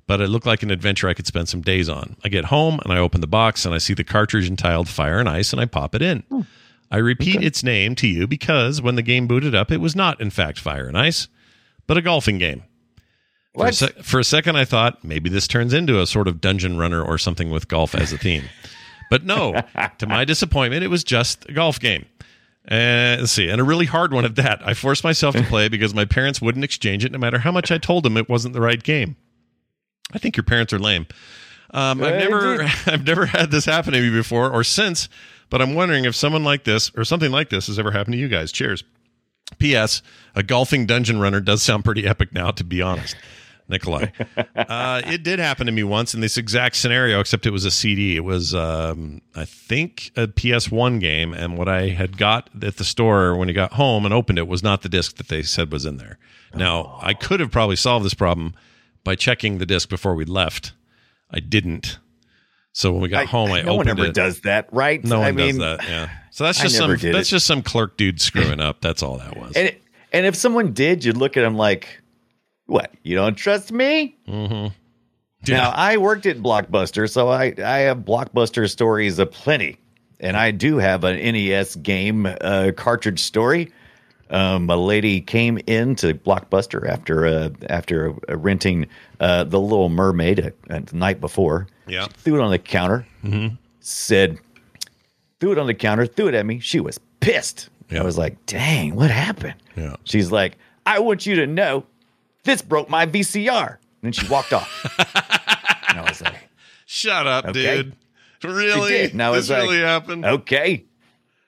[0.07, 2.15] but it looked like an adventure I could spend some days on.
[2.23, 5.19] I get home and I open the box and I see the cartridge entitled Fire
[5.19, 6.23] and Ice and I pop it in.
[6.91, 10.19] I repeat its name to you because when the game booted up, it was not,
[10.21, 11.27] in fact, Fire and Ice,
[11.87, 12.63] but a golfing game.
[13.55, 16.41] For a, sec- for a second, I thought maybe this turns into a sort of
[16.41, 18.43] dungeon runner or something with golf as a theme.
[19.13, 19.61] But no,
[19.99, 22.07] to my disappointment, it was just a golf game.
[22.67, 24.67] Uh, let's see, and a really hard one at that.
[24.67, 27.71] I forced myself to play because my parents wouldn't exchange it no matter how much
[27.71, 29.15] I told them it wasn't the right game.
[30.13, 31.05] I think your parents are lame.
[31.69, 32.63] Um, I've never.
[32.87, 35.09] I've never had this happen to me before or since,
[35.51, 38.19] but I'm wondering if someone like this or something like this has ever happened to
[38.19, 38.51] you guys.
[38.51, 38.83] Cheers.
[39.59, 40.01] P.S.
[40.33, 43.15] A golfing dungeon runner does sound pretty epic now, to be honest.
[43.67, 44.07] Nikolai.
[44.55, 47.71] Uh, it did happen to me once in this exact scenario, except it was a
[47.71, 48.15] CD.
[48.15, 52.83] It was, um, I think, a PS1 game, and what I had got at the
[52.83, 55.71] store when I got home and opened it was not the disc that they said
[55.71, 56.17] was in there.
[56.55, 58.53] Now, I could have probably solved this problem
[59.03, 60.73] by checking the disc before we left.
[61.31, 61.97] I didn't.
[62.73, 64.15] So when we got home, I no one opened ever it.
[64.15, 65.03] does that, right?
[65.03, 65.83] No one I mean, does that.
[65.83, 66.09] Yeah.
[66.31, 66.89] So that's just some.
[66.89, 67.23] That's it.
[67.23, 68.81] just some clerk dude screwing up.
[68.81, 69.53] That's all that was.
[69.55, 69.75] And
[70.11, 72.01] and if someone did, you'd look at him like,
[72.65, 72.91] "What?
[73.03, 74.67] You don't trust me?" mm-hmm.
[75.51, 79.77] Now I worked at Blockbuster, so I I have Blockbuster stories aplenty,
[80.19, 83.71] and I do have an NES game uh, cartridge story.
[84.29, 88.87] Um, a lady came into Blockbuster after uh, after uh, renting
[89.19, 91.67] uh, the Little Mermaid a night before.
[91.87, 92.07] Yeah.
[92.07, 93.05] threw it on the counter.
[93.23, 93.55] Mm-hmm.
[93.81, 94.39] Said,
[95.39, 96.59] threw it on the counter, threw it at me.
[96.59, 97.69] She was pissed.
[97.89, 98.01] Yeah.
[98.01, 99.97] I was like, "Dang, what happened?" Yeah.
[100.05, 101.85] She's like, I want you to know
[102.43, 103.69] this broke my VCR.
[103.69, 104.69] And then she walked off.
[105.89, 106.49] and I was like,
[106.85, 107.83] Shut up, Okay.
[107.83, 107.95] dude.
[108.43, 108.91] Really?
[108.91, 109.11] She did.
[109.13, 110.25] And I was this like, really happened?
[110.25, 110.85] okay.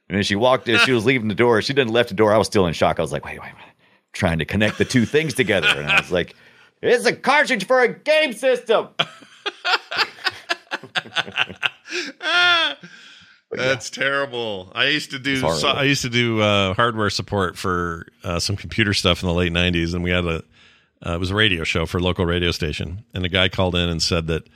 [0.07, 1.61] And then she walked as she was leaving the door.
[1.61, 2.33] She didn't left the door.
[2.33, 2.99] I was still in shock.
[2.99, 3.73] I was like, wait, wait, wait.
[4.13, 5.67] Trying to connect the two things together.
[5.67, 6.35] And I was like,
[6.81, 8.89] it's a cartridge for a game system.
[13.51, 14.71] That's terrible.
[14.75, 15.37] I used to do.
[15.37, 19.33] So, I used to do uh, hardware support for uh, some computer stuff in the
[19.33, 20.43] late '90s, and we had a.
[21.05, 23.75] Uh, it was a radio show for a local radio station, and a guy called
[23.75, 24.47] in and said that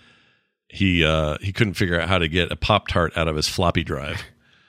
[0.68, 3.48] he uh, he couldn't figure out how to get a pop tart out of his
[3.48, 4.22] floppy drive.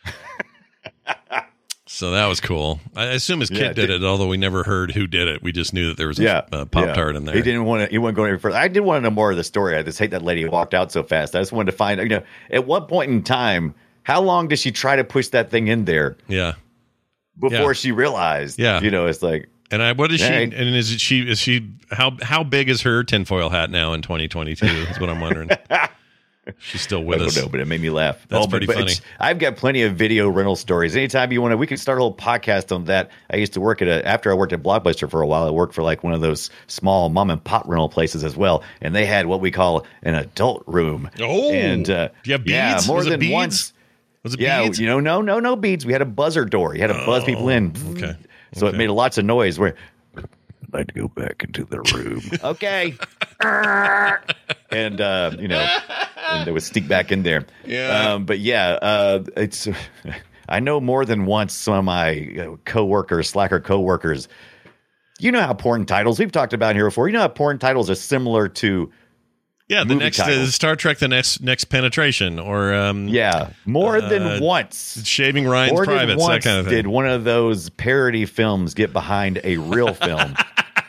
[1.86, 2.80] so that was cool.
[2.96, 5.42] I assume his kid Yeah, did did- it, although we never heard who did it.
[5.42, 6.40] We just knew that there was a, Yeah.
[6.40, 7.16] pop tart yeah.
[7.16, 7.34] in there.
[7.34, 8.56] He didn't want to, he wasn't going any further.
[8.56, 9.76] I did want to know more of the story.
[9.76, 11.34] I just hate that lady walked out so fast.
[11.34, 14.58] I just wanted to find, you know, at what point in time, how long did
[14.58, 16.54] she try to push that thing in there yeah.
[17.38, 18.58] before she realized?
[18.58, 18.80] Yeah.
[18.80, 20.28] You know, it's like, And I, what is she?
[20.28, 20.52] Right.
[20.52, 21.20] And is it she?
[21.28, 21.70] Is she?
[21.90, 24.66] How how big is her tinfoil hat now in 2022?
[24.66, 25.50] Is what I'm wondering.
[26.58, 27.36] She's still I with don't us.
[27.36, 28.26] know, but it made me laugh.
[28.28, 28.92] That's but- pretty but funny.
[29.20, 30.96] I've got plenty of video rental stories.
[30.96, 33.10] Anytime you want to, we can start a whole podcast on that.
[33.30, 35.50] I used to work at a, after I worked at Blockbuster for a while, I
[35.50, 38.64] worked for like one of those small mom and pop rental places as well.
[38.80, 41.08] And they had what we call an adult room.
[41.20, 43.32] Oh, and uh, you have yeah, more Was than beads?
[43.32, 43.72] once.
[44.24, 44.80] Was it yeah, beads?
[44.80, 45.86] you know, no, no, no beads.
[45.86, 46.74] We had a buzzer door.
[46.74, 47.74] You had to buzz people in.
[47.92, 48.16] Okay.
[48.52, 48.76] So Okay.
[48.76, 49.58] it made lots of noise.
[49.58, 49.74] Where
[50.16, 50.24] I'd
[50.72, 52.22] like to go back into the room.
[52.44, 52.96] okay.
[54.70, 55.78] and uh, you know,
[56.30, 57.44] and they would sneak back in there.
[57.64, 58.12] Yeah.
[58.14, 59.68] Um, but yeah, uh, it's
[60.48, 64.28] I know more than once some of my uh, coworkers, Slacker coworkers,
[65.18, 67.08] you know how porn titles we've talked about here before.
[67.08, 68.90] You know how porn titles are similar to
[69.70, 74.08] Yeah, the next is Star Trek: The Next Next Penetration, or um, yeah, more uh,
[74.08, 75.00] than once.
[75.06, 76.74] Shaving Ryan's More Privates, that kind of thing.
[76.74, 80.34] Did one of those parody films get behind a real film,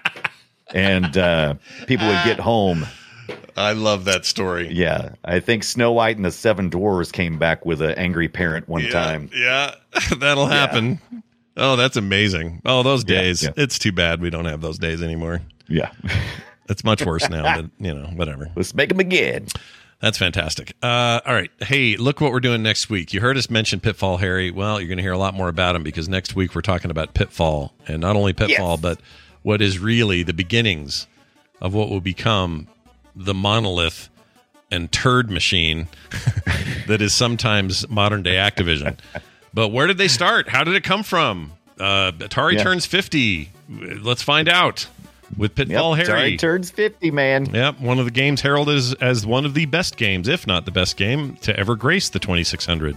[0.74, 1.54] and uh,
[1.86, 2.88] people would get home.
[3.56, 4.70] I love that story.
[4.72, 8.68] Yeah, I think Snow White and the Seven Dwarfs came back with an angry parent
[8.68, 9.30] one time.
[9.36, 9.76] Yeah,
[10.18, 11.00] that'll happen.
[11.56, 12.64] Oh, that's amazing.
[12.66, 13.44] Oh, those Yeah, days.
[13.44, 13.52] yeah.
[13.58, 15.42] It's too bad we don't have those days anymore.
[15.68, 15.92] Yeah,
[16.72, 18.50] It's much worse now, but you know, whatever.
[18.56, 19.48] let's make them again.
[20.00, 20.74] That's fantastic.
[20.82, 21.52] Uh, all right.
[21.62, 23.14] Hey, look what we're doing next week.
[23.14, 24.50] You heard us mention Pitfall Harry.
[24.50, 26.90] Well, you're going to hear a lot more about him because next week we're talking
[26.90, 29.00] about Pitfall and not only Pitfall, but
[29.44, 31.06] what is really the beginnings
[31.62, 32.68] of what will become
[33.16, 34.10] the monolith
[34.72, 35.88] and turd machine
[36.88, 38.98] that is sometimes modern day Activision.
[39.54, 40.50] But where did they start?
[40.50, 41.52] How did it come from?
[41.80, 42.64] Uh, Atari Yeah.
[42.64, 43.52] turns 50.
[43.70, 44.88] Let's find out
[45.38, 46.38] with Pitfall Yep, Harry.
[46.38, 47.46] Turns fifty, man.
[47.54, 50.66] Yep, one of the games heralded as, as one of the best games, if not
[50.66, 52.96] the best game, to ever grace the 2600.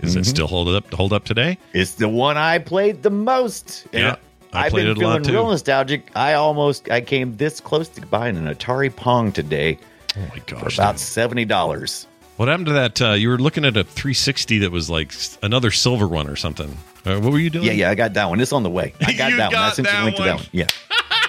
[0.00, 0.26] Is it Mhm.
[0.26, 1.56] still hold up hold up today?
[1.72, 3.86] It's the one I played the most.
[3.92, 4.16] Yeah,
[4.52, 5.32] I I've played been it a lot, feeling too.
[5.32, 6.10] real nostalgic.
[6.16, 9.78] I almost I came this close to buying an Atari Pong today.
[10.16, 10.60] Oh my gosh!
[10.60, 12.06] For about seventy dollars.
[12.36, 13.00] What happened to that?
[13.00, 15.12] Uh, you were looking at a 360 that was like
[15.44, 16.76] another silver one or something.
[17.06, 17.64] Uh, what were you doing?
[17.66, 18.40] Yeah, yeah, I got that one.
[18.40, 18.92] It's on the way.
[19.06, 19.54] I got that one.
[19.54, 20.38] I got sent you a link to that one.
[20.38, 20.46] one.
[20.50, 20.66] Yeah.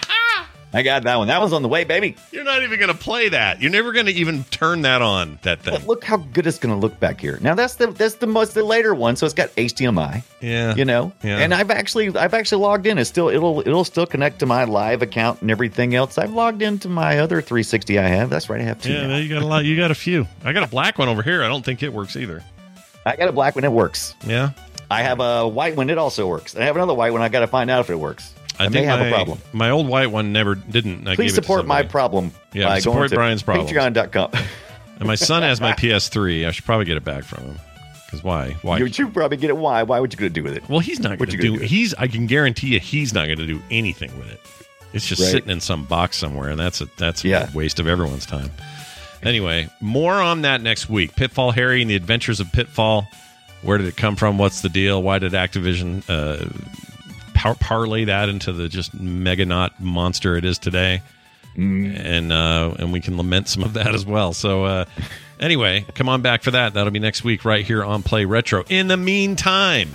[0.75, 1.27] I got that one.
[1.29, 2.15] That one's on the way, baby.
[2.31, 3.61] You're not even going to play that.
[3.61, 5.39] You're never going to even turn that on.
[5.43, 5.73] That thing.
[5.73, 7.39] But look how good it's going to look back here.
[7.41, 10.23] Now that's the that's the most the later one, so it's got HDMI.
[10.41, 10.75] Yeah.
[10.75, 11.37] You know, Yeah.
[11.37, 12.97] and I've actually I've actually logged in.
[12.97, 16.17] It's still it'll it'll still connect to my live account and everything else.
[16.17, 18.29] I've logged into my other 360 I have.
[18.29, 18.91] That's right, I have two.
[18.91, 19.17] Yeah, now.
[19.17, 19.63] you got a lot.
[19.65, 20.27] You got a few.
[20.43, 21.41] I got a black one over here.
[21.43, 22.43] I don't think it works either.
[23.05, 23.63] I got a black one.
[23.63, 24.13] It works.
[24.27, 24.49] Yeah.
[24.91, 25.89] I have a white one.
[25.89, 26.53] It also works.
[26.53, 27.21] And I have another white one.
[27.21, 28.33] I got to find out if it works.
[28.59, 29.41] I, may think have my, a problem.
[29.53, 31.07] My old white one never didn't.
[31.07, 32.31] I Please gave it to support my problem.
[32.53, 33.67] Yeah, support Brian's problem.
[33.67, 34.31] Patreon.com.
[34.97, 36.47] And my son has my PS3.
[36.47, 37.59] I should probably get it back from him.
[38.05, 38.51] Because why?
[38.61, 38.77] Why?
[38.77, 39.57] You should probably get it.
[39.57, 39.83] Why?
[39.83, 40.69] Why would you going to do with it?
[40.69, 41.57] Well, he's not going to do.
[41.57, 41.63] do it?
[41.63, 41.93] He's.
[41.95, 44.39] I can guarantee you, he's not going to do anything with it.
[44.93, 45.31] It's just Right.
[45.31, 47.49] sitting in some box somewhere, and that's a that's Yeah.
[47.51, 48.49] a waste of everyone's time.
[49.21, 51.15] Anyway, more on that next week.
[51.15, 53.07] Pitfall Harry and the Adventures of Pitfall.
[53.63, 54.37] Where did it come from?
[54.37, 55.01] What's the deal?
[55.03, 56.45] Why did Activision uh,
[57.45, 61.01] par- parlay that into the just meganaut monster it is today?
[61.55, 64.33] And uh, and we can lament some of that as well.
[64.33, 64.85] So uh,
[65.39, 66.73] anyway, come on back for that.
[66.73, 68.65] That'll be next week right here on Play Retro.
[68.67, 69.89] In the meantime,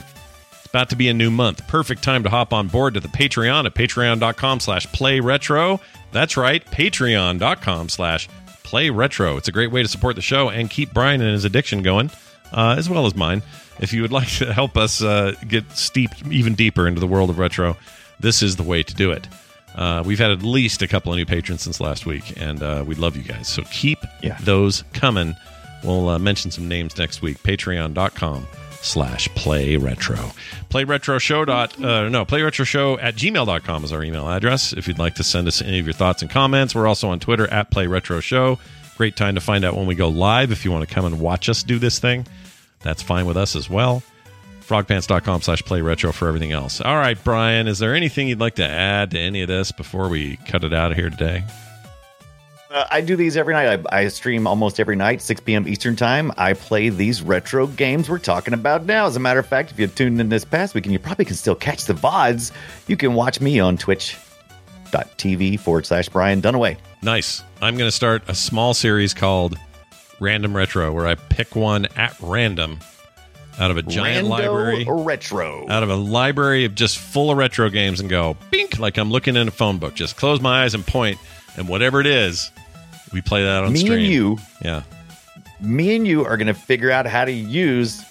[0.52, 1.66] it's about to be a new month.
[1.68, 5.80] Perfect time to hop on board to the Patreon at patreon.com slash play retro.
[6.12, 8.28] That's right, patreon.com slash
[8.62, 9.36] play retro.
[9.36, 12.10] It's a great way to support the show and keep Brian and his addiction going,
[12.52, 13.42] uh, as well as mine.
[13.80, 17.30] If you would like to help us uh, get steeped even deeper into the world
[17.30, 17.76] of retro,
[18.18, 19.26] this is the way to do it.
[19.74, 22.84] Uh, we've had at least a couple of new patrons since last week, and uh,
[22.86, 23.48] we love you guys.
[23.48, 24.36] So keep Yeah.
[24.42, 25.36] those coming.
[25.84, 27.38] We'll uh, mention some names next week.
[27.42, 28.46] Patreon.com
[28.82, 30.18] slash play retro.
[30.70, 34.72] Play retro show dot uh, no play retro show at gmail.com is our email address.
[34.72, 37.20] If you'd like to send us any of your thoughts and comments, we're also on
[37.20, 38.58] Twitter at play retro show.
[39.00, 40.52] Great time to find out when we go live.
[40.52, 42.26] If you want to come and watch us do this thing,
[42.80, 44.02] that's fine with us as well
[44.60, 48.54] frogpants.com slash play retro for everything else all right brian is there anything you'd like
[48.54, 51.42] to add to any of this before we cut it out of here today
[52.70, 53.84] Uh, I do these every night.
[53.90, 55.66] I, I stream almost every night, 6 p.m.
[55.66, 56.30] Eastern Time.
[56.36, 59.06] I play these retro games we're talking about now.
[59.06, 61.24] As a matter of fact, if you tuned in this past week and you probably
[61.24, 62.52] can still catch the VODs,
[62.86, 63.76] you can watch me on
[64.90, 66.76] twitch.tv forward slash Brian Dunaway.
[67.02, 69.56] nice i'm going to start a small series called
[70.18, 72.78] random retro where i pick one at random
[73.58, 75.66] out of a giant Rando library Retro.
[75.68, 79.10] out of a library of just full of retro games and go bink like i'm
[79.10, 81.18] looking in a phone book just close my eyes and point
[81.56, 82.50] and whatever it is
[83.12, 84.82] we play that on Me stream and you, yeah
[85.60, 88.02] me and you are going to figure out how to use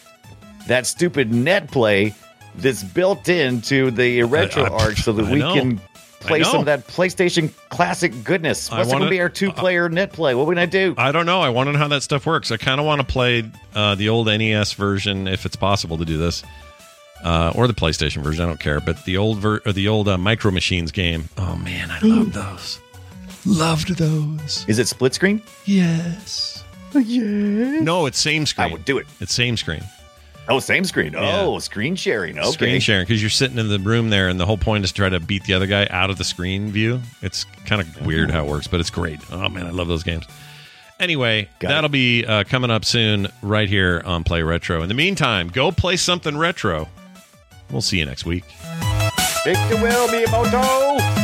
[0.68, 2.14] that stupid net play
[2.56, 5.54] that's built into the retro I- arc so that I we know.
[5.54, 5.82] can
[6.20, 8.72] play some of that PlayStation classic goodness.
[8.72, 10.36] I What's going wanna- to be our two player net play?
[10.36, 10.96] What are we going to do?
[10.98, 11.42] I don't know.
[11.42, 12.52] I want to know how that stuff works.
[12.52, 16.06] I kind of want to play uh, the old NES version if it's possible to
[16.06, 16.44] do this,
[17.24, 18.44] uh, or the PlayStation version.
[18.44, 18.80] I don't care.
[18.80, 21.30] But the old ver- or the old uh, Micro Machines game.
[21.38, 22.80] Oh man, I love those.
[23.46, 24.66] Loved those.
[24.68, 25.42] Is it split screen?
[25.66, 26.64] Yes.
[26.92, 27.82] Yeah.
[27.82, 28.68] No, it's same screen.
[28.68, 29.06] I would do it.
[29.20, 29.84] It's same screen.
[30.50, 31.14] Oh, same screen.
[31.14, 31.42] Yeah.
[31.42, 32.38] Oh, screen sharing.
[32.40, 32.52] Okay.
[32.52, 34.96] Screen sharing because you're sitting in the room there, and the whole point is to
[34.96, 37.02] try to beat the other guy out of the screen view.
[37.22, 39.20] It's kind of weird how it works, but it's great.
[39.32, 40.26] Oh man, I love those games.
[41.00, 44.82] Anyway, that'll be uh, coming up soon right here on Play Retro.
[44.82, 46.90] In the meantime, go play something retro.
[47.72, 48.44] We'll see you next week.
[49.44, 51.19] Take the wheel, Miyamoto.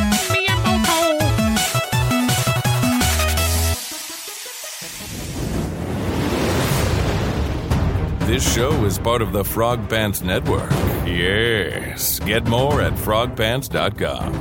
[8.26, 10.68] This show is part of the Frog Pants Network.
[11.06, 12.18] Yes.
[12.18, 14.32] Get more at frogpants.com.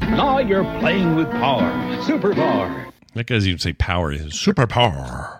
[0.00, 2.02] Now you're playing with power.
[2.02, 2.88] Super power.
[3.14, 4.10] That guy's even say power.
[4.10, 5.39] Is super power.